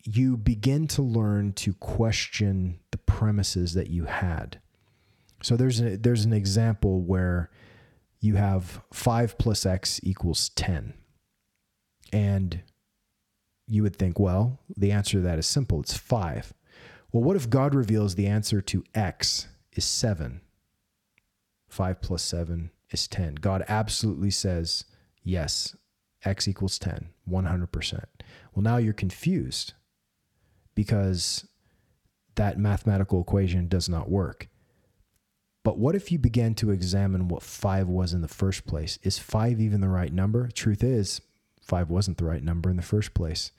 you 0.03 0.37
begin 0.37 0.87
to 0.89 1.01
learn 1.01 1.53
to 1.53 1.73
question 1.73 2.79
the 2.91 2.97
premises 2.99 3.73
that 3.73 3.89
you 3.89 4.05
had. 4.05 4.59
So 5.41 5.55
there's 5.55 5.79
a, 5.79 5.97
there's 5.97 6.25
an 6.25 6.33
example 6.33 7.01
where 7.01 7.49
you 8.19 8.35
have 8.35 8.81
5 8.91 9.37
plus 9.37 9.65
x 9.65 9.99
equals 10.03 10.49
10. 10.49 10.93
And 12.11 12.61
you 13.67 13.83
would 13.83 13.95
think, 13.95 14.19
well, 14.19 14.59
the 14.75 14.91
answer 14.91 15.17
to 15.17 15.21
that 15.21 15.39
is 15.39 15.45
simple. 15.45 15.81
It's 15.81 15.95
5. 15.95 16.53
Well, 17.11 17.23
what 17.23 17.35
if 17.35 17.49
God 17.49 17.75
reveals 17.75 18.15
the 18.15 18.27
answer 18.27 18.61
to 18.61 18.83
x 18.95 19.47
is 19.73 19.85
7? 19.85 20.41
5 21.69 22.01
plus 22.01 22.23
7 22.23 22.71
is 22.91 23.07
10. 23.07 23.35
God 23.35 23.63
absolutely 23.67 24.31
says, 24.31 24.85
yes, 25.23 25.75
x 26.23 26.47
equals 26.47 26.79
10, 26.79 27.09
100%. 27.29 28.03
Well, 28.53 28.63
now 28.63 28.77
you're 28.77 28.93
confused 28.93 29.73
because 30.75 31.47
that 32.35 32.57
mathematical 32.57 33.21
equation 33.21 33.67
does 33.67 33.89
not 33.89 34.09
work. 34.09 34.47
But 35.67 35.77
what 35.77 35.95
if 35.95 36.13
you 36.13 36.17
began 36.17 36.55
to 36.55 36.71
examine 36.71 37.27
what 37.27 37.43
5 37.43 37.89
was 37.89 38.13
in 38.13 38.21
the 38.21 38.29
first 38.29 38.65
place? 38.65 38.99
Is 39.03 39.19
5 39.19 39.59
even 39.59 39.81
the 39.81 39.89
right 39.89 40.13
number? 40.13 40.47
Truth 40.47 40.81
is, 40.81 41.19
5 41.59 41.89
wasn't 41.89 42.17
the 42.17 42.23
right 42.23 42.41
number 42.41 42.69
in 42.69 42.77
the 42.77 42.81
first 42.81 43.13
place. 43.13 43.51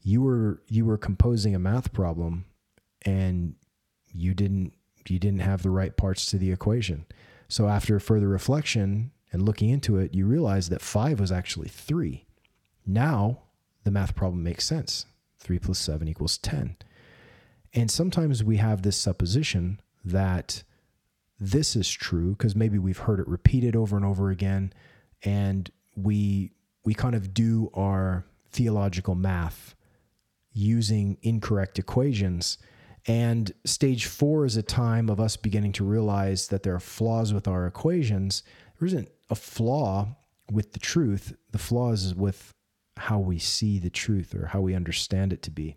You 0.00 0.22
were 0.22 0.62
you 0.68 0.86
were 0.86 0.96
composing 0.96 1.54
a 1.54 1.58
math 1.58 1.92
problem 1.92 2.46
and 3.02 3.56
you 4.10 4.32
didn't 4.32 4.72
you 5.06 5.18
didn't 5.18 5.40
have 5.40 5.62
the 5.62 5.68
right 5.68 5.94
parts 5.94 6.24
to 6.30 6.38
the 6.38 6.50
equation. 6.50 7.04
So 7.48 7.68
after 7.68 8.00
further 8.00 8.28
reflection 8.28 9.10
and 9.30 9.42
looking 9.42 9.68
into 9.68 9.98
it, 9.98 10.14
you 10.14 10.24
realize 10.24 10.70
that 10.70 10.80
5 10.80 11.20
was 11.20 11.30
actually 11.30 11.68
3. 11.68 12.24
Now, 12.86 13.40
the 13.82 13.90
math 13.90 14.14
problem 14.14 14.42
makes 14.42 14.64
sense. 14.64 15.04
3 15.40 15.58
plus 15.58 15.78
7 15.78 16.08
equals 16.08 16.38
10. 16.38 16.78
And 17.74 17.90
sometimes 17.90 18.42
we 18.42 18.56
have 18.56 18.80
this 18.80 18.96
supposition 18.96 19.82
that 20.06 20.62
this 21.38 21.76
is 21.76 21.90
true 21.90 22.30
because 22.32 22.54
maybe 22.54 22.78
we've 22.78 22.98
heard 22.98 23.20
it 23.20 23.28
repeated 23.28 23.74
over 23.76 23.96
and 23.96 24.04
over 24.04 24.30
again 24.30 24.72
and 25.22 25.70
we 25.96 26.52
we 26.84 26.94
kind 26.94 27.14
of 27.14 27.32
do 27.32 27.70
our 27.74 28.24
theological 28.50 29.14
math 29.14 29.74
using 30.52 31.18
incorrect 31.22 31.78
equations. 31.78 32.58
And 33.06 33.52
stage 33.64 34.06
4 34.06 34.46
is 34.46 34.56
a 34.56 34.62
time 34.62 35.10
of 35.10 35.20
us 35.20 35.36
beginning 35.36 35.72
to 35.72 35.84
realize 35.84 36.48
that 36.48 36.62
there 36.62 36.74
are 36.74 36.80
flaws 36.80 37.34
with 37.34 37.48
our 37.48 37.66
equations. 37.66 38.42
There 38.78 38.86
isn't 38.86 39.10
a 39.30 39.34
flaw 39.34 40.16
with 40.50 40.72
the 40.72 40.78
truth. 40.78 41.34
The 41.50 41.58
flaw 41.58 41.92
is 41.92 42.14
with 42.14 42.52
how 42.96 43.18
we 43.18 43.38
see 43.38 43.78
the 43.78 43.90
truth 43.90 44.34
or 44.34 44.46
how 44.46 44.60
we 44.60 44.74
understand 44.74 45.32
it 45.32 45.42
to 45.42 45.50
be. 45.50 45.76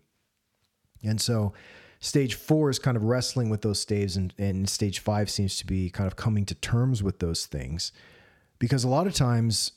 And 1.03 1.19
so 1.19 1.53
stage 1.99 2.35
four 2.35 2.69
is 2.69 2.79
kind 2.79 2.97
of 2.97 3.03
wrestling 3.03 3.49
with 3.49 3.61
those 3.61 3.79
staves 3.79 4.15
and, 4.15 4.33
and 4.37 4.69
stage 4.69 4.99
five 4.99 5.29
seems 5.29 5.57
to 5.57 5.65
be 5.65 5.89
kind 5.89 6.07
of 6.07 6.15
coming 6.15 6.45
to 6.45 6.55
terms 6.55 7.01
with 7.01 7.19
those 7.19 7.45
things. 7.45 7.91
Because 8.59 8.83
a 8.83 8.87
lot 8.87 9.07
of 9.07 9.13
times 9.13 9.71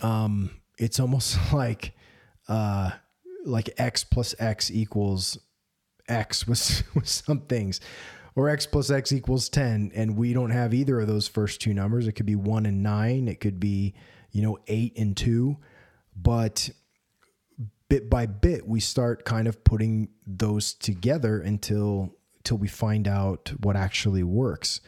um, 0.00 0.50
it's 0.78 1.00
almost 1.00 1.38
like 1.52 1.94
uh, 2.48 2.90
like 3.44 3.70
x 3.78 4.04
plus 4.04 4.34
x 4.38 4.70
equals 4.70 5.38
x 6.08 6.46
with, 6.46 6.82
with 6.94 7.08
some 7.08 7.40
things 7.40 7.80
or 8.36 8.48
x 8.48 8.66
plus 8.66 8.90
x 8.90 9.12
equals 9.12 9.48
10 9.48 9.92
and 9.94 10.16
we 10.16 10.32
don't 10.32 10.50
have 10.50 10.74
either 10.74 11.00
of 11.00 11.06
those 11.06 11.28
first 11.28 11.60
two 11.60 11.72
numbers. 11.72 12.06
It 12.06 12.12
could 12.12 12.26
be 12.26 12.36
1 12.36 12.66
and 12.66 12.82
9 12.82 13.28
it 13.28 13.40
could 13.40 13.60
be 13.60 13.94
you 14.32 14.42
know 14.42 14.58
8 14.66 14.98
and 14.98 15.16
2 15.16 15.56
but 16.16 16.70
bit 17.88 18.08
by 18.08 18.26
bit 18.26 18.66
we 18.66 18.80
start 18.80 19.24
kind 19.24 19.46
of 19.46 19.62
putting 19.64 20.08
those 20.26 20.74
together 20.74 21.40
until 21.40 22.14
until 22.38 22.58
we 22.58 22.68
find 22.68 23.08
out 23.08 23.52
what 23.60 23.76
actually 23.76 24.22
works. 24.22 24.80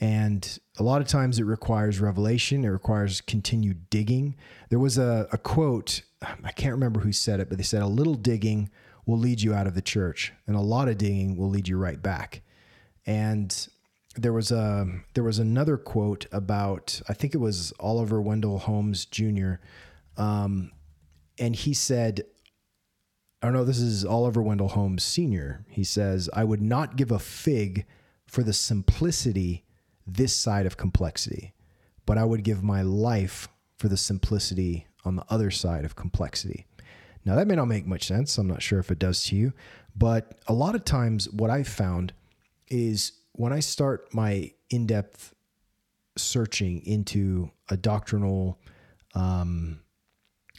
And 0.00 0.58
a 0.78 0.82
lot 0.82 1.00
of 1.00 1.06
times 1.06 1.38
it 1.38 1.44
requires 1.44 2.00
revelation 2.00 2.64
it 2.64 2.68
requires 2.68 3.20
continued 3.20 3.88
digging. 3.90 4.36
There 4.70 4.78
was 4.78 4.98
a, 4.98 5.28
a 5.32 5.38
quote 5.38 6.02
i 6.44 6.52
can't 6.52 6.72
remember 6.72 7.00
who 7.00 7.12
said 7.12 7.40
it 7.40 7.48
but 7.48 7.58
they 7.58 7.64
said 7.64 7.82
a 7.82 7.86
little 7.86 8.14
digging 8.14 8.70
will 9.06 9.18
lead 9.18 9.40
you 9.40 9.52
out 9.52 9.66
of 9.66 9.74
the 9.74 9.82
church 9.82 10.32
and 10.46 10.54
a 10.54 10.60
lot 10.60 10.88
of 10.88 10.96
digging 10.98 11.36
will 11.36 11.48
lead 11.48 11.66
you 11.66 11.76
right 11.76 12.00
back. 12.00 12.42
And 13.04 13.68
there 14.16 14.32
was 14.32 14.52
a 14.52 14.86
there 15.14 15.24
was 15.24 15.38
another 15.38 15.76
quote 15.76 16.26
about 16.32 17.00
i 17.08 17.14
think 17.14 17.34
it 17.34 17.38
was 17.38 17.72
oliver 17.80 18.20
wendell 18.20 18.58
holmes 18.58 19.06
jr 19.06 19.54
um, 20.18 20.70
and 21.38 21.56
he 21.56 21.72
said 21.72 22.22
I 23.42 23.46
don't 23.46 23.54
know, 23.54 23.64
this 23.64 23.80
is 23.80 24.04
Oliver 24.04 24.40
Wendell 24.40 24.68
Holmes 24.68 25.02
Sr. 25.02 25.64
He 25.68 25.82
says, 25.82 26.30
I 26.32 26.44
would 26.44 26.62
not 26.62 26.94
give 26.94 27.10
a 27.10 27.18
fig 27.18 27.86
for 28.24 28.44
the 28.44 28.52
simplicity 28.52 29.64
this 30.06 30.34
side 30.34 30.64
of 30.64 30.76
complexity, 30.76 31.52
but 32.06 32.16
I 32.16 32.24
would 32.24 32.44
give 32.44 32.62
my 32.62 32.82
life 32.82 33.48
for 33.78 33.88
the 33.88 33.96
simplicity 33.96 34.86
on 35.04 35.16
the 35.16 35.24
other 35.28 35.50
side 35.50 35.84
of 35.84 35.96
complexity. 35.96 36.66
Now, 37.24 37.34
that 37.34 37.48
may 37.48 37.56
not 37.56 37.66
make 37.66 37.84
much 37.84 38.06
sense. 38.06 38.38
I'm 38.38 38.46
not 38.46 38.62
sure 38.62 38.78
if 38.78 38.92
it 38.92 39.00
does 39.00 39.24
to 39.24 39.36
you, 39.36 39.52
but 39.96 40.40
a 40.46 40.52
lot 40.52 40.76
of 40.76 40.84
times 40.84 41.28
what 41.30 41.50
I've 41.50 41.68
found 41.68 42.12
is 42.68 43.12
when 43.32 43.52
I 43.52 43.58
start 43.58 44.14
my 44.14 44.52
in 44.70 44.86
depth 44.86 45.34
searching 46.16 46.80
into 46.86 47.50
a 47.68 47.76
doctrinal 47.76 48.60
um, 49.14 49.80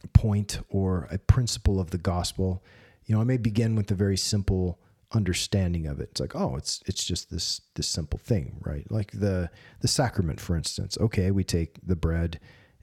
point 0.09 0.59
or 0.69 1.07
a 1.11 1.17
principle 1.17 1.79
of 1.79 1.91
the 1.91 1.97
gospel, 1.97 2.63
you 3.05 3.15
know, 3.15 3.21
I 3.21 3.25
may 3.25 3.37
begin 3.37 3.75
with 3.75 3.91
a 3.91 3.95
very 3.95 4.17
simple 4.17 4.79
understanding 5.11 5.85
of 5.87 5.99
it. 5.99 6.09
It's 6.11 6.21
like, 6.21 6.35
oh, 6.35 6.55
it's 6.55 6.81
it's 6.85 7.03
just 7.03 7.29
this 7.29 7.61
this 7.75 7.87
simple 7.87 8.19
thing, 8.19 8.57
right? 8.61 8.89
Like 8.89 9.11
the 9.11 9.49
the 9.81 9.87
sacrament, 9.87 10.39
for 10.39 10.55
instance. 10.55 10.97
Okay, 10.99 11.31
we 11.31 11.43
take 11.43 11.79
the 11.85 11.95
bread 11.95 12.39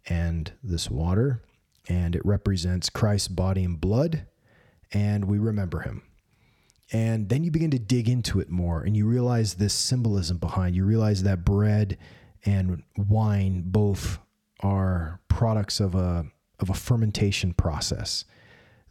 and 0.09 0.53
this 0.62 0.91
water, 0.91 1.43
and 1.89 2.14
it 2.14 2.25
represents 2.25 2.89
Christ's 2.89 3.29
body 3.29 3.64
and 3.64 3.81
blood, 3.81 4.27
and 4.93 5.25
we 5.27 5.39
remember 5.39 5.81
him. 5.81 6.03
And 6.93 7.29
then 7.29 7.45
you 7.45 7.51
begin 7.51 7.71
to 7.71 7.79
dig 7.79 8.09
into 8.09 8.41
it 8.41 8.51
more, 8.51 8.83
and 8.83 8.97
you 8.97 9.07
realize 9.07 9.55
this 9.55 9.75
symbolism 9.75 10.39
behind. 10.39 10.75
You 10.75 10.85
realize 10.85 11.23
that 11.23 11.45
bread 11.45 11.99
and 12.45 12.83
wine 12.97 13.62
both 13.66 14.18
are 14.61 15.21
products 15.29 15.81
of 15.81 15.95
a 15.95 16.27
of 16.61 16.71
a 16.71 16.75
fermentation 16.75 17.53
process 17.53 18.25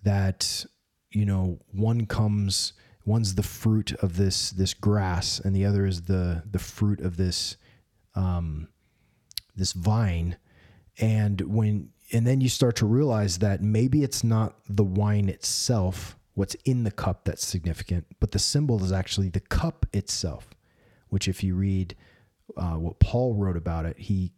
that 0.04 0.66
you 1.12 1.26
know 1.26 1.60
one 1.72 2.06
comes 2.06 2.74
one's 3.06 3.36
the 3.36 3.44
fruit 3.44 3.94
of 4.02 4.18
this 4.18 4.52
this 4.52 4.74
grass 4.74 5.40
and 5.40 5.56
the 5.56 5.66
other 5.66 5.86
is 5.86 6.04
the 6.04 6.44
the 6.50 6.60
fruit 6.60 7.00
of 7.02 7.18
this 7.18 7.58
um 8.16 8.68
this 9.60 9.74
vine. 9.74 10.38
And 11.00 11.42
when 11.42 11.90
and 12.12 12.26
then 12.26 12.42
you 12.42 12.50
start 12.50 12.76
to 12.78 12.88
realize 12.88 13.38
that 13.38 13.62
maybe 13.62 14.04
it's 14.04 14.24
not 14.24 14.56
the 14.68 14.84
wine 14.84 15.30
itself 15.30 16.18
what's 16.34 16.56
in 16.66 16.86
the 16.86 16.92
cup 16.92 17.26
that's 17.26 17.46
significant 17.46 18.06
but 18.20 18.32
the 18.32 18.40
symbol 18.40 18.84
is 18.84 18.92
actually 18.92 19.30
the 19.30 19.40
cup 19.42 19.86
itself 19.94 20.50
which 21.10 21.28
if 21.28 21.44
you 21.44 21.54
read 21.54 21.96
uh, 22.58 22.76
what 22.76 23.00
paul 23.00 23.36
wrote 23.36 23.58
about 23.58 23.86
it 23.86 23.98
he 24.00 24.32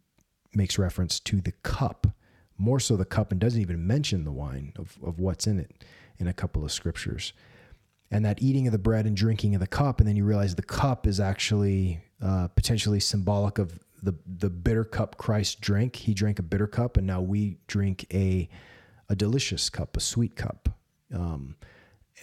makes 0.52 0.78
reference 0.78 1.20
to 1.20 1.40
the 1.40 1.52
cup 1.62 2.08
more 2.62 2.80
so 2.80 2.96
the 2.96 3.04
cup 3.04 3.32
and 3.32 3.40
doesn't 3.40 3.60
even 3.60 3.86
mention 3.86 4.24
the 4.24 4.32
wine 4.32 4.72
of, 4.76 4.96
of 5.04 5.18
what's 5.18 5.46
in 5.46 5.58
it 5.58 5.84
in 6.18 6.28
a 6.28 6.32
couple 6.32 6.64
of 6.64 6.70
scriptures. 6.72 7.32
And 8.10 8.24
that 8.24 8.42
eating 8.42 8.66
of 8.66 8.72
the 8.72 8.78
bread 8.78 9.06
and 9.06 9.16
drinking 9.16 9.54
of 9.54 9.60
the 9.60 9.66
cup, 9.66 9.98
and 9.98 10.08
then 10.08 10.16
you 10.16 10.24
realize 10.24 10.54
the 10.54 10.62
cup 10.62 11.06
is 11.06 11.18
actually 11.18 12.00
uh, 12.22 12.48
potentially 12.48 13.00
symbolic 13.00 13.58
of 13.58 13.78
the 14.02 14.14
the 14.26 14.50
bitter 14.50 14.84
cup 14.84 15.16
Christ 15.16 15.60
drank. 15.60 15.96
He 15.96 16.12
drank 16.12 16.38
a 16.38 16.42
bitter 16.42 16.66
cup, 16.66 16.96
and 16.96 17.06
now 17.06 17.20
we 17.20 17.58
drink 17.66 18.06
a 18.12 18.48
a 19.08 19.16
delicious 19.16 19.70
cup, 19.70 19.96
a 19.96 20.00
sweet 20.00 20.36
cup. 20.36 20.68
Um, 21.12 21.56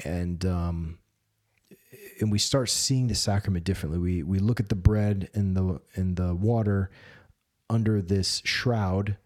and 0.04 0.46
um, 0.46 1.00
and 2.20 2.32
we 2.32 2.40
start 2.40 2.70
seeing 2.70 3.08
the 3.08 3.16
sacrament 3.16 3.66
differently. 3.66 4.00
We 4.00 4.24
we 4.24 4.40
look 4.40 4.60
at 4.60 4.70
the 4.70 4.76
bread 4.76 5.30
and 5.34 5.56
the 5.58 5.82
and 5.96 6.16
the 6.16 6.36
water 6.36 6.92
under 7.70 8.02
this 8.02 8.42
shroud 8.46 9.18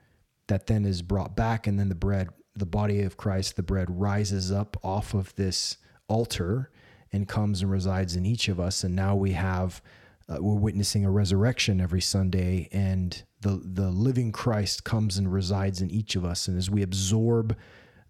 that 0.48 0.68
then 0.68 0.86
is 0.86 1.02
brought 1.02 1.36
back, 1.36 1.68
and 1.68 1.80
then 1.80 1.90
the 1.90 1.96
bread 1.96 2.30
the 2.56 2.66
body 2.66 3.02
of 3.02 3.18
Christ, 3.18 3.56
the 3.56 3.64
bread, 3.64 3.88
rises 3.90 4.52
up 4.52 4.78
off 4.84 5.14
of 5.14 5.34
this 5.36 5.78
altar 6.08 6.70
and 7.12 7.28
comes 7.28 7.62
and 7.62 7.72
resides 7.72 8.16
in 8.16 8.26
each 8.26 8.48
of 8.48 8.60
us. 8.60 8.84
And 8.84 8.96
now 8.96 9.16
we 9.16 9.32
have, 9.32 9.82
uh, 10.30 10.38
we're 10.40 10.56
witnessing 10.56 11.06
a 11.06 11.12
resurrection 11.12 11.82
every 11.82 12.02
Sunday, 12.02 12.70
and 12.72 13.24
the 13.42 13.62
the 13.64 13.90
living 13.90 14.32
Christ 14.32 14.84
comes 14.84 15.18
and 15.18 15.32
resides 15.32 15.82
in 15.82 15.92
each 15.92 16.16
of 16.16 16.24
us. 16.24 16.48
And 16.48 16.58
as 16.58 16.70
we 16.70 16.82
absorb 16.82 17.58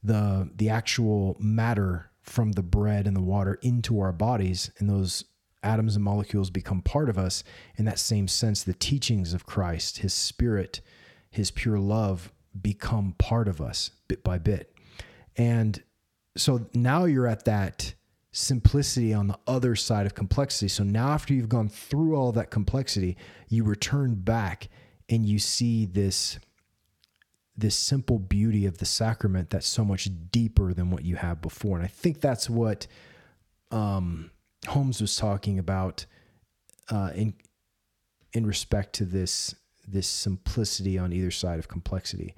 the 0.03 0.49
the 0.55 0.69
actual 0.69 1.37
matter 1.39 2.11
from 2.21 2.53
the 2.53 2.63
bread 2.63 3.07
and 3.07 3.15
the 3.15 3.21
water 3.21 3.59
into 3.61 3.99
our 3.99 4.13
bodies, 4.13 4.71
and 4.77 4.89
those 4.89 5.25
atoms 5.63 5.95
and 5.95 6.03
molecules 6.03 6.49
become 6.49 6.81
part 6.81 7.09
of 7.09 7.17
us. 7.17 7.43
In 7.77 7.85
that 7.85 7.99
same 7.99 8.27
sense, 8.27 8.63
the 8.63 8.73
teachings 8.73 9.33
of 9.33 9.45
Christ, 9.45 9.99
His 9.99 10.13
Spirit, 10.13 10.81
His 11.33 11.49
pure 11.49 11.79
love 11.79 12.31
become 12.61 13.15
part 13.17 13.47
of 13.47 13.59
us 13.59 13.89
bit 14.07 14.23
by 14.23 14.37
bit. 14.37 14.71
And 15.35 15.81
so 16.37 16.67
now 16.75 17.05
you're 17.05 17.25
at 17.25 17.45
that 17.45 17.95
simplicity 18.31 19.15
on 19.15 19.27
the 19.27 19.39
other 19.47 19.75
side 19.75 20.05
of 20.05 20.13
complexity. 20.13 20.67
So 20.67 20.83
now, 20.83 21.09
after 21.09 21.33
you've 21.33 21.49
gone 21.49 21.69
through 21.69 22.15
all 22.15 22.31
that 22.33 22.51
complexity, 22.51 23.17
you 23.49 23.63
return 23.63 24.13
back 24.13 24.69
and 25.09 25.25
you 25.25 25.39
see 25.39 25.87
this 25.87 26.37
this 27.57 27.75
simple 27.75 28.19
beauty 28.19 28.67
of 28.67 28.77
the 28.77 28.85
sacrament 28.85 29.49
that's 29.49 29.67
so 29.67 29.83
much 29.83 30.09
deeper 30.31 30.71
than 30.71 30.91
what 30.91 31.03
you 31.03 31.15
have 31.15 31.41
before. 31.41 31.77
And 31.77 31.85
I 31.85 31.87
think 31.87 32.21
that's 32.21 32.47
what 32.47 32.85
um, 33.71 34.29
Holmes 34.67 35.01
was 35.01 35.15
talking 35.15 35.57
about 35.57 36.05
uh, 36.89 37.09
in 37.15 37.33
in 38.33 38.45
respect 38.45 38.93
to 38.93 39.05
this 39.05 39.55
this 39.87 40.07
simplicity 40.07 40.97
on 40.97 41.13
either 41.13 41.31
side 41.31 41.59
of 41.59 41.67
complexity. 41.67 42.35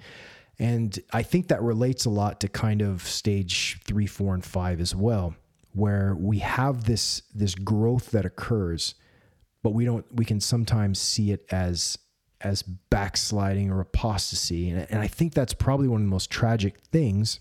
And 0.58 0.98
I 1.12 1.24
think 1.24 1.50
that 1.50 1.62
relates 1.62 2.06
a 2.06 2.10
lot 2.10 2.40
to 2.42 2.48
kind 2.48 2.82
of 2.82 3.02
stage 3.04 3.80
three, 3.84 4.08
four, 4.08 4.34
and 4.34 4.44
five 4.44 4.80
as 4.80 4.96
well, 4.96 5.36
where 5.74 6.16
we 6.16 6.40
have 6.40 6.86
this 6.86 7.24
this 7.34 7.56
growth 7.56 8.12
that 8.12 8.26
occurs, 8.26 8.96
but 9.64 9.72
we 9.72 9.84
don't 9.84 10.06
we 10.14 10.24
can 10.24 10.40
sometimes 10.40 11.00
see 11.00 11.32
it 11.32 11.46
as 11.52 11.98
as 12.42 12.62
backsliding 12.64 13.70
or 13.72 13.82
apostasy. 13.82 14.70
And, 14.70 14.88
and 14.90 15.00
I 15.00 15.08
think 15.08 15.34
that's 15.34 15.54
probably 15.54 15.88
one 15.88 16.02
of 16.02 16.08
the 16.08 16.12
most 16.12 16.30
tragic 16.30 16.80
things 16.92 17.40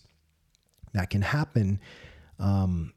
that 0.92 1.10
can 1.10 1.22
happen 1.22 1.80
um, 2.38 2.94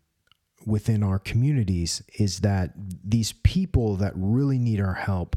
within 0.65 1.03
our 1.03 1.19
communities 1.19 2.01
is 2.17 2.39
that 2.39 2.71
these 2.75 3.33
people 3.33 3.95
that 3.97 4.13
really 4.15 4.57
need 4.57 4.79
our 4.79 4.93
help 4.93 5.35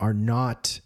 are 0.00 0.14
not 0.14 0.80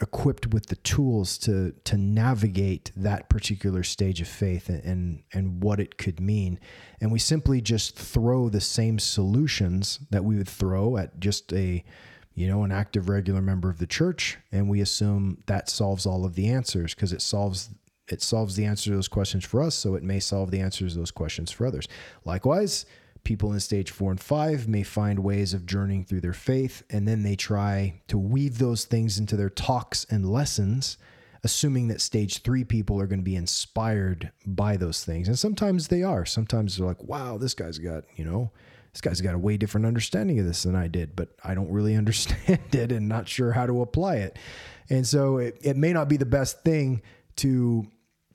equipped 0.00 0.46
with 0.48 0.66
the 0.66 0.76
tools 0.76 1.36
to 1.38 1.72
to 1.84 1.96
navigate 1.96 2.92
that 2.96 3.28
particular 3.28 3.82
stage 3.82 4.20
of 4.20 4.28
faith 4.28 4.68
and, 4.68 5.22
and 5.32 5.62
what 5.62 5.80
it 5.80 5.98
could 5.98 6.20
mean. 6.20 6.60
And 7.00 7.10
we 7.10 7.18
simply 7.18 7.60
just 7.60 7.96
throw 7.96 8.48
the 8.48 8.60
same 8.60 8.98
solutions 8.98 9.98
that 10.10 10.24
we 10.24 10.36
would 10.36 10.48
throw 10.48 10.96
at 10.96 11.18
just 11.18 11.52
a 11.52 11.84
you 12.34 12.46
know 12.46 12.62
an 12.62 12.70
active 12.70 13.08
regular 13.08 13.42
member 13.42 13.68
of 13.68 13.78
the 13.78 13.86
church 13.86 14.38
and 14.52 14.68
we 14.68 14.80
assume 14.80 15.42
that 15.46 15.68
solves 15.68 16.06
all 16.06 16.24
of 16.24 16.36
the 16.36 16.48
answers 16.48 16.94
because 16.94 17.12
it 17.12 17.20
solves 17.20 17.70
it 18.08 18.22
solves 18.22 18.54
the 18.54 18.64
answer 18.64 18.90
to 18.90 18.96
those 18.96 19.08
questions 19.08 19.44
for 19.44 19.60
us 19.60 19.74
so 19.74 19.96
it 19.96 20.04
may 20.04 20.20
solve 20.20 20.52
the 20.52 20.60
answers 20.60 20.92
to 20.92 20.98
those 20.98 21.10
questions 21.10 21.50
for 21.50 21.66
others. 21.66 21.88
Likewise 22.24 22.86
People 23.28 23.52
in 23.52 23.60
stage 23.60 23.90
four 23.90 24.10
and 24.10 24.18
five 24.18 24.68
may 24.68 24.82
find 24.82 25.18
ways 25.18 25.52
of 25.52 25.66
journeying 25.66 26.06
through 26.06 26.22
their 26.22 26.32
faith, 26.32 26.82
and 26.88 27.06
then 27.06 27.24
they 27.24 27.36
try 27.36 28.00
to 28.08 28.16
weave 28.16 28.56
those 28.56 28.86
things 28.86 29.18
into 29.18 29.36
their 29.36 29.50
talks 29.50 30.06
and 30.08 30.24
lessons, 30.24 30.96
assuming 31.44 31.88
that 31.88 32.00
stage 32.00 32.40
three 32.40 32.64
people 32.64 32.98
are 32.98 33.06
going 33.06 33.18
to 33.18 33.22
be 33.22 33.36
inspired 33.36 34.32
by 34.46 34.78
those 34.78 35.04
things. 35.04 35.28
And 35.28 35.38
sometimes 35.38 35.88
they 35.88 36.02
are. 36.02 36.24
Sometimes 36.24 36.78
they're 36.78 36.86
like, 36.86 37.04
wow, 37.04 37.36
this 37.36 37.52
guy's 37.52 37.76
got, 37.76 38.04
you 38.16 38.24
know, 38.24 38.50
this 38.94 39.02
guy's 39.02 39.20
got 39.20 39.34
a 39.34 39.38
way 39.38 39.58
different 39.58 39.84
understanding 39.84 40.38
of 40.38 40.46
this 40.46 40.62
than 40.62 40.74
I 40.74 40.88
did, 40.88 41.14
but 41.14 41.28
I 41.44 41.52
don't 41.52 41.70
really 41.70 41.96
understand 42.02 42.74
it 42.74 42.90
and 42.90 43.10
not 43.10 43.28
sure 43.28 43.52
how 43.52 43.66
to 43.66 43.82
apply 43.82 44.16
it. 44.16 44.38
And 44.88 45.06
so 45.06 45.36
it, 45.36 45.58
it 45.60 45.76
may 45.76 45.92
not 45.92 46.08
be 46.08 46.16
the 46.16 46.24
best 46.24 46.62
thing 46.62 47.02
to 47.36 47.86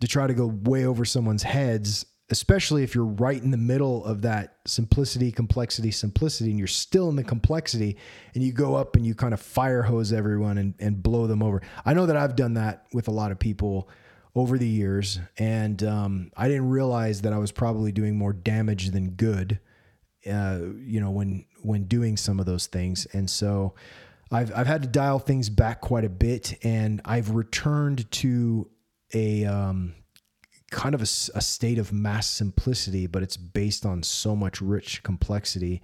to 0.01 0.07
try 0.07 0.27
to 0.27 0.33
go 0.35 0.45
way 0.45 0.85
over 0.85 1.03
someone's 1.05 1.43
heads 1.43 2.05
especially 2.33 2.81
if 2.81 2.95
you're 2.95 3.05
right 3.05 3.43
in 3.43 3.51
the 3.51 3.57
middle 3.57 4.03
of 4.05 4.23
that 4.23 4.57
simplicity, 4.65 5.31
complexity, 5.31 5.91
simplicity, 5.91 6.49
and 6.49 6.57
you're 6.57 6.67
still 6.67 7.07
in 7.07 7.15
the 7.15 7.23
complexity 7.23 7.95
and 8.33 8.43
you 8.43 8.51
go 8.51 8.73
up 8.73 8.95
and 8.95 9.05
you 9.05 9.13
kind 9.13 9.35
of 9.35 9.39
fire 9.39 9.83
hose 9.83 10.11
everyone 10.11 10.57
and, 10.57 10.73
and 10.79 11.03
blow 11.03 11.27
them 11.27 11.43
over. 11.43 11.61
I 11.85 11.93
know 11.93 12.07
that 12.07 12.17
I've 12.17 12.35
done 12.35 12.55
that 12.55 12.87
with 12.91 13.07
a 13.07 13.11
lot 13.11 13.31
of 13.31 13.37
people 13.37 13.87
over 14.35 14.57
the 14.57 14.67
years, 14.67 15.19
and 15.37 15.83
um, 15.83 16.31
I 16.35 16.47
didn't 16.47 16.69
realize 16.69 17.21
that 17.21 17.33
I 17.33 17.37
was 17.37 17.51
probably 17.51 17.91
doing 17.91 18.17
more 18.17 18.33
damage 18.33 18.89
than 18.89 19.11
good, 19.11 19.59
uh, 20.25 20.57
you 20.79 20.99
know, 20.99 21.11
when 21.11 21.45
when 21.61 21.83
doing 21.83 22.17
some 22.17 22.39
of 22.39 22.47
those 22.47 22.65
things. 22.65 23.05
And 23.13 23.29
so 23.29 23.75
I've 24.31 24.51
I've 24.57 24.65
had 24.65 24.81
to 24.81 24.87
dial 24.87 25.19
things 25.19 25.51
back 25.51 25.81
quite 25.81 26.03
a 26.03 26.09
bit, 26.09 26.57
and 26.63 26.99
I've 27.05 27.29
returned 27.29 28.09
to 28.09 28.71
a 29.13 29.45
um, 29.45 29.93
kind 30.73 30.95
of 30.95 31.01
a, 31.01 31.09
a, 31.35 31.41
state 31.41 31.77
of 31.77 31.93
mass 31.93 32.27
simplicity, 32.27 33.05
but 33.05 33.21
it's 33.21 33.37
based 33.37 33.85
on 33.85 34.01
so 34.01 34.35
much 34.35 34.59
rich 34.59 35.03
complexity 35.03 35.81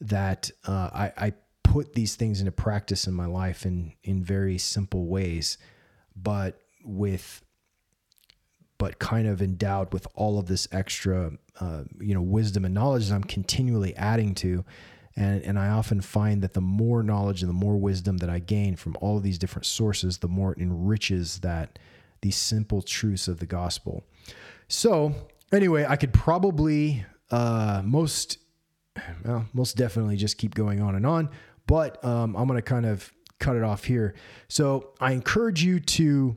that 0.00 0.50
uh, 0.66 0.90
I, 0.92 1.12
I, 1.16 1.32
put 1.62 1.94
these 1.94 2.14
things 2.14 2.40
into 2.40 2.52
practice 2.52 3.06
in 3.06 3.14
my 3.14 3.24
life 3.24 3.64
in 3.64 3.94
in 4.02 4.22
very 4.22 4.58
simple 4.58 5.06
ways, 5.06 5.56
but 6.14 6.60
with 6.84 7.42
but 8.76 8.98
kind 8.98 9.26
of 9.26 9.40
endowed 9.40 9.92
with 9.92 10.06
all 10.14 10.38
of 10.38 10.46
this 10.46 10.68
extra 10.72 11.32
uh, 11.60 11.84
you 12.00 12.12
know 12.12 12.20
wisdom 12.20 12.64
and 12.64 12.74
knowledge 12.74 13.08
that 13.08 13.14
I'm 13.14 13.24
continually 13.24 13.96
adding 13.96 14.34
to. 14.36 14.64
And, 15.16 15.42
and 15.42 15.58
I 15.60 15.68
often 15.68 16.00
find 16.00 16.42
that 16.42 16.54
the 16.54 16.60
more 16.60 17.04
knowledge 17.04 17.40
and 17.40 17.48
the 17.48 17.54
more 17.54 17.76
wisdom 17.76 18.16
that 18.16 18.28
I 18.28 18.40
gain 18.40 18.74
from 18.74 18.96
all 19.00 19.16
of 19.16 19.22
these 19.22 19.38
different 19.38 19.64
sources, 19.64 20.18
the 20.18 20.26
more 20.26 20.52
it 20.52 20.58
enriches 20.58 21.38
that 21.38 21.78
these 22.20 22.34
simple 22.34 22.82
truths 22.82 23.28
of 23.28 23.38
the 23.38 23.46
gospel. 23.46 24.04
So, 24.68 25.14
anyway, 25.52 25.86
I 25.88 25.96
could 25.96 26.12
probably 26.12 27.04
uh, 27.30 27.82
most 27.84 28.38
well, 29.24 29.46
most 29.52 29.76
definitely 29.76 30.16
just 30.16 30.38
keep 30.38 30.54
going 30.54 30.80
on 30.80 30.94
and 30.94 31.06
on, 31.06 31.30
but 31.66 32.02
um, 32.04 32.36
I'm 32.36 32.46
going 32.46 32.58
to 32.58 32.62
kind 32.62 32.86
of 32.86 33.12
cut 33.40 33.56
it 33.56 33.62
off 33.62 33.84
here. 33.84 34.14
So, 34.48 34.92
I 35.00 35.12
encourage 35.12 35.62
you 35.62 35.80
to 35.80 36.36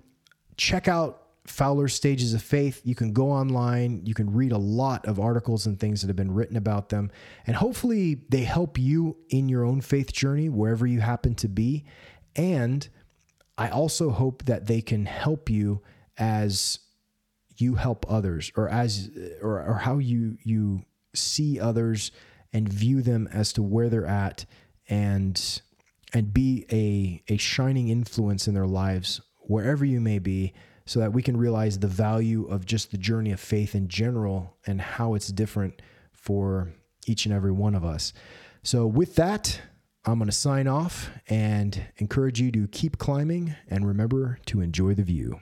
check 0.57 0.87
out 0.87 1.23
Fowler's 1.45 1.93
Stages 1.93 2.33
of 2.33 2.41
Faith. 2.41 2.81
You 2.83 2.95
can 2.95 3.13
go 3.13 3.31
online, 3.31 4.05
you 4.05 4.13
can 4.13 4.33
read 4.33 4.51
a 4.51 4.57
lot 4.57 5.05
of 5.05 5.19
articles 5.19 5.65
and 5.65 5.79
things 5.79 6.01
that 6.01 6.07
have 6.07 6.15
been 6.15 6.33
written 6.33 6.57
about 6.57 6.89
them, 6.89 7.11
and 7.45 7.55
hopefully 7.55 8.23
they 8.29 8.43
help 8.43 8.77
you 8.77 9.17
in 9.29 9.49
your 9.49 9.63
own 9.63 9.81
faith 9.81 10.11
journey, 10.11 10.49
wherever 10.49 10.85
you 10.85 10.99
happen 10.99 11.35
to 11.35 11.47
be. 11.47 11.85
And 12.35 12.87
I 13.57 13.69
also 13.69 14.11
hope 14.11 14.43
that 14.45 14.67
they 14.67 14.81
can 14.81 15.05
help 15.05 15.49
you 15.49 15.81
as 16.17 16.79
you 17.57 17.75
help 17.75 18.05
others 18.09 18.51
or 18.55 18.69
as 18.69 19.09
or, 19.41 19.63
or 19.63 19.75
how 19.75 19.97
you 19.97 20.37
you 20.43 20.83
see 21.13 21.59
others 21.59 22.11
and 22.53 22.69
view 22.69 23.01
them 23.01 23.27
as 23.31 23.53
to 23.53 23.63
where 23.63 23.89
they're 23.89 24.05
at 24.05 24.45
and 24.89 25.61
and 26.13 26.33
be 26.33 26.65
a 26.71 27.33
a 27.33 27.37
shining 27.37 27.89
influence 27.89 28.47
in 28.47 28.53
their 28.53 28.67
lives 28.67 29.21
wherever 29.41 29.85
you 29.85 29.99
may 29.99 30.19
be 30.19 30.53
so 30.85 30.99
that 30.99 31.11
we 31.11 31.21
can 31.21 31.35
realize 31.35 31.79
the 31.79 31.87
value 31.87 32.45
of 32.45 32.65
just 32.65 32.91
the 32.91 32.97
journey 32.97 33.31
of 33.31 33.39
faith 33.39 33.75
in 33.75 33.87
general 33.89 34.55
and 34.65 34.79
how 34.79 35.15
it's 35.15 35.27
different 35.27 35.81
for 36.13 36.69
each 37.05 37.25
and 37.25 37.33
every 37.35 37.51
one 37.51 37.75
of 37.75 37.83
us. 37.83 38.13
So 38.63 38.87
with 38.87 39.15
that, 39.15 39.59
I'm 40.05 40.19
going 40.19 40.29
to 40.29 40.35
sign 40.35 40.67
off 40.67 41.09
and 41.27 41.87
encourage 41.97 42.39
you 42.39 42.51
to 42.51 42.67
keep 42.69 42.97
climbing 42.97 43.55
and 43.67 43.85
remember 43.85 44.39
to 44.45 44.61
enjoy 44.61 44.93
the 44.93 45.03
view. 45.03 45.41